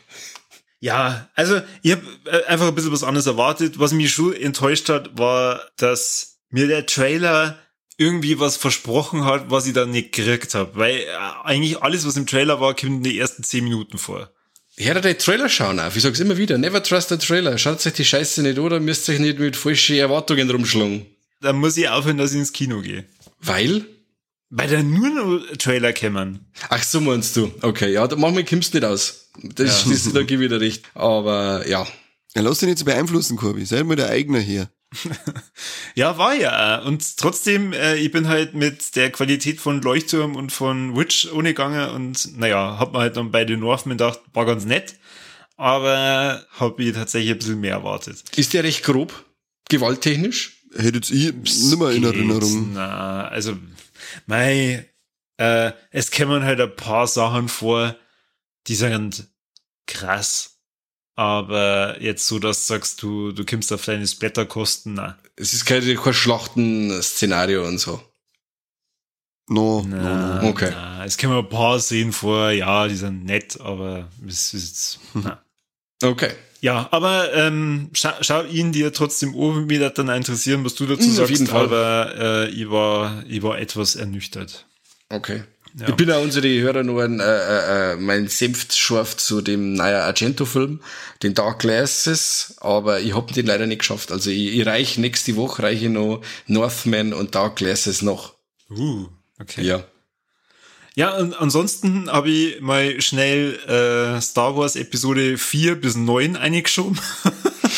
Ja, 0.80 1.30
also 1.34 1.62
ich 1.80 1.92
habe 1.92 2.02
äh, 2.26 2.44
einfach 2.44 2.68
ein 2.68 2.74
bisschen 2.74 2.92
was 2.92 3.04
anderes 3.04 3.24
erwartet. 3.26 3.78
Was 3.78 3.94
mich 3.94 4.12
schon 4.12 4.34
enttäuscht 4.34 4.90
hat, 4.90 5.16
war, 5.16 5.62
dass 5.78 6.40
mir 6.50 6.66
der 6.66 6.84
Trailer 6.84 7.58
irgendwie 7.96 8.38
was 8.40 8.56
versprochen 8.56 9.24
hat, 9.24 9.50
was 9.50 9.66
ich 9.66 9.72
dann 9.72 9.90
nicht 9.90 10.12
gekriegt 10.12 10.54
habe. 10.54 10.72
Weil 10.74 10.96
äh, 10.96 11.06
eigentlich 11.44 11.82
alles, 11.82 12.06
was 12.06 12.16
im 12.16 12.26
Trailer 12.26 12.60
war, 12.60 12.74
kommt 12.74 12.92
in 12.92 13.02
die 13.02 13.18
ersten 13.18 13.44
zehn 13.44 13.64
Minuten 13.64 13.98
vor. 13.98 14.30
Ich 14.76 14.86
hätte 14.86 15.00
den 15.00 15.18
Trailer 15.18 15.48
schauen 15.48 15.78
auf. 15.78 15.94
Ich 15.94 16.02
sag's 16.02 16.18
immer 16.18 16.36
wieder. 16.36 16.58
Never 16.58 16.82
trust 16.82 17.12
a 17.12 17.16
Trailer. 17.16 17.58
Schaut 17.58 17.86
euch 17.86 17.92
die 17.92 18.04
Scheiße 18.04 18.42
nicht 18.42 18.58
oder 18.58 18.80
müsst 18.80 19.08
euch 19.08 19.20
nicht 19.20 19.38
mit 19.38 19.56
falschen 19.56 19.96
Erwartungen 19.96 20.50
rumschlagen. 20.50 21.06
Dann 21.40 21.56
muss 21.56 21.76
ich 21.76 21.88
aufhören, 21.88 22.18
dass 22.18 22.32
ich 22.32 22.38
ins 22.38 22.52
Kino 22.52 22.80
gehe. 22.80 23.04
Weil? 23.40 23.84
Weil 24.50 24.68
da 24.68 24.82
nur 24.82 25.10
noch 25.10 25.56
Trailer 25.58 25.92
kämmern. 25.92 26.46
Ach, 26.68 26.82
so 26.82 27.00
meinst 27.00 27.36
du. 27.36 27.52
Okay, 27.60 27.92
ja, 27.92 28.06
da 28.08 28.16
machen 28.16 28.36
wir 28.36 28.44
kommst 28.44 28.74
nicht 28.74 28.84
aus. 28.84 29.30
Das, 29.42 29.84
ja. 29.84 29.90
das, 29.92 30.12
da 30.12 30.22
gebe 30.22 30.44
ich 30.44 30.50
wieder 30.50 30.60
recht. 30.60 30.84
Aber, 30.94 31.66
ja. 31.68 31.86
Ja, 32.34 32.42
lass 32.42 32.58
dich 32.58 32.68
nicht 32.68 32.78
so 32.78 32.84
beeinflussen, 32.84 33.36
Corby. 33.36 33.64
Sei 33.64 33.82
mal 33.84 33.96
der 33.96 34.10
Eigner 34.10 34.40
hier. 34.40 34.70
Ja, 35.94 36.18
war 36.18 36.34
ja. 36.34 36.80
Und 36.82 37.16
trotzdem, 37.16 37.72
äh, 37.72 37.96
ich 37.96 38.10
bin 38.10 38.28
halt 38.28 38.54
mit 38.54 38.96
der 38.96 39.10
Qualität 39.10 39.60
von 39.60 39.80
Leuchtturm 39.82 40.36
und 40.36 40.52
von 40.52 40.96
Witch 40.96 41.30
ohne 41.32 41.50
gegangen 41.50 41.90
und 41.90 42.38
naja, 42.38 42.78
hab 42.78 42.92
mir 42.92 43.00
halt 43.00 43.16
dann 43.16 43.30
bei 43.30 43.44
den 43.44 43.60
Northmen 43.60 43.96
gedacht, 43.96 44.20
war 44.32 44.46
ganz 44.46 44.64
nett, 44.64 44.96
aber 45.56 46.44
hab 46.58 46.78
ich 46.80 46.92
tatsächlich 46.92 47.32
ein 47.32 47.38
bisschen 47.38 47.60
mehr 47.60 47.74
erwartet. 47.74 48.24
Ist 48.36 48.52
der 48.52 48.64
recht 48.64 48.82
grob? 48.82 49.24
Gewalttechnisch? 49.68 50.62
Hättet 50.76 51.10
ihr 51.10 51.32
nicht 51.32 51.78
mehr 51.78 51.90
in 51.90 52.04
Erinnerung. 52.04 52.72
Na, 52.72 53.28
also, 53.28 53.56
mei, 54.26 54.88
äh, 55.36 55.72
es 55.90 56.10
kämen 56.10 56.42
halt 56.42 56.60
ein 56.60 56.74
paar 56.74 57.06
Sachen 57.06 57.48
vor, 57.48 57.96
die 58.66 58.74
sind 58.74 59.28
krass 59.86 60.53
aber 61.16 62.00
jetzt 62.00 62.26
so, 62.26 62.38
dass 62.38 62.66
du 62.66 62.74
sagst, 62.74 63.02
du, 63.02 63.32
du 63.32 63.44
kommst 63.44 63.72
auf 63.72 63.84
deine 63.84 64.06
Splatterkosten, 64.06 64.94
nein. 64.94 65.14
Es 65.36 65.52
ist 65.52 65.64
kein, 65.64 65.82
kein 65.96 66.14
Schlachten-Szenario 66.14 67.66
und 67.66 67.78
so. 67.78 68.02
No, 69.48 69.84
na, 69.86 70.36
no, 70.36 70.42
no. 70.42 70.48
Okay. 70.48 70.70
Na, 70.72 71.04
es 71.04 71.18
kommen 71.18 71.36
ein 71.36 71.48
paar 71.48 71.78
Szenen 71.78 72.12
vor, 72.12 72.50
ja, 72.50 72.88
die 72.88 72.96
sind 72.96 73.24
nett, 73.24 73.60
aber 73.60 74.08
es 74.26 74.54
ist, 74.54 75.00
na. 75.14 75.42
Okay. 76.02 76.32
Ja, 76.60 76.88
aber 76.92 77.34
ähm, 77.34 77.90
schau, 77.92 78.12
schau 78.22 78.42
ihn 78.44 78.72
dir 78.72 78.90
trotzdem 78.92 79.34
oben 79.34 79.68
wieder 79.68 79.90
dann 79.90 80.08
interessieren, 80.08 80.64
was 80.64 80.74
du 80.74 80.86
dazu 80.86 81.02
mhm, 81.02 81.12
sagst. 81.12 81.20
Auf 81.20 81.30
jeden 81.30 81.46
Fall. 81.46 81.64
Aber 81.64 82.14
äh, 82.16 82.48
ich, 82.48 82.70
war, 82.70 83.22
ich 83.28 83.42
war 83.42 83.58
etwas 83.58 83.96
ernüchtert. 83.96 84.66
Okay. 85.10 85.44
Ja. 85.76 85.88
Ich 85.88 85.96
bin 85.96 86.10
auch 86.12 86.22
unsere 86.22 86.48
Hörer 86.60 86.84
nur 86.84 87.02
ein, 87.02 87.18
äh, 87.18 87.24
äh, 87.24 87.92
äh, 87.92 87.96
mein 87.96 88.28
Senf 88.28 88.72
scharf 88.72 89.16
zu 89.16 89.40
dem 89.40 89.74
neuen 89.74 89.96
Argento-Film, 89.96 90.80
den 91.24 91.34
Dark 91.34 91.60
Glasses, 91.60 92.54
aber 92.60 93.00
ich 93.00 93.14
hab 93.14 93.32
den 93.32 93.46
leider 93.46 93.66
nicht 93.66 93.80
geschafft. 93.80 94.12
Also 94.12 94.30
ich, 94.30 94.56
ich 94.56 94.66
reich 94.66 94.98
nächste 94.98 95.34
Woche 95.34 95.64
reiche 95.64 95.90
noch 95.90 96.22
Northman 96.46 97.12
und 97.12 97.34
Dark 97.34 97.56
Glasses 97.56 98.02
noch. 98.02 98.34
Uh, 98.70 99.08
okay. 99.40 99.62
Ja. 99.62 99.84
Ja, 100.96 101.16
und 101.16 101.34
ansonsten 101.34 102.08
habe 102.08 102.30
ich 102.30 102.60
mal 102.60 103.00
schnell 103.00 103.56
äh, 103.66 104.20
Star 104.20 104.56
Wars 104.56 104.76
Episode 104.76 105.38
4 105.38 105.74
bis 105.74 105.96
9 105.96 106.36
eingeschoben. 106.36 107.00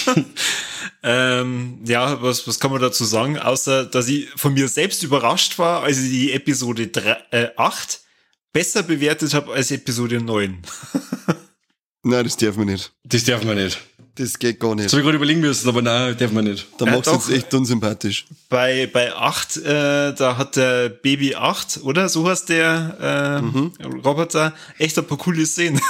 ähm, 1.02 1.80
ja, 1.86 2.20
was, 2.22 2.46
was 2.46 2.60
kann 2.60 2.70
man 2.70 2.80
dazu 2.80 3.04
sagen? 3.04 3.38
Außer, 3.38 3.84
dass 3.84 4.08
ich 4.08 4.28
von 4.36 4.54
mir 4.54 4.68
selbst 4.68 5.02
überrascht 5.02 5.58
war, 5.58 5.82
als 5.82 5.98
ich 5.98 6.10
die 6.10 6.32
Episode 6.32 6.88
3, 6.88 7.16
äh, 7.30 7.48
8 7.56 8.00
besser 8.52 8.82
bewertet 8.82 9.34
habe 9.34 9.52
als 9.52 9.70
Episode 9.70 10.20
9. 10.20 10.62
nein, 12.02 12.24
das 12.24 12.36
darf 12.36 12.56
man 12.56 12.66
nicht. 12.66 12.92
Das 13.04 13.24
darf 13.24 13.44
man 13.44 13.56
nicht. 13.56 13.78
Das 14.16 14.38
geht 14.38 14.58
gar 14.58 14.74
nicht. 14.74 14.86
Das 14.86 14.92
habe 14.92 15.02
ich 15.02 15.04
gerade 15.04 15.16
überlegen 15.16 15.40
müssen, 15.40 15.68
aber 15.68 15.82
nein, 15.82 16.16
darf 16.16 16.32
man 16.32 16.44
nicht. 16.44 16.66
Da 16.78 16.86
ja, 16.86 16.92
machst 16.92 17.06
du 17.06 17.12
jetzt 17.12 17.30
echt 17.30 17.52
unsympathisch. 17.52 18.24
Bei, 18.48 18.88
bei 18.90 19.12
8, 19.12 19.56
äh, 19.58 20.14
da 20.14 20.36
hat 20.38 20.56
der 20.56 20.88
Baby 20.88 21.34
8, 21.34 21.80
oder? 21.82 22.08
So 22.08 22.26
heißt 22.26 22.48
der 22.48 22.96
äh, 22.98 23.42
mhm. 23.42 23.72
Roboter. 24.02 24.54
Echt 24.78 24.98
ein 24.98 25.06
paar 25.06 25.18
coole 25.18 25.44
Szenen. 25.44 25.82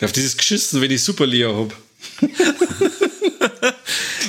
Auf 0.00 0.12
dieses 0.12 0.34
geschissen, 0.34 0.80
wenn 0.80 0.90
ich 0.90 1.02
Super 1.02 1.26
Leo 1.26 1.68
hab. 1.68 2.30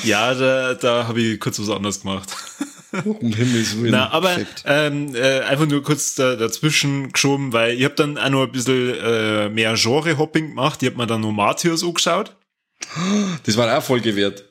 Ja, 0.04 0.34
da, 0.34 0.74
da 0.74 1.08
habe 1.08 1.22
ich 1.22 1.40
kurz 1.40 1.60
was 1.60 1.70
anderes 1.70 2.02
gemacht. 2.02 2.30
Um 3.04 3.34
Himmels 3.34 3.76
Willen. 3.78 3.92
Na, 3.92 4.10
aber 4.12 4.38
ähm, 4.64 5.14
äh, 5.16 5.42
einfach 5.42 5.66
nur 5.66 5.84
kurz 5.84 6.16
da, 6.16 6.38
dazwischen 6.38 7.12
geschoben, 7.12 7.52
weil 7.52 7.76
ich 7.76 7.84
habe 7.84 7.96
dann 7.96 8.18
auch 8.18 8.30
noch 8.30 8.44
ein 8.44 8.52
bisschen 8.54 8.96
äh, 8.96 9.50
mehr 9.50 9.74
Genre-Hopping 9.76 10.50
gemacht. 10.50 10.82
Ich 10.82 10.90
habe 10.90 10.98
mir 10.98 11.06
dann 11.06 11.20
noch 11.20 11.34
Matthias 11.34 11.84
angeschaut. 11.84 12.34
Das 13.44 13.58
war 13.58 13.78
auch 13.78 13.84
Folge 13.84 14.16
wert. 14.16 14.46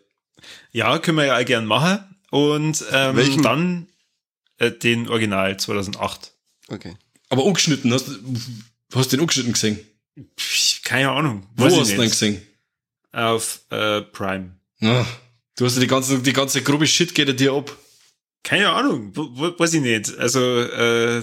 Ja, 0.72 0.98
können 0.98 1.16
wir 1.16 1.26
ja 1.26 1.38
auch 1.38 1.44
gern 1.44 1.64
machen. 1.64 2.00
Und 2.30 2.84
ähm, 2.92 3.16
Welchen? 3.16 3.42
dann 3.42 3.86
äh, 4.58 4.70
den 4.70 5.08
Original 5.08 5.56
2008. 5.56 6.32
Okay. 6.68 6.96
Aber 7.28 7.44
ungeschnitten, 7.44 7.92
hast 7.92 8.08
du 8.08 8.14
hast 8.94 9.12
du 9.12 9.16
den 9.16 9.20
ungeschnitten 9.20 9.52
gesehen? 9.52 9.78
Keine 10.84 11.10
Ahnung. 11.10 11.46
Wo 11.56 11.64
hast 11.64 11.76
du 11.76 11.84
den 11.84 12.10
gesehen? 12.10 12.42
Auf 13.12 13.60
äh, 13.70 14.02
Prime. 14.02 14.56
Ah, 14.82 15.06
du 15.56 15.64
hast 15.64 15.74
ja 15.74 15.80
die 15.80 15.86
ganze, 15.86 16.18
die 16.20 16.32
ganze 16.32 16.62
grobe 16.62 16.86
Shit 16.86 17.14
geht 17.14 17.38
dir 17.38 17.52
ab. 17.52 17.76
Keine 18.42 18.68
Ahnung, 18.70 19.10
wo, 19.14 19.28
wo, 19.32 19.58
weiß 19.58 19.72
ich 19.74 19.80
nicht. 19.80 20.18
Also 20.18 20.40
äh, 20.40 21.22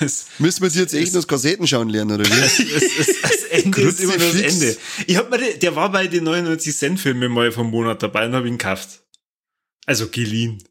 das, 0.00 0.26
Müssen 0.38 0.62
wir 0.62 0.68
sie 0.68 0.80
jetzt 0.80 0.92
echt 0.92 1.14
noch 1.14 1.20
das 1.20 1.28
Kassetten 1.28 1.66
schauen 1.66 1.88
lernen, 1.88 2.20
oder 2.20 2.26
wie? 2.26 2.40
das, 2.40 2.58
das, 2.58 3.06
das 3.22 3.44
Ende 3.44 3.80
ist 3.80 4.00
immer 4.00 4.18
nur 4.18 4.32
das. 4.32 4.54
Ende. 4.54 4.76
Ich 5.06 5.16
hab 5.16 5.30
mir, 5.30 5.56
der 5.56 5.76
war 5.76 5.90
bei 5.90 6.06
den 6.08 6.24
99 6.24 6.76
Cent 6.76 7.00
Filmen 7.00 7.32
mal 7.32 7.50
vom 7.52 7.70
Monat 7.70 8.02
dabei 8.02 8.26
und 8.26 8.34
habe 8.34 8.48
ihn 8.48 8.58
gekauft. 8.58 9.02
Also 9.86 10.08
geliehen. 10.08 10.62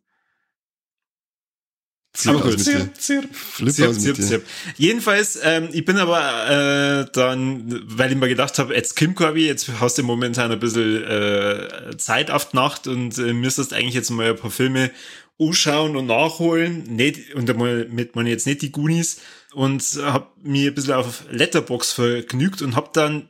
Flip 2.17 2.33
Aber 2.33 2.49
gut. 2.49 2.59
Zirp, 2.59 3.29
aus 3.29 3.59
mit 3.59 3.75
zirp, 3.75 4.15
dir. 4.15 4.25
zirp. 4.25 4.45
Jedenfalls, 4.75 5.37
ähm, 5.43 5.69
ich 5.71 5.85
bin 5.85 5.97
aber 5.97 6.49
äh, 6.49 7.11
dann, 7.13 7.83
weil 7.85 8.11
ich 8.11 8.17
mir 8.17 8.27
gedacht 8.27 8.57
habe, 8.57 8.73
jetzt 8.73 8.95
Kim 8.95 9.13
Kirby, 9.13 9.45
jetzt 9.45 9.69
hast 9.79 9.99
du 9.99 10.03
momentan 10.03 10.51
ein 10.51 10.59
bisschen 10.59 11.03
äh, 11.03 11.95
Zeit 11.97 12.31
auf 12.31 12.49
die 12.49 12.55
Nacht 12.55 12.87
und 12.87 13.15
äh, 13.19 13.33
müsstest 13.33 13.71
eigentlich 13.71 13.93
jetzt 13.93 14.09
mal 14.09 14.31
ein 14.31 14.35
paar 14.35 14.49
Filme 14.49 14.89
anschauen 15.39 15.95
und 15.95 16.07
nachholen. 16.07 16.85
Nicht, 16.95 17.35
und 17.35 17.47
einmal 17.51 17.85
mit 17.87 18.15
man 18.15 18.25
jetzt 18.25 18.47
nicht 18.47 18.63
die 18.63 18.71
Goonies 18.71 19.21
und 19.53 19.83
habe 20.01 20.25
mir 20.41 20.71
ein 20.71 20.73
bisschen 20.73 20.95
auf 20.95 21.23
Letterbox 21.29 21.91
vergnügt 21.91 22.63
und 22.63 22.75
habe 22.75 22.89
dann 22.93 23.29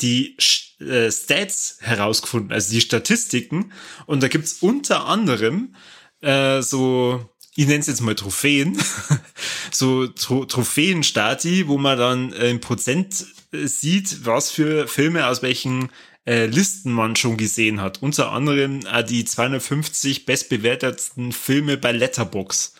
die 0.00 0.36
äh, 0.80 1.12
Stats 1.12 1.78
herausgefunden, 1.80 2.50
also 2.50 2.72
die 2.72 2.80
Statistiken. 2.80 3.70
Und 4.06 4.20
da 4.24 4.26
gibt's 4.26 4.54
unter 4.54 5.06
anderem 5.06 5.76
äh, 6.22 6.60
so, 6.60 7.30
ich 7.56 7.66
nenne 7.66 7.80
es 7.80 7.86
jetzt 7.86 8.02
mal 8.02 8.14
Trophäen, 8.14 8.78
so 9.72 10.06
Tro 10.06 10.44
Trophäenstati, 10.44 11.66
wo 11.66 11.78
man 11.78 11.98
dann 11.98 12.32
äh, 12.34 12.50
im 12.50 12.60
Prozent 12.60 13.26
äh, 13.52 13.66
sieht, 13.66 14.26
was 14.26 14.50
für 14.50 14.86
Filme 14.86 15.26
aus 15.26 15.42
welchen 15.42 15.90
äh, 16.26 16.46
Listen 16.46 16.92
man 16.92 17.16
schon 17.16 17.38
gesehen 17.38 17.80
hat. 17.80 18.02
Unter 18.02 18.32
anderem 18.32 18.80
äh, 18.86 19.02
die 19.02 19.24
250 19.24 20.26
bestbewertetsten 20.26 21.32
Filme 21.32 21.78
bei 21.78 21.92
Letterbox. 21.92 22.74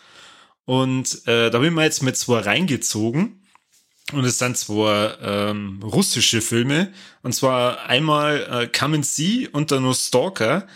Und 0.65 1.27
äh, 1.27 1.49
da 1.49 1.59
bin 1.59 1.75
ich 1.75 1.83
jetzt 1.83 2.03
mit 2.03 2.17
zwei 2.17 2.41
reingezogen. 2.41 3.41
Und 4.13 4.23
es 4.23 4.37
sind 4.37 4.57
zwei 4.57 5.15
ähm, 5.21 5.81
russische 5.81 6.41
Filme. 6.41 6.93
Und 7.23 7.33
zwar 7.33 7.85
einmal 7.87 8.47
äh, 8.51 8.67
Come 8.67 8.97
and 8.97 9.05
See 9.05 9.49
und 9.51 9.71
dann 9.71 9.83
noch 9.83 9.95
Stalker. 9.95 10.67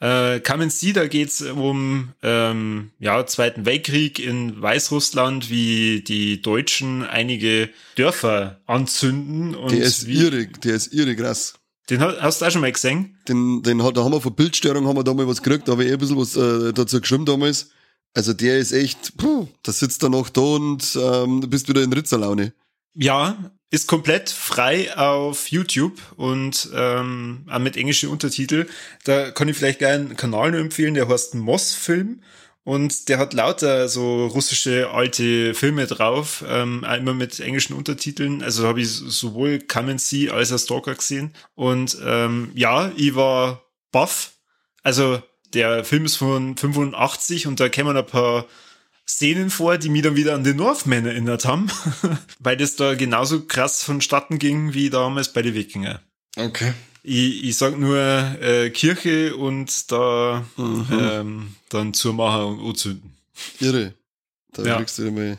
Äh, 0.00 0.40
Come 0.40 0.62
and 0.64 0.72
See, 0.72 0.92
da 0.94 1.06
geht's 1.06 1.42
um 1.42 2.12
ähm, 2.22 2.90
ja, 2.98 3.26
Zweiten 3.26 3.66
Weltkrieg 3.66 4.18
in 4.18 4.60
Weißrussland, 4.60 5.50
wie 5.50 6.02
die 6.02 6.40
Deutschen 6.40 7.02
einige 7.04 7.68
Dörfer 7.96 8.60
anzünden. 8.66 9.54
Und 9.54 9.72
Der 9.72 9.82
ist 9.82 10.06
wie, 10.06 10.14
irre, 10.24 10.46
der 10.46 10.74
ist 10.74 10.92
irre 10.94 11.14
krass. 11.16 11.54
Den 11.90 12.00
ha- 12.00 12.16
hast 12.20 12.40
du 12.40 12.46
auch 12.46 12.50
schon 12.50 12.62
mal 12.62 12.72
gesehen? 12.72 13.18
Den, 13.28 13.62
den 13.62 13.82
hat, 13.82 13.96
da 13.96 14.04
haben 14.04 14.12
wir 14.12 14.20
von 14.20 14.34
Bildstörung 14.34 14.86
haben 14.86 14.96
wir 14.96 15.04
da 15.04 15.12
mal 15.12 15.26
was 15.28 15.42
gekriegt, 15.42 15.68
da 15.68 15.72
habe 15.72 15.84
ich 15.84 15.90
eh 15.90 15.94
ein 15.94 15.98
bisschen 15.98 16.16
was 16.16 16.34
äh, 16.36 16.72
dazu 16.72 17.00
geschrieben 17.00 17.26
damals. 17.26 17.70
Also 18.14 18.32
der 18.32 18.58
ist 18.58 18.72
echt, 18.72 19.16
puh, 19.18 19.48
da 19.62 19.70
sitzt 19.72 20.02
er 20.02 20.08
noch 20.08 20.30
da 20.30 20.40
und 20.40 20.98
ähm, 21.00 21.40
du 21.42 21.46
bist 21.48 21.68
wieder 21.68 21.82
in 21.82 21.92
Ritzerlaune. 21.92 22.52
Ja, 22.94 23.52
ist 23.70 23.86
komplett 23.86 24.30
frei 24.30 24.96
auf 24.96 25.48
YouTube 25.48 26.00
und 26.16 26.68
ähm, 26.74 27.46
mit 27.60 27.76
englischen 27.76 28.08
Untertitel. 28.08 28.66
Da 29.04 29.30
kann 29.30 29.48
ich 29.48 29.56
vielleicht 29.56 29.78
gleich 29.78 29.94
einen 29.94 30.16
Kanal 30.16 30.50
nur 30.50 30.60
empfehlen, 30.60 30.94
der 30.94 31.08
heißt 31.08 31.34
Moss 31.36 31.72
Film. 31.74 32.20
Und 32.62 33.08
der 33.08 33.18
hat 33.18 33.32
lauter 33.32 33.88
so 33.88 34.26
russische 34.26 34.90
alte 34.90 35.54
Filme 35.54 35.86
drauf, 35.86 36.44
ähm, 36.46 36.84
immer 36.84 37.14
mit 37.14 37.40
englischen 37.40 37.74
Untertiteln. 37.74 38.42
Also 38.42 38.66
habe 38.66 38.82
ich 38.82 38.90
sowohl 38.90 39.60
Come 39.60 39.92
and 39.92 40.00
See 40.00 40.28
als 40.30 40.52
auch 40.52 40.58
Stalker 40.58 40.94
gesehen. 40.94 41.34
Und 41.54 41.96
ähm, 42.04 42.50
ja, 42.54 42.92
ich 42.96 43.14
war 43.14 43.62
baff. 43.92 44.34
Also 44.82 45.22
der 45.54 45.84
Film 45.84 46.04
ist 46.04 46.16
von 46.16 46.56
85 46.56 47.46
und 47.46 47.60
da 47.60 47.68
kämen 47.68 47.96
ein 47.96 48.06
paar 48.06 48.46
Szenen 49.14 49.50
vor, 49.50 49.76
die 49.78 49.88
mich 49.88 50.02
dann 50.02 50.16
wieder 50.16 50.34
an 50.34 50.44
den 50.44 50.56
Northmen 50.56 51.04
erinnert 51.06 51.44
haben, 51.44 51.66
weil 52.38 52.56
das 52.56 52.76
da 52.76 52.94
genauso 52.94 53.44
krass 53.46 53.82
vonstatten 53.82 54.38
ging 54.38 54.72
wie 54.74 54.90
damals 54.90 55.32
bei 55.32 55.42
den 55.42 55.54
Wikinger. 55.54 56.00
Okay. 56.36 56.72
Ich, 57.02 57.44
ich 57.44 57.56
sag 57.56 57.78
nur 57.78 57.96
äh, 57.98 58.70
Kirche 58.70 59.34
und 59.36 59.90
da 59.90 60.44
ähm, 60.58 61.54
dann 61.70 61.94
zumachen 61.94 62.58
und 62.60 62.68
anzünden. 62.70 63.16
Irre. 63.58 63.94
Da 64.52 64.62
Ja. 64.64 64.76
kriegst 64.76 64.98
du 64.98 65.10
mal. 65.10 65.38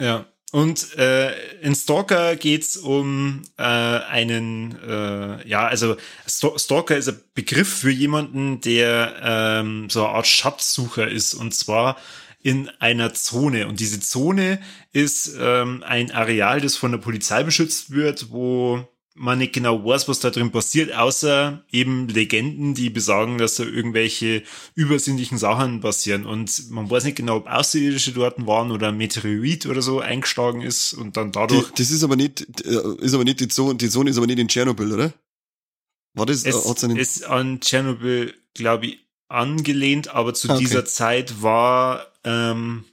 Ja. 0.00 0.26
Und 0.52 0.94
äh, 0.98 1.32
in 1.62 1.74
Stalker 1.74 2.36
geht's 2.36 2.76
um 2.76 3.42
äh, 3.56 3.62
einen, 3.62 4.78
äh, 4.86 5.48
ja, 5.48 5.66
also 5.66 5.96
Sto- 6.28 6.58
Stalker 6.58 6.94
ist 6.96 7.08
ein 7.08 7.20
Begriff 7.34 7.72
für 7.80 7.90
jemanden, 7.90 8.60
der 8.60 9.16
ähm, 9.22 9.88
so 9.88 10.04
eine 10.04 10.14
Art 10.14 10.26
Schatzsucher 10.26 11.08
ist. 11.08 11.32
Und 11.32 11.54
zwar 11.54 11.96
in 12.42 12.68
einer 12.80 13.14
Zone. 13.14 13.68
Und 13.68 13.80
diese 13.80 14.00
Zone 14.00 14.60
ist 14.92 15.32
ähm, 15.38 15.82
ein 15.86 16.10
Areal, 16.10 16.60
das 16.60 16.76
von 16.76 16.92
der 16.92 16.98
Polizei 16.98 17.42
beschützt 17.42 17.90
wird, 17.92 18.30
wo 18.30 18.86
man 19.14 19.38
nicht 19.38 19.52
genau 19.52 19.84
weiß, 19.84 20.08
was 20.08 20.20
da 20.20 20.30
drin 20.30 20.50
passiert, 20.50 20.94
außer 20.94 21.62
eben 21.70 22.08
Legenden, 22.08 22.74
die 22.74 22.88
besagen, 22.88 23.36
dass 23.36 23.56
da 23.56 23.64
irgendwelche 23.64 24.42
übersinnlichen 24.74 25.36
Sachen 25.36 25.80
passieren. 25.80 26.24
Und 26.24 26.70
man 26.70 26.90
weiß 26.90 27.04
nicht 27.04 27.16
genau, 27.18 27.36
ob 27.36 27.46
Außerirdische 27.46 28.12
dort 28.12 28.44
waren 28.46 28.70
oder 28.70 28.88
ein 28.88 28.96
Meteorit 28.96 29.66
oder 29.66 29.82
so 29.82 30.00
eingeschlagen 30.00 30.62
ist 30.62 30.94
und 30.94 31.16
dann 31.18 31.30
Die, 31.30 31.38
dadurch. 31.38 31.70
das 31.72 31.90
ist 31.90 32.02
aber 32.02 32.16
nicht, 32.16 32.40
äh, 32.64 32.80
ist 33.00 33.12
aber 33.14 33.24
nicht 33.24 33.40
die 33.40 33.48
Zone, 33.48 33.74
die 33.76 33.90
Zone 33.90 34.08
ist 34.10 34.16
aber 34.16 34.26
nicht 34.26 34.38
in 34.38 34.48
Tschernobyl, 34.48 34.92
oder? 34.92 35.12
War 36.14 36.26
das, 36.26 36.44
es 36.44 36.84
einen, 36.84 36.96
ist 36.96 37.24
an 37.24 37.60
Tschernobyl, 37.60 38.34
glaube 38.54 38.86
ich, 38.86 38.98
angelehnt, 39.28 40.08
aber 40.08 40.34
zu 40.34 40.48
Ah, 40.48 40.54
okay. 40.54 40.64
dieser 40.64 40.84
Zeit 40.84 41.42
war, 41.42 42.11
ähm, 42.24 42.84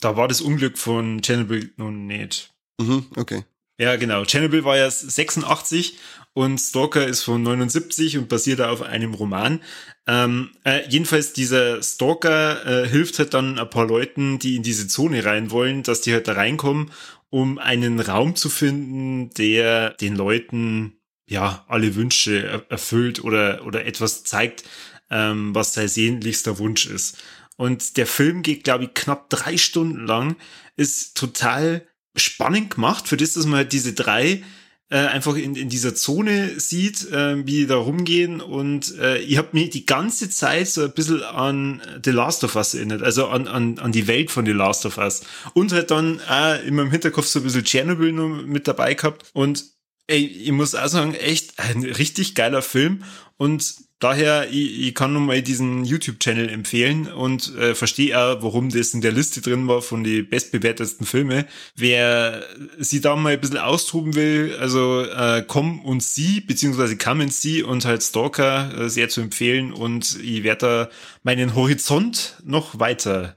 da 0.00 0.16
war 0.16 0.28
das 0.28 0.40
Unglück 0.40 0.78
von 0.78 1.22
Tschernobyl 1.22 1.72
noch 1.76 1.90
nicht. 1.90 2.52
mhm, 2.78 3.06
okay. 3.16 3.44
Ja, 3.78 3.96
genau. 3.96 4.24
Chernobyl 4.24 4.64
war 4.64 4.76
ja 4.76 4.88
86 4.88 5.98
und 6.34 6.58
Stalker 6.58 7.06
ist 7.06 7.22
von 7.22 7.42
79 7.42 8.16
und 8.18 8.28
basiert 8.28 8.60
auf 8.60 8.82
einem 8.82 9.14
Roman. 9.14 9.60
Ähm, 10.06 10.50
äh, 10.64 10.88
jedenfalls 10.88 11.32
dieser 11.32 11.82
Stalker 11.82 12.84
äh, 12.84 12.88
hilft 12.88 13.18
halt 13.18 13.34
dann 13.34 13.58
ein 13.58 13.70
paar 13.70 13.86
Leuten, 13.86 14.38
die 14.38 14.56
in 14.56 14.62
diese 14.62 14.88
Zone 14.88 15.24
rein 15.24 15.50
wollen, 15.50 15.82
dass 15.82 16.00
die 16.00 16.12
halt 16.12 16.28
da 16.28 16.32
reinkommen, 16.32 16.90
um 17.30 17.58
einen 17.58 18.00
Raum 18.00 18.36
zu 18.36 18.50
finden, 18.50 19.30
der 19.30 19.90
den 19.94 20.16
Leuten 20.16 20.98
ja 21.26 21.64
alle 21.68 21.94
Wünsche 21.94 22.44
er 22.44 22.70
erfüllt 22.70 23.24
oder 23.24 23.66
oder 23.66 23.86
etwas 23.86 24.24
zeigt, 24.24 24.64
ähm, 25.10 25.54
was 25.54 25.74
sein 25.74 25.88
sehnlichster 25.88 26.58
Wunsch 26.58 26.86
ist. 26.86 27.18
Und 27.62 27.96
der 27.96 28.08
Film 28.08 28.42
geht, 28.42 28.64
glaube 28.64 28.82
ich, 28.82 28.94
knapp 28.94 29.30
drei 29.30 29.56
Stunden 29.56 30.04
lang, 30.04 30.34
ist 30.74 31.16
total 31.16 31.86
spannend 32.16 32.74
gemacht, 32.74 33.06
für 33.06 33.16
das, 33.16 33.34
dass 33.34 33.46
man 33.46 33.58
halt 33.58 33.72
diese 33.72 33.92
drei 33.92 34.42
äh, 34.88 34.96
einfach 34.96 35.36
in, 35.36 35.54
in 35.54 35.68
dieser 35.68 35.94
Zone 35.94 36.58
sieht, 36.58 37.08
äh, 37.12 37.36
wie 37.46 37.60
die 37.60 37.66
da 37.68 37.76
rumgehen. 37.76 38.40
Und 38.40 38.98
äh, 38.98 39.18
ich 39.18 39.38
habe 39.38 39.50
mich 39.52 39.70
die 39.70 39.86
ganze 39.86 40.28
Zeit 40.28 40.70
so 40.70 40.82
ein 40.82 40.92
bisschen 40.92 41.22
an 41.22 41.80
The 42.04 42.10
Last 42.10 42.42
of 42.42 42.56
Us 42.56 42.74
erinnert, 42.74 43.00
also 43.00 43.28
an, 43.28 43.46
an, 43.46 43.78
an 43.78 43.92
die 43.92 44.08
Welt 44.08 44.32
von 44.32 44.44
The 44.44 44.50
Last 44.50 44.84
of 44.84 44.98
Us. 44.98 45.22
Und 45.54 45.70
halt 45.70 45.92
dann 45.92 46.20
auch 46.28 46.60
in 46.64 46.74
meinem 46.74 46.90
Hinterkopf 46.90 47.26
so 47.26 47.38
ein 47.38 47.44
bisschen 47.44 47.62
Tschernobyl 47.62 48.10
noch 48.10 48.42
mit 48.44 48.66
dabei 48.66 48.94
gehabt. 48.94 49.30
Und 49.34 49.66
ey, 50.08 50.26
ich 50.26 50.50
muss 50.50 50.74
auch 50.74 50.88
sagen, 50.88 51.14
echt 51.14 51.60
ein 51.60 51.84
richtig 51.84 52.34
geiler 52.34 52.60
Film. 52.60 53.04
Und 53.36 53.76
daher, 54.02 54.48
ich, 54.50 54.88
ich 54.88 54.94
kann 54.94 55.12
nur 55.12 55.22
mal 55.22 55.42
diesen 55.42 55.84
YouTube-Channel 55.84 56.48
empfehlen 56.48 57.06
und 57.06 57.54
äh, 57.56 57.74
verstehe 57.74 58.18
auch, 58.18 58.42
warum 58.42 58.70
das 58.70 58.94
in 58.94 59.00
der 59.00 59.12
Liste 59.12 59.40
drin 59.40 59.68
war 59.68 59.82
von 59.82 60.04
die 60.04 60.22
bestbewertesten 60.22 61.06
Filme. 61.06 61.46
Wer 61.76 62.44
sie 62.78 63.00
da 63.00 63.16
mal 63.16 63.34
ein 63.34 63.40
bisschen 63.40 63.58
austoben 63.58 64.14
will, 64.14 64.56
also 64.60 65.02
äh, 65.02 65.44
Komm 65.46 65.80
und 65.80 66.02
Sie, 66.02 66.40
beziehungsweise 66.40 66.96
Come 66.96 67.24
and 67.24 67.32
See 67.32 67.62
und 67.62 67.84
halt 67.84 68.02
Stalker 68.02 68.78
äh, 68.78 68.88
sehr 68.88 69.08
zu 69.08 69.20
empfehlen 69.20 69.72
und 69.72 70.18
ich 70.22 70.42
werde 70.42 70.66
da 70.66 70.90
meinen 71.22 71.54
Horizont 71.54 72.36
noch 72.44 72.78
weiter 72.78 73.36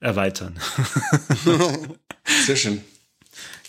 erweitern. 0.00 0.58
Sehr 2.46 2.56
schön. 2.56 2.82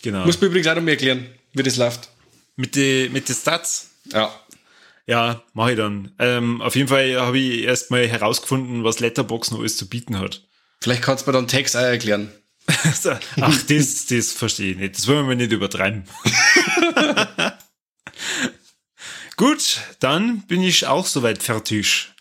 genau. 0.02 0.26
Muss 0.26 0.39
mir 0.41 0.48
übrigens 0.48 0.68
auch 0.68 0.76
noch 0.76 0.82
mal 0.82 0.91
erklären, 0.91 1.26
wie 1.54 1.64
das 1.64 1.78
läuft. 1.78 2.10
Mit 2.56 2.76
den 2.76 3.12
mit 3.14 3.30
den 3.30 3.36
Stats. 3.36 3.91
Ja. 4.12 4.34
Ja, 5.06 5.43
mache 5.54 5.72
ich 5.72 5.78
dann. 5.78 6.14
Ähm, 6.20 6.62
auf 6.62 6.76
jeden 6.76 6.88
Fall 6.88 7.20
habe 7.20 7.38
ich 7.38 7.64
erstmal 7.64 8.08
herausgefunden, 8.08 8.84
was 8.84 8.99
Letterbox 8.99 9.51
noch 9.51 9.60
alles 9.60 9.78
zu 9.78 9.89
bieten 9.89 10.20
hat. 10.20 10.47
Vielleicht 10.82 11.01
kannst 11.01 11.26
du 11.26 11.32
mir 11.32 11.38
dann 11.38 11.47
Text 11.47 11.76
auch 11.76 11.82
erklären. 11.82 12.32
Ach, 12.68 13.64
das, 13.68 14.06
das 14.06 14.32
verstehe 14.32 14.72
ich 14.72 14.78
nicht. 14.78 14.97
Das 14.97 15.08
wollen 15.08 15.28
wir 15.28 15.36
nicht 15.36 15.51
übertreiben. 15.51 16.06
Gut, 19.36 19.82
dann 19.99 20.41
bin 20.47 20.62
ich 20.62 20.88
auch 20.88 21.06
soweit 21.06 21.43
fertig. 21.43 22.12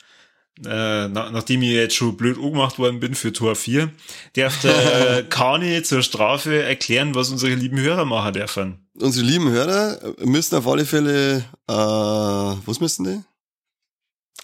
Äh, 0.64 1.08
na, 1.08 1.30
nachdem 1.30 1.62
ich 1.62 1.70
jetzt 1.70 1.94
schon 1.94 2.16
blöd 2.16 2.36
angemacht 2.36 2.78
worden 2.78 3.00
bin 3.00 3.14
für 3.14 3.32
Tor 3.32 3.54
4, 3.54 3.90
darf 4.34 4.60
der 4.60 5.22
Kani 5.28 5.82
zur 5.82 6.02
Strafe 6.02 6.62
erklären, 6.62 7.14
was 7.14 7.30
unsere 7.30 7.54
lieben 7.54 7.78
Hörer 7.78 8.04
machen 8.04 8.34
dürfen. 8.34 8.81
Unsere 8.98 9.24
lieben 9.24 9.50
Hörer 9.50 10.14
müssen 10.24 10.56
auf 10.56 10.66
alle 10.66 10.84
Fälle, 10.84 11.44
äh, 11.66 11.72
was 11.72 12.80
müssen 12.80 13.04
die? 13.04 13.20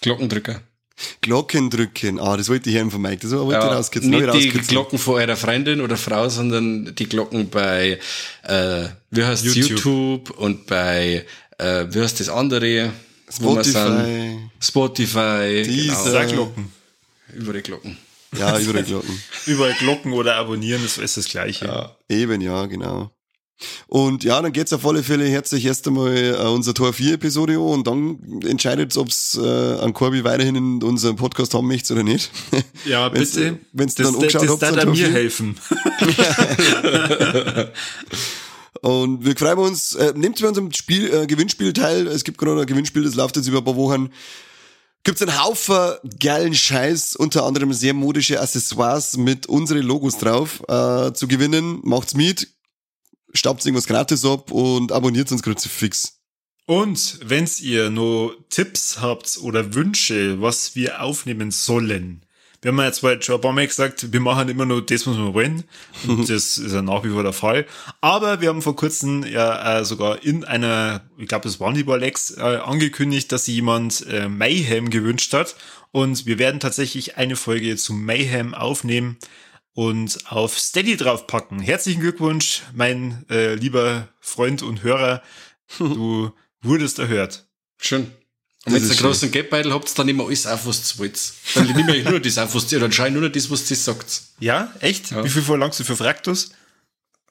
Glockendrücker. 0.01 0.61
Glocken 1.21 1.69
drücken. 1.69 2.19
Ah, 2.19 2.35
das 2.35 2.49
wollte 2.49 2.69
ich 2.69 2.75
hören 2.75 2.91
von 2.91 3.01
Mike. 3.01 3.19
Das 3.21 3.31
wollte 3.31 3.57
ich 3.57 3.63
Ja, 3.63 3.73
rauskitzeln. 3.73 4.11
nicht 4.11 4.45
ich 4.45 4.51
die. 4.53 4.67
Glocken 4.67 4.99
von 4.99 5.15
eurer 5.15 5.37
Freundin 5.37 5.79
oder 5.81 5.95
Frau, 5.95 6.27
sondern 6.27 6.93
die 6.93 7.07
Glocken 7.07 7.49
bei, 7.49 7.99
äh, 8.43 8.85
wie 9.11 9.23
heißt 9.23 9.45
YouTube. 9.45 9.69
YouTube. 9.69 10.29
und 10.31 10.65
bei, 10.67 11.25
äh, 11.57 11.85
wie 11.89 12.01
heißt 12.01 12.19
das 12.19 12.27
andere? 12.29 12.91
Spotify. 13.29 14.39
Spotify. 14.59 15.63
Deezer. 15.63 16.25
Genau. 16.25 16.33
Glocken. 16.33 16.73
Überall 17.33 17.61
Glocken. 17.61 17.97
Ja, 18.37 18.59
überall 18.59 18.83
Glocken. 18.83 19.23
Überall 19.45 19.73
Glocken 19.79 20.11
oder 20.13 20.35
abonnieren, 20.35 20.81
das 20.83 20.97
ist 20.97 21.17
das 21.17 21.25
Gleiche. 21.29 21.95
Eben, 22.09 22.41
ja, 22.41 22.65
genau. 22.65 23.11
Und 23.87 24.23
ja, 24.23 24.41
dann 24.41 24.51
geht's 24.53 24.71
auf 24.73 24.85
alle 24.85 25.03
Fälle 25.03 25.25
herzlich 25.25 25.65
erst 25.65 25.87
einmal 25.87 26.15
äh, 26.15 26.33
unser 26.47 26.73
Tor 26.73 26.93
4 26.93 27.15
Episode 27.15 27.53
an 27.53 27.59
und 27.59 27.87
dann 27.87 28.41
entscheidet 28.45 28.95
ob's 28.97 29.37
äh, 29.41 29.47
an 29.79 29.93
Corby 29.93 30.23
weiterhin 30.23 30.55
in 30.55 30.83
unserem 30.83 31.15
Podcast 31.17 31.53
haben 31.53 31.67
möchtest 31.67 31.91
oder 31.91 32.03
nicht. 32.03 32.31
Ja, 32.85 33.07
Wenn's- 33.13 33.35
bitte. 33.35 33.59
wenn's 33.73 33.95
das, 33.95 34.07
dann 34.07 34.15
angeschaut 34.15 34.43
das, 34.43 34.49
habt, 34.49 34.61
das 34.61 34.69
dann 34.69 34.75
darf 34.77 34.85
mir 34.89 34.95
4. 34.95 35.09
helfen. 35.11 35.55
Und 38.81 39.25
wir 39.25 39.35
freuen 39.35 39.57
uns, 39.57 39.93
äh, 39.95 40.13
nehmt 40.15 40.41
bei 40.41 40.47
unserem 40.47 40.71
Spiel, 40.71 41.13
äh, 41.13 41.27
Gewinnspiel 41.27 41.73
teil. 41.73 42.07
Es 42.07 42.23
gibt 42.23 42.37
gerade 42.37 42.61
ein 42.61 42.65
Gewinnspiel, 42.65 43.03
das 43.03 43.15
läuft 43.15 43.35
jetzt 43.35 43.47
über 43.47 43.57
ein 43.57 43.63
paar 43.65 43.75
Wochen. 43.75 44.09
Gibt's 45.03 45.21
einen 45.21 45.41
Haufen 45.43 45.93
geilen 46.19 46.53
Scheiß, 46.53 47.15
unter 47.15 47.45
anderem 47.45 47.73
sehr 47.73 47.93
modische 47.93 48.39
Accessoires 48.39 49.17
mit 49.17 49.47
unsere 49.47 49.81
Logos 49.81 50.17
drauf 50.17 50.61
äh, 50.67 51.11
zu 51.13 51.27
gewinnen. 51.27 51.79
Macht's 51.83 52.15
mit, 52.15 52.47
staubt 53.33 53.65
irgendwas 53.65 53.87
gratis 53.87 54.25
ab 54.25 54.51
und 54.51 54.91
abonniert 54.91 55.31
uns 55.31 55.43
fix. 55.67 56.19
Und 56.65 57.19
wenn's 57.23 57.59
ihr 57.59 57.89
nur 57.89 58.37
Tipps 58.49 58.99
habt 59.01 59.39
oder 59.41 59.73
Wünsche, 59.73 60.41
was 60.41 60.75
wir 60.75 61.01
aufnehmen 61.01 61.51
sollen, 61.51 62.21
wir 62.61 62.71
haben 62.71 62.79
ja 62.79 62.85
jetzt 62.87 63.25
schon 63.25 63.35
ein 63.35 63.41
paar 63.41 63.53
Mal 63.53 63.67
gesagt, 63.67 64.11
wir 64.11 64.19
machen 64.19 64.49
immer 64.49 64.65
nur 64.65 64.85
das, 64.85 65.07
was 65.07 65.15
wir 65.15 65.33
wollen. 65.33 65.63
Und 66.07 66.29
das 66.29 66.57
ist 66.57 66.73
ja 66.73 66.81
nach 66.81 67.03
wie 67.03 67.09
vor 67.09 67.23
der 67.23 67.33
Fall. 67.33 67.65
Aber 68.01 68.41
wir 68.41 68.49
haben 68.49 68.61
vor 68.61 68.75
kurzem 68.75 69.23
ja 69.23 69.79
äh, 69.79 69.85
sogar 69.85 70.23
in 70.23 70.43
einer, 70.43 71.01
ich 71.17 71.27
glaube, 71.27 71.43
das 71.43 71.59
war 71.61 71.71
die 71.71 71.83
Lex, 71.83 72.31
äh, 72.31 72.41
angekündigt, 72.41 73.31
dass 73.31 73.45
sich 73.45 73.55
jemand 73.55 74.05
äh, 74.07 74.27
Mayhem 74.27 74.89
gewünscht 74.89 75.33
hat. 75.33 75.55
Und 75.91 76.25
wir 76.25 76.37
werden 76.37 76.59
tatsächlich 76.59 77.17
eine 77.17 77.37
Folge 77.37 77.77
zu 77.77 77.93
Mayhem 77.93 78.53
aufnehmen 78.53 79.17
und 79.79 80.19
auf 80.29 80.59
Steady 80.59 80.97
draufpacken. 80.97 81.61
Herzlichen 81.61 82.01
Glückwunsch, 82.01 82.63
mein 82.73 83.23
äh, 83.29 83.53
lieber 83.53 84.09
Freund 84.19 84.61
und 84.61 84.83
Hörer. 84.83 85.23
Du 85.77 86.33
wurdest 86.61 86.99
erhört. 86.99 87.47
Schön. 87.79 88.11
Und 88.65 88.73
wenn 88.73 88.83
ihr 88.85 88.95
großen 88.95 89.31
Geldbeutel 89.31 89.71
habt, 89.71 89.97
dann 89.97 90.09
ihr 90.09 90.19
alles 90.19 90.47
auf, 90.47 90.65
was 90.65 90.95
ihr 90.95 90.99
wollt. 90.99 91.17
Dann 91.53 91.67
nehmt 91.67 91.95
ihr 91.95 92.09
nur 92.09 92.19
das 92.19 92.37
auf, 92.39 92.55
was 92.55 92.69
ihr, 92.73 92.79
dann 92.81 92.91
schau 92.91 93.05
ich 93.05 93.13
nur 93.13 93.21
noch 93.21 93.31
das, 93.31 93.49
was 93.49 93.69
ihr 93.71 93.77
sagt. 93.77 94.23
Ja, 94.39 94.73
echt? 94.81 95.11
Ja. 95.11 95.23
Wie 95.23 95.29
viel 95.29 95.43
verlangst 95.43 95.79
du 95.79 95.85
für 95.85 95.95
Fraktus? 95.95 96.49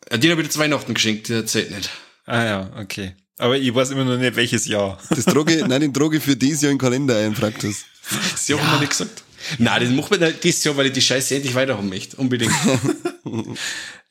Äh, 0.07 0.19
Den 0.19 0.31
habe 0.31 0.41
ich 0.41 0.51
zu 0.51 0.59
Weihnachten 0.59 0.95
geschenkt, 0.95 1.29
der 1.29 1.45
zählt 1.45 1.71
nicht. 1.71 1.91
Ah 2.25 2.45
ja, 2.45 2.71
okay. 2.79 3.15
Aber 3.37 3.59
ich 3.59 3.75
weiß 3.75 3.91
immer 3.91 4.05
noch 4.05 4.17
nicht, 4.17 4.37
welches 4.37 4.67
Jahr. 4.67 4.99
Das 5.11 5.27
Droge, 5.27 5.65
nein, 5.69 5.83
den 5.83 5.93
Droge 5.93 6.19
für 6.21 6.37
dieses 6.37 6.63
Jahr 6.63 6.73
im 6.73 6.79
Kalender 6.79 7.19
ein. 7.19 7.35
Das 7.35 8.49
Jahr 8.49 8.61
haben 8.61 8.73
wir 8.73 8.81
nicht 8.81 8.91
gesagt. 8.91 9.25
Nein, 9.59 9.83
das 9.83 9.91
macht 9.91 10.11
man 10.11 10.21
nicht 10.21 10.45
dieses 10.45 10.65
Jahr, 10.65 10.77
weil 10.77 10.87
ich 10.87 10.93
die 10.93 11.01
Scheiße 11.03 11.37
endlich 11.37 11.55
weiterhaben 11.55 11.89
möchte. 11.89 12.17
Unbedingt. 12.17 12.53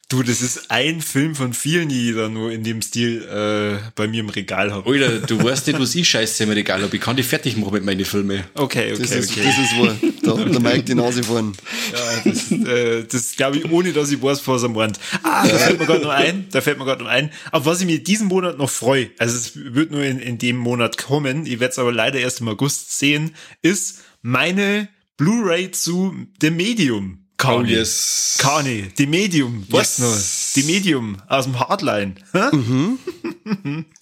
Du, 0.10 0.24
das 0.24 0.42
ist 0.42 0.72
ein 0.72 1.02
Film 1.02 1.36
von 1.36 1.54
vielen, 1.54 1.90
die 1.90 2.12
ich 2.12 2.16
da 2.16 2.30
nur 2.30 2.50
in 2.50 2.64
dem 2.64 2.82
Stil 2.82 3.24
äh, 3.24 3.90
bei 3.94 4.08
mir 4.08 4.22
im 4.22 4.30
Regal 4.30 4.72
habe. 4.72 4.90
Alter, 4.90 5.20
du 5.20 5.44
weißt 5.44 5.68
nicht, 5.68 5.82
was 5.82 5.94
ich 5.96 6.08
Scheiße 6.08 6.46
im 6.46 6.52
Regal 6.52 6.82
habe. 6.82 6.96
Ich 6.96 7.02
kann 7.02 7.18
die 7.18 7.24
fertig 7.24 7.58
machen 7.58 7.74
mit 7.74 7.84
meinen 7.84 8.06
Filmen. 8.06 8.42
Okay, 8.54 8.94
okay, 8.94 9.02
Das 9.02 9.12
ist, 9.12 9.32
okay. 9.32 9.42
das 9.44 9.58
ist 9.58 9.78
wahr. 9.78 9.98
Da 10.24 10.38
hat 10.38 10.54
der 10.54 10.62
Mike 10.62 10.84
die 10.84 10.96
Nase 10.96 11.24
vorn. 11.24 11.58
ja, 11.92 12.32
das 12.32 12.52
äh, 12.54 13.04
das 13.04 13.36
glaube 13.36 13.58
ich, 13.58 13.70
ohne 13.70 13.92
dass 13.92 14.10
ich 14.10 14.22
weiß, 14.22 14.48
was 14.48 14.64
er 14.64 14.70
meint. 14.70 14.98
Ah, 15.24 15.46
da 15.46 15.58
fällt 15.58 15.78
mir 15.78 15.86
gerade 15.86 16.04
noch 16.04 16.12
ein, 16.12 16.48
da 16.52 16.62
fällt 16.62 16.78
mir 16.78 16.86
gerade 16.86 17.04
noch 17.04 17.10
ein, 17.10 17.30
auf 17.52 17.66
was 17.66 17.82
ich 17.82 17.86
mir 17.86 18.02
diesen 18.02 18.28
Monat 18.28 18.58
noch 18.58 18.70
freue, 18.70 19.10
also 19.18 19.36
es 19.36 19.52
wird 19.56 19.92
nur 19.92 20.04
in, 20.04 20.20
in 20.20 20.38
dem 20.38 20.56
Monat 20.56 20.98
kommen, 20.98 21.46
ich 21.46 21.60
werde 21.60 21.72
es 21.72 21.80
aber 21.80 21.92
leider 21.92 22.18
erst 22.18 22.40
im 22.40 22.48
August 22.48 22.98
sehen, 22.98 23.36
ist 23.62 24.00
meine 24.22 24.88
Blu-ray 25.18 25.72
zu 25.72 26.14
The 26.42 26.52
Medium. 26.52 27.20
Kani. 27.38 27.70
yes. 27.70 28.38
Kani, 28.40 28.86
The 28.98 29.06
Medium, 29.06 29.64
weißt 29.70 30.00
du 30.00 30.04
noch? 30.04 30.10
Yes. 30.16 30.54
The 30.54 30.64
Medium 30.64 31.18
aus 31.28 31.46
dem 31.46 31.60
Hardline. 31.60 32.16
Hä? 32.34 32.50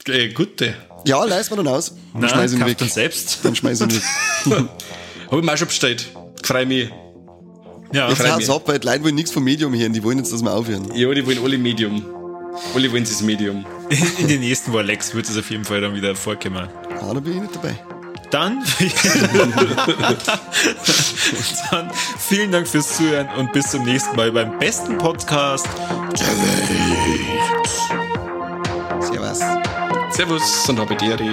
Äh, 0.07 0.29
gute. 0.33 0.75
Ja, 1.05 1.23
leist 1.23 1.51
man 1.51 1.57
dann 1.63 1.67
aus. 1.67 1.89
Dann 2.13 2.21
Na, 2.21 2.29
schmeiß 2.29 2.53
ihn 2.53 2.59
kauft 2.59 2.71
weg. 2.71 2.77
dann 2.79 2.89
selbst. 2.89 3.39
Dann 3.43 3.55
schmeiß 3.55 3.81
ihn 3.81 3.91
weg. 3.93 4.01
Habe 4.45 5.39
ich 5.39 5.43
mir 5.43 5.53
auch 5.53 5.57
schon 5.57 5.67
bestellt. 5.67 6.07
Freue 6.43 6.65
mich. 6.65 6.89
Ja, 7.93 8.09
Jetzt 8.09 8.19
freu 8.21 8.29
haut's 8.29 8.37
mich. 8.47 8.49
ab, 8.49 8.63
weil 8.67 8.79
die 8.79 8.87
Leute 8.87 9.03
wollen 9.03 9.15
nichts 9.15 9.31
vom 9.31 9.43
Medium 9.43 9.73
hören. 9.75 9.93
Die 9.93 10.03
wollen 10.03 10.17
jetzt, 10.17 10.33
dass 10.33 10.41
wir 10.41 10.51
aufhören. 10.53 10.85
Ja, 10.95 11.11
die 11.13 11.25
wollen 11.25 11.43
alle 11.43 11.57
Medium. 11.59 12.03
Alle 12.73 12.91
wollen 12.91 13.03
das 13.03 13.21
Medium. 13.21 13.65
in 14.19 14.27
den 14.27 14.39
nächsten 14.41 14.73
Warlex 14.73 15.13
wird 15.13 15.29
es 15.29 15.37
auf 15.37 15.49
jeden 15.51 15.65
Fall 15.65 15.81
dann 15.81 15.93
wieder 15.95 16.15
vorkommen. 16.15 16.67
Ah, 17.01 17.13
da 17.13 17.19
bin 17.19 17.33
ich 17.35 17.41
nicht 17.41 17.55
dabei. 17.55 17.77
Dann, 18.35 18.61
dann 21.71 21.89
vielen 22.19 22.51
Dank 22.51 22.67
fürs 22.67 22.97
Zuhören 22.97 23.29
und 23.37 23.53
bis 23.53 23.71
zum 23.71 23.83
nächsten 23.85 24.13
Mal 24.17 24.29
beim 24.29 24.59
besten 24.59 24.97
Podcast. 24.97 25.69
Servus. 28.99 29.39
Servus 30.11 30.67
und 30.67 30.79
Habederi. 30.81 31.31